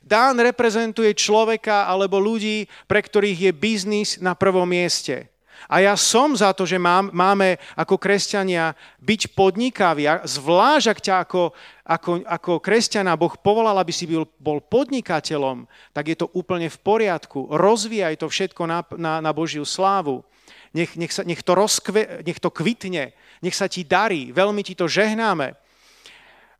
Dán 0.00 0.38
reprezentuje 0.38 1.12
človeka 1.18 1.90
alebo 1.90 2.22
ľudí, 2.22 2.70
pre 2.86 3.02
ktorých 3.02 3.50
je 3.50 3.52
biznis 3.52 4.16
na 4.22 4.38
prvom 4.38 4.64
mieste. 4.64 5.26
A 5.66 5.82
ja 5.82 5.98
som 5.98 6.30
za 6.38 6.54
to, 6.54 6.62
že 6.62 6.78
máme 6.78 7.58
ako 7.74 7.98
kresťania 7.98 8.78
byť 9.02 9.34
podnikaví, 9.34 10.06
zvlášť 10.22 10.86
ak 10.86 10.98
ťa 11.02 11.16
ako, 11.26 11.50
ako, 11.86 12.26
ako 12.26 12.52
kresťana 12.58 13.14
Boh 13.14 13.30
povolal, 13.38 13.78
aby 13.78 13.94
si 13.94 14.10
byl, 14.10 14.26
bol 14.42 14.58
podnikateľom, 14.58 15.70
tak 15.94 16.10
je 16.10 16.16
to 16.18 16.26
úplne 16.34 16.66
v 16.66 16.78
poriadku. 16.82 17.46
Rozvíjaj 17.54 18.18
to 18.18 18.26
všetko 18.26 18.62
na, 18.66 18.82
na, 18.98 19.22
na 19.22 19.30
Božiu 19.30 19.62
slávu. 19.62 20.26
Nech, 20.74 20.98
nech, 20.98 21.14
sa, 21.14 21.22
nech, 21.22 21.46
to 21.46 21.54
rozkve, 21.54 22.26
nech 22.26 22.42
to 22.42 22.50
kvitne, 22.50 23.14
nech 23.40 23.56
sa 23.56 23.70
ti 23.70 23.86
darí, 23.86 24.34
veľmi 24.34 24.66
ti 24.66 24.74
to 24.74 24.90
žehnáme. 24.90 25.54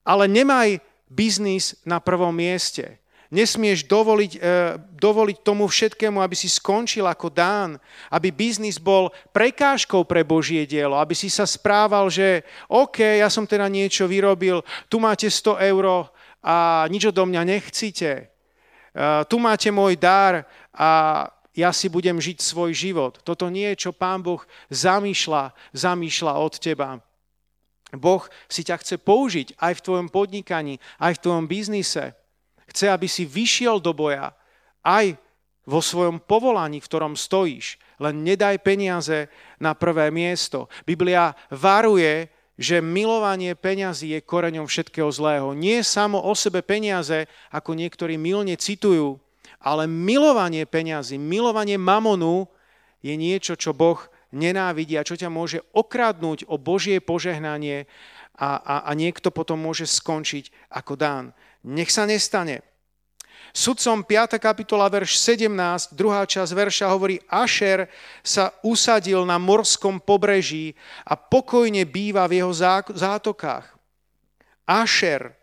Ale 0.06 0.24
nemaj 0.30 0.78
biznis 1.10 1.74
na 1.82 1.98
prvom 1.98 2.30
mieste. 2.30 3.02
Nesmieš 3.26 3.90
dovoliť, 3.90 4.32
e, 4.38 4.78
dovoliť 4.78 5.36
tomu 5.42 5.66
všetkému, 5.66 6.22
aby 6.22 6.38
si 6.38 6.46
skončil 6.46 7.02
ako 7.10 7.26
Dán, 7.26 7.74
aby 8.14 8.30
biznis 8.30 8.78
bol 8.78 9.10
prekážkou 9.34 10.06
pre 10.06 10.22
Božie 10.22 10.62
dielo, 10.62 10.94
aby 10.94 11.10
si 11.14 11.26
sa 11.26 11.42
správal, 11.42 12.06
že 12.06 12.46
OK, 12.70 13.02
ja 13.02 13.26
som 13.26 13.42
teda 13.42 13.66
niečo 13.66 14.06
vyrobil, 14.06 14.62
tu 14.86 15.02
máte 15.02 15.26
100 15.26 15.58
eur 15.58 16.06
a 16.46 16.86
nič 16.86 17.10
odo 17.10 17.26
mňa 17.26 17.42
nechcíte. 17.42 18.10
E, 18.14 18.24
tu 19.26 19.42
máte 19.42 19.74
môj 19.74 19.98
dar 19.98 20.46
a 20.70 21.26
ja 21.56 21.72
si 21.72 21.88
budem 21.88 22.20
žiť 22.20 22.38
svoj 22.38 22.70
život. 22.76 23.18
Toto 23.24 23.48
nie 23.48 23.72
je, 23.74 23.88
čo 23.88 23.96
Pán 23.96 24.20
Boh 24.20 24.44
zamýšľa, 24.68 25.56
zamýšľa 25.72 26.32
od 26.36 26.54
teba. 26.60 27.00
Boh 27.96 28.22
si 28.46 28.60
ťa 28.60 28.76
chce 28.82 29.00
použiť 29.00 29.56
aj 29.56 29.80
v 29.80 29.84
tvojom 29.88 30.08
podnikaní, 30.12 30.76
aj 31.00 31.16
v 31.16 31.22
tvojom 31.22 31.46
biznise. 31.48 32.12
Chce, 32.76 32.92
aby 32.92 33.08
si 33.08 33.24
vyšiel 33.24 33.80
do 33.80 33.96
boja 33.96 34.36
aj 34.84 35.16
vo 35.64 35.80
svojom 35.80 36.20
povolaní, 36.20 36.84
v 36.84 36.88
ktorom 36.92 37.16
stojíš. 37.16 37.80
Len 37.96 38.20
nedaj 38.20 38.60
peniaze 38.60 39.32
na 39.56 39.72
prvé 39.72 40.12
miesto. 40.12 40.68
Biblia 40.84 41.32
varuje, 41.48 42.28
že 42.60 42.84
milovanie 42.84 43.56
peňazí 43.56 44.12
je 44.12 44.20
koreňom 44.20 44.68
všetkého 44.68 45.08
zlého. 45.08 45.56
Nie 45.56 45.80
samo 45.80 46.20
o 46.20 46.36
sebe 46.36 46.60
peniaze, 46.60 47.24
ako 47.48 47.72
niektorí 47.72 48.20
milne 48.20 48.60
citujú, 48.60 49.16
ale 49.56 49.88
milovanie 49.88 50.68
peňazí, 50.68 51.16
milovanie 51.16 51.80
mamonu 51.80 52.44
je 53.00 53.16
niečo, 53.16 53.56
čo 53.56 53.72
Boh 53.72 53.96
nenávidí 54.36 55.00
a 55.00 55.06
čo 55.06 55.16
ťa 55.16 55.32
môže 55.32 55.64
okradnúť 55.72 56.44
o 56.44 56.60
Božie 56.60 57.00
požehnanie 57.00 57.88
a, 58.36 58.60
a, 58.60 58.74
a 58.88 58.90
niekto 58.92 59.32
potom 59.32 59.56
môže 59.56 59.88
skončiť 59.88 60.52
ako 60.68 60.92
dán. 60.96 61.24
Nech 61.66 61.90
sa 61.90 62.06
nestane. 62.06 62.62
Sudcom 63.50 64.06
5. 64.06 64.38
kapitola, 64.38 64.86
verš 64.86 65.18
17, 65.18 65.98
druhá 65.98 66.22
časť 66.22 66.52
verša 66.54 66.86
hovorí, 66.92 67.18
Ašer 67.26 67.90
sa 68.22 68.54
usadil 68.62 69.26
na 69.26 69.40
morskom 69.40 69.98
pobreží 69.98 70.78
a 71.02 71.18
pokojne 71.18 71.82
býva 71.88 72.28
v 72.30 72.38
jeho 72.38 72.52
zátokách. 72.94 73.66
Ašer, 74.62 75.34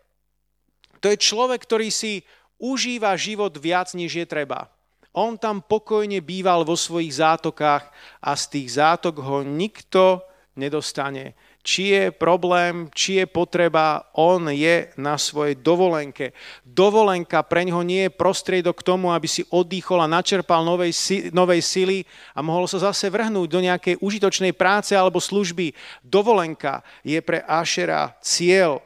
to 1.04 1.12
je 1.12 1.20
človek, 1.20 1.60
ktorý 1.60 1.92
si 1.92 2.24
užíva 2.56 3.12
život 3.20 3.52
viac, 3.60 3.92
než 3.92 4.16
je 4.16 4.24
treba. 4.24 4.72
On 5.12 5.36
tam 5.36 5.60
pokojne 5.60 6.24
býval 6.24 6.64
vo 6.64 6.78
svojich 6.78 7.20
zátokách 7.20 7.84
a 8.24 8.30
z 8.32 8.44
tých 8.48 8.80
zátok 8.80 9.20
ho 9.20 9.44
nikto 9.44 10.24
nedostane 10.56 11.36
či 11.64 11.96
je 11.96 12.04
problém, 12.12 12.92
či 12.92 13.24
je 13.24 13.26
potreba, 13.26 14.04
on 14.12 14.52
je 14.52 14.92
na 15.00 15.16
svojej 15.16 15.56
dovolenke. 15.56 16.36
Dovolenka 16.60 17.40
pre 17.40 17.64
ňoho 17.64 17.80
nie 17.80 18.04
je 18.06 18.12
prostriedok 18.12 18.84
k 18.84 18.86
tomu, 18.92 19.08
aby 19.08 19.24
si 19.24 19.48
oddychol 19.48 20.04
a 20.04 20.12
načerpal 20.12 20.60
novej, 20.60 20.92
novej 21.32 21.64
sily 21.64 21.98
a 22.36 22.44
mohol 22.44 22.68
sa 22.68 22.92
zase 22.92 23.08
vrhnúť 23.08 23.48
do 23.48 23.64
nejakej 23.64 23.96
užitočnej 23.96 24.52
práce 24.52 24.92
alebo 24.92 25.24
služby. 25.24 25.72
Dovolenka 26.04 26.84
je 27.00 27.16
pre 27.24 27.40
Ašera 27.48 28.12
cieľ. 28.20 28.84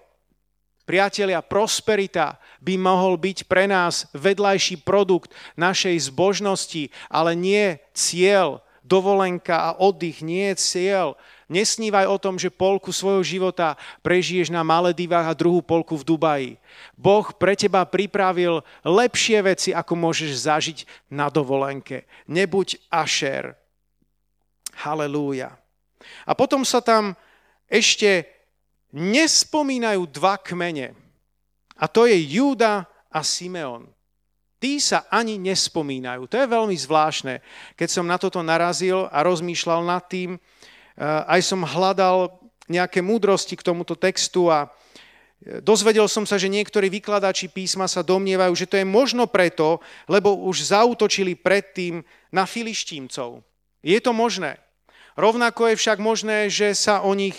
Priatelia, 0.87 1.43
prosperita 1.45 2.39
by 2.62 2.79
mohol 2.79 3.18
byť 3.20 3.45
pre 3.51 3.66
nás 3.66 4.09
vedľajší 4.14 4.87
produkt 4.87 5.35
našej 5.59 6.09
zbožnosti, 6.09 6.95
ale 7.11 7.35
nie 7.35 7.76
cieľ. 7.91 8.62
Dovolenka 8.89 9.68
a 9.68 9.76
oddych 9.76 10.24
nie 10.24 10.49
je 10.55 10.57
cieľ 10.57 11.07
Nesnívaj 11.49 12.05
o 12.05 12.20
tom, 12.20 12.36
že 12.36 12.53
polku 12.53 12.92
svojho 12.92 13.24
života 13.24 13.80
prežiješ 14.05 14.53
na 14.53 14.61
Maledivách 14.61 15.32
a 15.32 15.38
druhú 15.38 15.64
polku 15.64 15.96
v 15.96 16.05
Dubaji. 16.05 16.53
Boh 16.92 17.24
pre 17.32 17.57
teba 17.57 17.88
pripravil 17.88 18.61
lepšie 18.84 19.40
veci, 19.40 19.70
ako 19.72 19.96
môžeš 19.96 20.44
zažiť 20.44 20.78
na 21.09 21.32
dovolenke. 21.32 22.05
Nebuď 22.28 22.76
ašer. 22.92 23.57
Halelúja. 24.84 25.57
A 26.28 26.36
potom 26.36 26.68
sa 26.68 26.84
tam 26.84 27.16
ešte 27.64 28.28
nespomínajú 28.92 30.05
dva 30.09 30.36
kmene. 30.36 30.92
A 31.80 31.88
to 31.88 32.05
je 32.05 32.16
Júda 32.16 32.84
a 33.09 33.20
Simeon. 33.24 33.88
Tí 34.59 34.82
sa 34.82 35.07
ani 35.09 35.38
nespomínajú. 35.38 36.26
To 36.26 36.36
je 36.36 36.51
veľmi 36.51 36.74
zvláštne. 36.74 37.38
Keď 37.78 37.88
som 37.88 38.05
na 38.05 38.18
toto 38.18 38.42
narazil 38.42 39.07
a 39.09 39.22
rozmýšľal 39.22 39.86
nad 39.86 40.03
tým, 40.11 40.34
aj 40.99 41.40
som 41.46 41.62
hľadal 41.62 42.34
nejaké 42.68 43.01
múdrosti 43.01 43.57
k 43.57 43.64
tomuto 43.64 43.96
textu 43.96 44.53
a 44.53 44.68
eh, 44.68 45.62
dozvedel 45.64 46.07
som 46.07 46.28
sa, 46.28 46.36
že 46.36 46.53
niektorí 46.53 46.92
vykladači 46.92 47.49
písma 47.49 47.88
sa 47.88 48.05
domnievajú, 48.05 48.53
že 48.55 48.68
to 48.68 48.76
je 48.76 48.86
možno 48.86 49.30
preto, 49.30 49.80
lebo 50.07 50.36
už 50.46 50.74
zautočili 50.74 51.34
predtým 51.34 52.05
na 52.28 52.44
filištímcov. 52.44 53.40
Je 53.80 53.99
to 54.03 54.12
možné. 54.12 54.61
Rovnako 55.18 55.74
je 55.74 55.80
však 55.80 55.99
možné, 55.99 56.46
že 56.46 56.74
sa 56.78 57.03
o 57.03 57.11
nich 57.11 57.34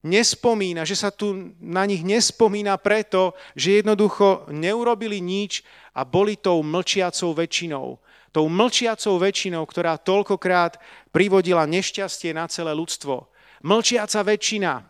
nespomína, 0.00 0.86
že 0.86 0.96
sa 0.96 1.10
tu 1.10 1.52
na 1.58 1.84
nich 1.84 2.06
nespomína 2.06 2.78
preto, 2.78 3.34
že 3.58 3.82
jednoducho 3.82 4.48
neurobili 4.48 5.18
nič 5.18 5.66
a 5.92 6.06
boli 6.06 6.38
tou 6.38 6.62
mlčiacou 6.62 7.34
väčšinou 7.34 7.98
tou 8.38 8.46
mlčiacou 8.46 9.18
väčšinou, 9.18 9.66
ktorá 9.66 9.98
toľkokrát 9.98 10.78
privodila 11.10 11.66
nešťastie 11.66 12.30
na 12.30 12.46
celé 12.46 12.70
ľudstvo. 12.70 13.26
Mlčiaca 13.66 14.22
väčšina, 14.22 14.86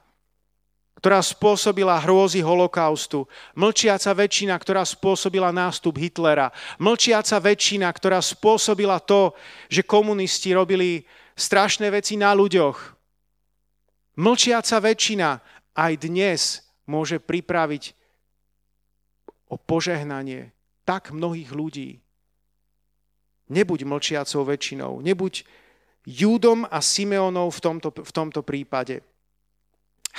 ktorá 1.00 1.24
spôsobila 1.24 1.96
hrôzy 2.04 2.44
holokaustu. 2.44 3.24
Mlčiaca 3.56 4.12
väčšina, 4.12 4.52
ktorá 4.52 4.84
spôsobila 4.84 5.48
nástup 5.48 5.96
Hitlera. 5.96 6.52
Mlčiaca 6.76 7.40
väčšina, 7.40 7.88
ktorá 7.88 8.20
spôsobila 8.20 9.00
to, 9.00 9.32
že 9.72 9.80
komunisti 9.80 10.52
robili 10.52 11.08
strašné 11.32 11.88
veci 11.88 12.20
na 12.20 12.36
ľuďoch. 12.36 12.76
Mlčiaca 14.20 14.76
väčšina 14.76 15.40
aj 15.72 15.92
dnes 16.04 16.60
môže 16.84 17.16
pripraviť 17.16 17.96
o 19.48 19.56
požehnanie 19.56 20.52
tak 20.84 21.16
mnohých 21.16 21.48
ľudí. 21.56 22.04
Nebuď 23.48 23.88
mlčiacou 23.88 24.44
väčšinou, 24.44 25.00
nebuď 25.00 25.44
Júdom 26.08 26.64
a 26.64 26.80
Simeonou 26.80 27.52
v 27.52 27.60
tomto, 27.60 27.92
v 27.92 28.12
tomto 28.16 28.40
prípade. 28.40 29.04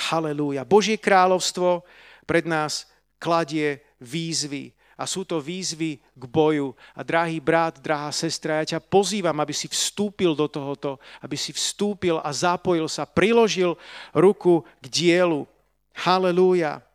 Halelúja. 0.10 0.62
Božie 0.62 1.02
kráľovstvo 1.02 1.82
pred 2.30 2.46
nás 2.46 2.86
kladie 3.18 3.82
výzvy. 3.98 4.70
A 5.00 5.08
sú 5.08 5.24
to 5.24 5.42
výzvy 5.42 5.98
k 5.98 6.24
boju. 6.28 6.76
A 6.94 7.02
drahý 7.02 7.40
brat, 7.42 7.80
drahá 7.82 8.12
sestra, 8.12 8.62
ja 8.62 8.78
ťa 8.78 8.86
pozývam, 8.86 9.34
aby 9.40 9.56
si 9.56 9.66
vstúpil 9.66 10.36
do 10.36 10.46
tohoto, 10.46 11.02
aby 11.24 11.40
si 11.40 11.56
vstúpil 11.56 12.20
a 12.22 12.30
zapojil 12.30 12.86
sa, 12.86 13.08
priložil 13.08 13.80
ruku 14.14 14.62
k 14.84 14.86
dielu. 14.92 15.48
Halelúja. 15.96 16.86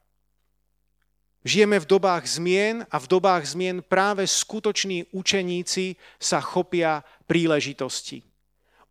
Žijeme 1.45 1.77
v 1.77 1.87
dobách 1.87 2.25
zmien 2.25 2.89
a 2.89 2.97
v 2.97 3.07
dobách 3.07 3.45
zmien 3.53 3.85
práve 3.85 4.25
skutoční 4.25 5.13
učeníci 5.13 6.01
sa 6.17 6.41
chopia 6.41 7.05
príležitosti. 7.29 8.25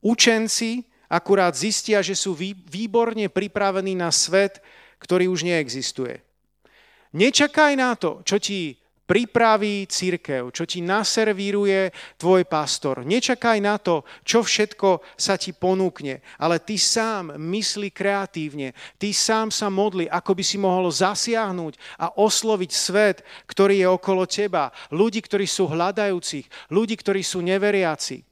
Učenci 0.06 0.86
akurát 1.10 1.58
zistia, 1.58 2.06
že 2.06 2.14
sú 2.14 2.38
výborne 2.70 3.26
pripravení 3.26 3.98
na 3.98 4.14
svet, 4.14 4.62
ktorý 5.02 5.34
už 5.34 5.50
neexistuje. 5.50 6.22
Nečakaj 7.18 7.74
na 7.74 7.98
to, 7.98 8.22
čo 8.22 8.38
ti 8.38 8.78
pripraví 9.04 9.84
církev, 9.88 10.50
čo 10.56 10.64
ti 10.64 10.80
naservíruje 10.80 11.92
tvoj 12.16 12.48
pastor. 12.48 13.04
Nečakaj 13.04 13.60
na 13.60 13.76
to, 13.76 14.08
čo 14.24 14.44
všetko 14.44 15.04
sa 15.20 15.36
ti 15.36 15.52
ponúkne, 15.52 16.24
ale 16.40 16.64
ty 16.64 16.80
sám 16.80 17.36
mysli 17.36 17.92
kreatívne, 17.92 18.72
ty 18.96 19.12
sám 19.12 19.52
sa 19.52 19.68
modli, 19.68 20.08
ako 20.08 20.32
by 20.34 20.44
si 20.44 20.56
mohol 20.56 20.88
zasiahnuť 20.88 22.00
a 22.00 22.16
osloviť 22.16 22.72
svet, 22.72 23.18
ktorý 23.48 23.84
je 23.84 23.88
okolo 23.92 24.24
teba, 24.24 24.72
ľudí, 24.96 25.20
ktorí 25.20 25.44
sú 25.44 25.68
hľadajúcich, 25.68 26.72
ľudí, 26.72 26.96
ktorí 26.96 27.22
sú 27.22 27.44
neveriaci. 27.44 28.24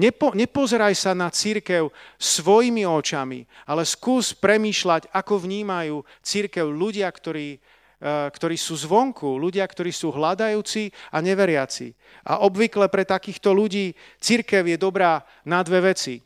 Nepo, 0.00 0.30
nepozeraj 0.32 0.94
sa 0.94 1.12
na 1.18 1.28
církev 1.28 1.90
svojimi 2.16 2.86
očami, 2.86 3.42
ale 3.66 3.82
skús 3.82 4.32
premýšľať, 4.32 5.10
ako 5.10 5.42
vnímajú 5.42 6.06
církev 6.22 6.62
ľudia, 6.70 7.10
ktorí 7.10 7.58
ktorí 8.00 8.56
sú 8.56 8.80
zvonku, 8.80 9.36
ľudia, 9.36 9.68
ktorí 9.68 9.92
sú 9.92 10.08
hľadajúci 10.08 10.88
a 11.12 11.20
neveriaci. 11.20 11.92
A 12.24 12.40
obvykle 12.40 12.88
pre 12.88 13.04
takýchto 13.04 13.52
ľudí 13.52 13.92
církev 14.16 14.64
je 14.64 14.80
dobrá 14.80 15.20
na 15.44 15.60
dve 15.60 15.92
veci. 15.92 16.24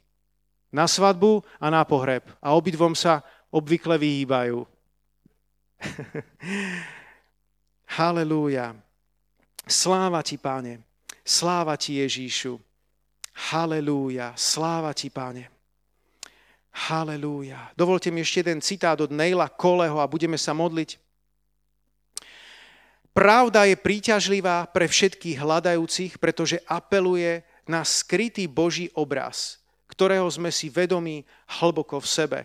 Na 0.71 0.87
svadbu 0.87 1.43
a 1.59 1.67
na 1.75 1.83
pohreb. 1.83 2.23
A 2.39 2.55
obidvom 2.55 2.95
sa 2.95 3.27
obvykle 3.51 3.99
vyhýbajú. 3.99 4.63
Halelúja. 7.99 8.75
Sláva 9.67 10.23
ti, 10.23 10.39
páne. 10.39 10.83
Sláva 11.27 11.75
ti, 11.75 11.99
Ježíšu. 11.99 12.59
Halelúja. 13.51 14.35
Sláva 14.39 14.95
ti, 14.95 15.11
páne. 15.11 15.51
Halelúja. 16.75 17.71
Dovolte 17.79 18.11
mi 18.11 18.23
ešte 18.23 18.43
jeden 18.43 18.59
citát 18.59 18.99
od 18.99 19.15
Neila 19.15 19.47
Koleho 19.47 20.03
a 20.03 20.11
budeme 20.11 20.35
sa 20.35 20.51
modliť. 20.55 21.04
Pravda 23.15 23.71
je 23.71 23.79
príťažlivá 23.79 24.67
pre 24.75 24.91
všetkých 24.91 25.39
hľadajúcich, 25.39 26.19
pretože 26.19 26.59
apeluje 26.67 27.47
na 27.63 27.87
skrytý 27.87 28.51
Boží 28.51 28.91
obraz, 28.91 29.63
ktorého 29.87 30.27
sme 30.27 30.51
si 30.51 30.67
vedomí 30.67 31.23
hlboko 31.47 32.03
v 32.03 32.11
sebe. 32.11 32.41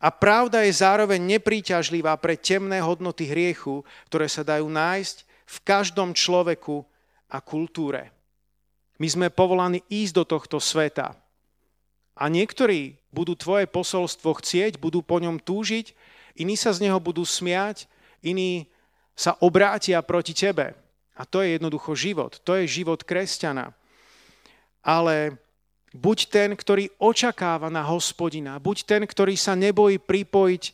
A 0.00 0.08
pravda 0.08 0.64
je 0.64 0.72
zároveň 0.72 1.20
nepríťažlivá 1.36 2.16
pre 2.16 2.40
temné 2.40 2.80
hodnoty 2.80 3.28
hriechu, 3.28 3.84
ktoré 4.08 4.32
sa 4.32 4.40
dajú 4.40 4.64
nájsť 4.72 5.28
v 5.44 5.56
každom 5.60 6.16
človeku 6.16 6.88
a 7.28 7.44
kultúre. 7.44 8.08
My 8.96 9.12
sme 9.12 9.28
povolaní 9.28 9.84
ísť 9.92 10.12
do 10.16 10.24
tohto 10.24 10.56
sveta. 10.56 11.12
A 12.16 12.24
niektorí 12.32 12.96
budú 13.12 13.36
tvoje 13.36 13.68
posolstvo 13.68 14.40
chcieť, 14.40 14.80
budú 14.80 15.04
po 15.04 15.20
ňom 15.20 15.36
túžiť, 15.36 15.92
iní 16.40 16.56
sa 16.56 16.72
z 16.72 16.88
neho 16.88 16.96
budú 16.96 17.28
smiať, 17.28 17.84
iní 18.24 18.72
sa 19.18 19.34
obrátia 19.42 19.98
proti 20.06 20.30
tebe. 20.30 20.78
A 21.18 21.26
to 21.26 21.42
je 21.42 21.58
jednoducho 21.58 21.98
život. 21.98 22.38
To 22.46 22.54
je 22.54 22.70
život 22.70 23.02
kresťana. 23.02 23.74
Ale 24.86 25.34
buď 25.90 26.18
ten, 26.30 26.54
ktorý 26.54 26.94
očakáva 27.02 27.66
na 27.66 27.82
hospodina, 27.82 28.62
buď 28.62 28.86
ten, 28.86 29.02
ktorý 29.02 29.34
sa 29.34 29.58
nebojí 29.58 29.98
pripojiť 29.98 30.64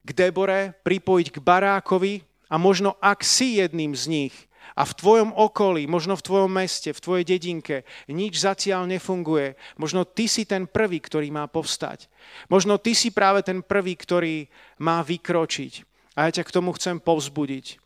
k 0.00 0.10
Debore, 0.16 0.72
pripojiť 0.80 1.28
k 1.28 1.38
Barákovi 1.44 2.24
a 2.48 2.56
možno 2.56 2.96
ak 3.04 3.20
si 3.20 3.60
jedným 3.60 3.92
z 3.92 4.04
nich, 4.08 4.36
a 4.78 4.86
v 4.86 4.96
tvojom 4.96 5.34
okolí, 5.34 5.84
možno 5.90 6.14
v 6.14 6.24
tvojom 6.24 6.48
meste, 6.48 6.94
v 6.94 7.02
tvojej 7.02 7.24
dedinke 7.26 7.82
nič 8.06 8.38
zatiaľ 8.38 8.86
nefunguje, 8.86 9.58
možno 9.76 10.06
ty 10.06 10.30
si 10.30 10.46
ten 10.46 10.64
prvý, 10.64 11.02
ktorý 11.02 11.28
má 11.34 11.44
povstať. 11.50 12.06
Možno 12.46 12.78
ty 12.78 12.94
si 12.94 13.10
práve 13.10 13.42
ten 13.42 13.60
prvý, 13.66 13.98
ktorý 13.98 14.46
má 14.78 15.02
vykročiť. 15.02 15.89
A 16.18 16.28
ja 16.28 16.30
ťa 16.40 16.44
k 16.46 16.54
tomu 16.54 16.74
chcem 16.74 16.98
povzbudiť. 16.98 17.78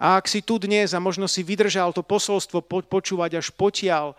A 0.00 0.16
ak 0.16 0.30
si 0.30 0.40
tu 0.40 0.56
dnes 0.56 0.92
a 0.94 1.02
možno 1.02 1.28
si 1.28 1.44
vydržal 1.44 1.92
to 1.92 2.00
posolstvo 2.00 2.64
počúvať 2.64 3.38
až 3.40 3.52
potiaľ, 3.52 4.16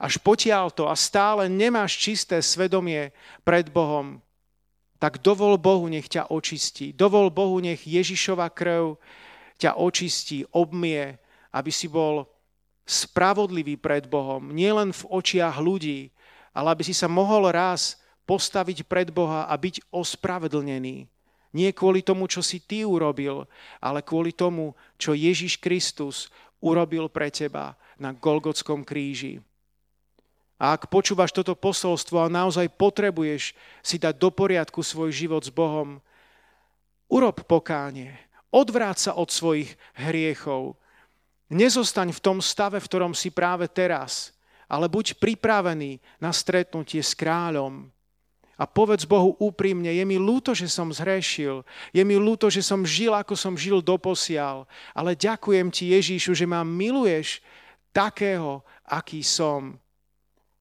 až 0.00 0.14
potiaľ 0.18 0.72
to 0.72 0.88
a 0.88 0.94
stále 0.96 1.46
nemáš 1.46 1.98
čisté 2.00 2.40
svedomie 2.40 3.12
pred 3.44 3.68
Bohom, 3.68 4.18
tak 5.02 5.18
dovol 5.18 5.58
Bohu, 5.58 5.90
nech 5.90 6.06
ťa 6.06 6.30
očistí. 6.30 6.94
Dovol 6.94 7.28
Bohu, 7.34 7.58
nech 7.58 7.82
Ježišova 7.82 8.48
krv 8.54 8.96
ťa 9.58 9.74
očistí, 9.78 10.46
obmie 10.54 11.18
aby 11.52 11.68
si 11.68 11.86
bol 11.86 12.24
spravodlivý 12.88 13.76
pred 13.78 14.08
Bohom, 14.08 14.50
nielen 14.50 14.90
v 14.90 15.02
očiach 15.06 15.60
ľudí, 15.60 16.10
ale 16.56 16.74
aby 16.74 16.82
si 16.82 16.96
sa 16.96 17.06
mohol 17.06 17.52
raz 17.52 18.00
postaviť 18.24 18.88
pred 18.88 19.12
Boha 19.12 19.46
a 19.46 19.54
byť 19.54 19.86
ospravedlnený. 19.92 21.11
Nie 21.52 21.76
kvôli 21.76 22.00
tomu, 22.00 22.24
čo 22.26 22.40
si 22.40 22.58
ty 22.64 22.84
urobil, 22.84 23.44
ale 23.78 24.00
kvôli 24.00 24.32
tomu, 24.32 24.72
čo 24.96 25.12
Ježiš 25.12 25.60
Kristus 25.60 26.32
urobil 26.64 27.12
pre 27.12 27.28
teba 27.28 27.76
na 28.00 28.16
Golgotskom 28.16 28.82
kríži. 28.82 29.44
A 30.56 30.78
ak 30.78 30.88
počúvaš 30.88 31.34
toto 31.34 31.52
posolstvo 31.52 32.22
a 32.22 32.32
naozaj 32.32 32.72
potrebuješ 32.74 33.52
si 33.82 33.96
dať 34.00 34.14
do 34.16 34.30
poriadku 34.30 34.80
svoj 34.80 35.12
život 35.12 35.42
s 35.42 35.52
Bohom, 35.52 36.00
urob 37.10 37.44
pokánie, 37.44 38.14
odvráť 38.48 39.10
sa 39.10 39.12
od 39.18 39.28
svojich 39.28 39.74
hriechov, 39.98 40.80
Nezostaň 41.52 42.16
v 42.16 42.24
tom 42.24 42.38
stave, 42.40 42.80
v 42.80 42.88
ktorom 42.88 43.12
si 43.12 43.28
práve 43.28 43.68
teraz, 43.68 44.32
ale 44.72 44.88
buď 44.88 45.20
pripravený 45.20 46.00
na 46.16 46.32
stretnutie 46.32 47.04
s 47.04 47.12
kráľom. 47.12 47.92
A 48.62 48.70
povedz 48.70 49.02
Bohu 49.02 49.34
úprimne, 49.42 49.90
je 49.90 50.06
mi 50.06 50.22
ľúto, 50.22 50.54
že 50.54 50.70
som 50.70 50.94
zhrešil, 50.94 51.66
je 51.90 52.02
mi 52.06 52.14
ľúto, 52.14 52.46
že 52.46 52.62
som 52.62 52.86
žil, 52.86 53.10
ako 53.10 53.34
som 53.34 53.58
žil 53.58 53.82
doposiaľ, 53.82 54.70
ale 54.94 55.18
ďakujem 55.18 55.66
ti, 55.74 55.90
Ježíšu, 55.90 56.30
že 56.30 56.46
ma 56.46 56.62
miluješ 56.62 57.42
takého, 57.90 58.62
aký 58.86 59.26
som. 59.26 59.82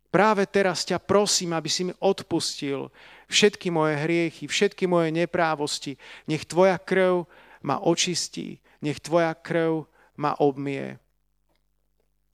Práve 0.09 0.49
teraz 0.49 0.81
ťa 0.81 0.97
prosím, 0.97 1.53
aby 1.53 1.69
si 1.69 1.85
mi 1.85 1.93
odpustil 2.01 2.89
všetky 3.29 3.69
moje 3.69 3.95
hriechy, 4.01 4.49
všetky 4.49 4.89
moje 4.89 5.13
neprávosti. 5.13 5.93
Nech 6.25 6.49
tvoja 6.49 6.81
krv 6.81 7.29
ma 7.61 7.79
očistí, 7.85 8.59
nech 8.81 8.97
tvoja 8.97 9.31
krv 9.37 9.85
ma 10.17 10.33
obmie. 10.41 10.97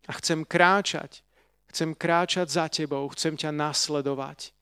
A 0.07 0.11
chcem 0.15 0.47
kráčať, 0.47 1.27
chcem 1.69 1.91
kráčať 1.91 2.47
za 2.47 2.71
tebou, 2.71 3.03
chcem 3.11 3.35
ťa 3.35 3.51
nasledovať. 3.51 4.56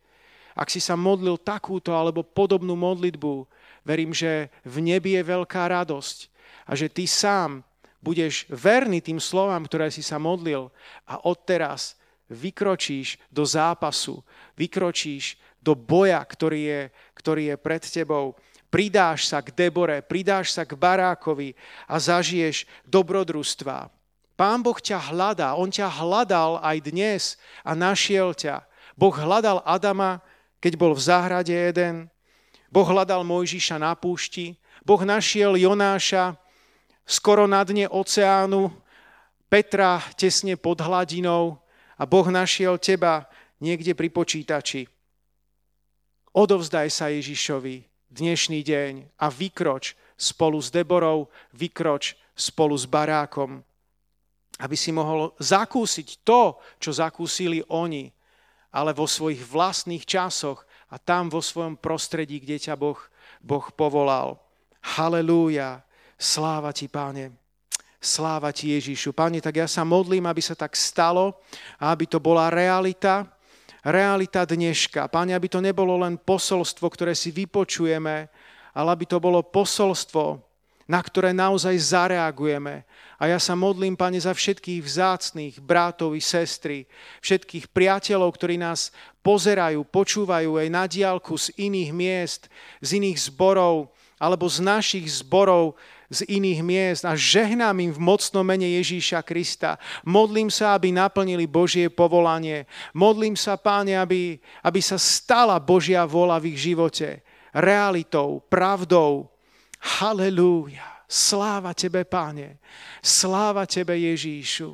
Ak 0.56 0.72
si 0.72 0.80
sa 0.80 0.96
modlil 0.96 1.36
takúto 1.36 1.92
alebo 1.92 2.24
podobnú 2.24 2.80
modlitbu, 2.80 3.44
verím, 3.84 4.16
že 4.16 4.48
v 4.64 4.82
nebi 4.82 5.20
je 5.20 5.24
veľká 5.28 5.68
radosť 5.68 6.18
a 6.66 6.72
že 6.74 6.88
ty 6.88 7.06
sám 7.06 7.62
budeš 8.00 8.48
verný 8.48 9.04
tým 9.04 9.20
slovám, 9.20 9.68
ktoré 9.68 9.92
si 9.92 10.02
sa 10.02 10.16
modlil 10.16 10.72
a 11.06 11.20
odteraz 11.28 12.00
vykročíš 12.32 13.20
do 13.28 13.44
zápasu, 13.46 14.24
vykročíš 14.56 15.38
do 15.60 15.76
boja, 15.76 16.24
ktorý 16.24 16.62
je, 16.66 16.82
ktorý 17.14 17.44
je 17.54 17.56
pred 17.60 17.84
tebou 17.84 18.34
pridáš 18.76 19.32
sa 19.32 19.40
k 19.40 19.56
Debore, 19.56 20.04
pridáš 20.04 20.52
sa 20.52 20.68
k 20.68 20.76
Barákovi 20.76 21.56
a 21.88 21.96
zažiješ 21.96 22.68
dobrodružstva. 22.84 23.88
Pán 24.36 24.60
Boh 24.60 24.76
ťa 24.76 25.16
hľadá, 25.16 25.56
On 25.56 25.72
ťa 25.72 25.88
hľadal 25.88 26.60
aj 26.60 26.78
dnes 26.84 27.40
a 27.64 27.72
našiel 27.72 28.36
ťa. 28.36 28.68
Boh 29.00 29.16
hľadal 29.16 29.64
Adama, 29.64 30.20
keď 30.60 30.74
bol 30.80 30.94
v 30.96 31.06
záhrade 31.06 31.54
Eden. 31.54 32.10
Boh 32.72 32.86
hľadal 32.86 33.24
Mojžiša 33.24 33.80
na 33.80 33.96
púšti. 33.96 34.58
Boh 34.86 35.02
našiel 35.02 35.56
Jonáša 35.56 36.36
skoro 37.06 37.46
na 37.46 37.62
dne 37.62 37.86
oceánu, 37.88 38.74
Petra 39.46 40.02
tesne 40.18 40.58
pod 40.58 40.82
hladinou 40.82 41.62
a 41.96 42.04
Boh 42.04 42.28
našiel 42.28 42.82
teba 42.82 43.30
niekde 43.62 43.94
pri 43.94 44.10
počítači. 44.10 44.90
Odovzdaj 46.36 46.92
sa 46.92 47.14
Ježišovi, 47.14 47.86
dnešný 48.12 48.60
deň 48.66 48.94
a 49.22 49.32
vykroč 49.32 49.96
spolu 50.18 50.60
s 50.60 50.74
Deborou, 50.74 51.32
vykroč 51.56 52.18
spolu 52.36 52.76
s 52.76 52.84
barákom, 52.84 53.64
aby 54.60 54.76
si 54.76 54.92
mohol 54.92 55.32
zakúsiť 55.40 56.26
to, 56.28 56.60
čo 56.82 56.92
zakúsili 56.92 57.64
oni, 57.72 58.12
ale 58.76 58.92
vo 58.92 59.08
svojich 59.08 59.40
vlastných 59.48 60.04
časoch 60.04 60.68
a 60.92 61.00
tam 61.00 61.32
vo 61.32 61.40
svojom 61.40 61.80
prostredí, 61.80 62.44
kde 62.44 62.60
ťa 62.60 62.76
Boh, 62.76 63.00
boh 63.40 63.64
povolal. 63.72 64.36
Halelúja, 64.84 65.80
sláva 66.20 66.76
ti, 66.76 66.92
páne. 66.92 67.32
Sláva 68.04 68.52
ti 68.52 68.76
Ježišu. 68.76 69.16
Pane, 69.16 69.40
tak 69.40 69.64
ja 69.64 69.68
sa 69.72 69.88
modlím, 69.88 70.28
aby 70.28 70.44
sa 70.44 70.54
tak 70.54 70.76
stalo 70.76 71.40
a 71.80 71.96
aby 71.96 72.06
to 72.06 72.20
bola 72.20 72.52
realita, 72.52 73.26
realita 73.82 74.44
dneška. 74.44 75.08
Páne, 75.08 75.32
aby 75.34 75.48
to 75.48 75.64
nebolo 75.64 75.96
len 75.96 76.20
posolstvo, 76.20 76.86
ktoré 76.92 77.16
si 77.16 77.32
vypočujeme, 77.32 78.28
ale 78.76 78.88
aby 78.92 79.08
to 79.08 79.24
bolo 79.24 79.40
posolstvo, 79.40 80.44
na 80.86 81.02
ktoré 81.02 81.34
naozaj 81.34 81.74
zareagujeme. 81.82 82.86
A 83.18 83.32
ja 83.32 83.40
sa 83.42 83.58
modlím, 83.58 83.98
Pane, 83.98 84.22
za 84.22 84.36
všetkých 84.36 84.82
vzácných 84.86 85.56
bratov 85.64 86.14
i 86.14 86.22
sestry, 86.22 86.86
všetkých 87.24 87.72
priateľov, 87.74 88.30
ktorí 88.36 88.60
nás 88.60 88.94
pozerajú, 89.26 89.82
počúvajú 89.88 90.62
aj 90.62 90.68
na 90.70 90.84
diálku 90.86 91.34
z 91.40 91.50
iných 91.58 91.92
miest, 91.96 92.42
z 92.84 93.02
iných 93.02 93.32
zborov, 93.32 93.90
alebo 94.22 94.46
z 94.46 94.62
našich 94.64 95.08
zborov, 95.26 95.76
z 96.06 96.22
iných 96.30 96.62
miest 96.62 97.04
a 97.04 97.18
žehnám 97.18 97.82
im 97.82 97.92
v 97.92 98.00
mocnom 98.00 98.46
mene 98.46 98.78
Ježíša 98.78 99.26
Krista. 99.26 99.82
Modlím 100.06 100.54
sa, 100.54 100.78
aby 100.78 100.94
naplnili 100.94 101.50
Božie 101.50 101.90
povolanie. 101.90 102.70
Modlím 102.94 103.34
sa, 103.34 103.58
páne, 103.58 103.98
aby, 103.98 104.38
aby 104.62 104.80
sa 104.86 105.02
stala 105.02 105.58
Božia 105.58 106.06
vola 106.06 106.38
v 106.38 106.54
ich 106.54 106.62
živote. 106.62 107.26
Realitou, 107.56 108.44
pravdou. 108.48 109.35
Halelúja. 109.86 111.06
Sláva 111.06 111.78
Tebe, 111.78 112.02
Páne. 112.02 112.58
Sláva 113.06 113.70
Tebe, 113.70 113.94
Ježíšu. 113.94 114.74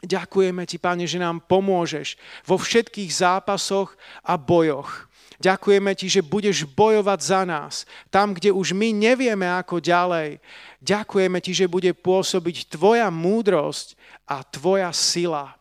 Ďakujeme 0.00 0.64
Ti, 0.64 0.78
Páne, 0.80 1.04
že 1.04 1.20
nám 1.20 1.44
pomôžeš 1.44 2.16
vo 2.48 2.56
všetkých 2.56 3.12
zápasoch 3.12 3.92
a 4.24 4.40
bojoch. 4.40 5.08
Ďakujeme 5.38 5.94
ti, 5.94 6.10
že 6.10 6.18
budeš 6.18 6.66
bojovať 6.66 7.20
za 7.22 7.42
nás. 7.46 7.86
Tam, 8.10 8.34
kde 8.34 8.50
už 8.50 8.74
my 8.74 8.90
nevieme 8.90 9.46
ako 9.46 9.78
ďalej. 9.78 10.42
Ďakujeme 10.82 11.38
ti, 11.38 11.54
že 11.54 11.70
bude 11.70 11.94
pôsobiť 11.94 12.74
tvoja 12.74 13.06
múdrosť 13.06 13.94
a 14.26 14.42
tvoja 14.42 14.90
sila. 14.90 15.54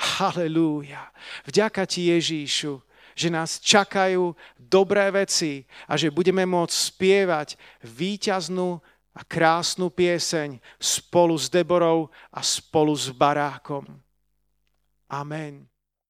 Halelúja. 0.00 1.12
Vďaka 1.44 1.84
ti 1.84 2.08
Ježíšu, 2.16 2.80
že 3.14 3.30
nás 3.30 3.62
čakajú 3.62 4.34
dobré 4.58 5.10
veci 5.10 5.64
a 5.86 5.94
že 5.94 6.14
budeme 6.14 6.42
môcť 6.46 6.74
spievať 6.74 7.48
víťaznú 7.82 8.82
a 9.14 9.20
krásnu 9.22 9.90
pieseň 9.94 10.58
spolu 10.78 11.38
s 11.38 11.46
Deborou 11.46 12.10
a 12.34 12.42
spolu 12.42 12.94
s 12.98 13.14
Barákom. 13.14 13.86
Amen. 15.06 15.73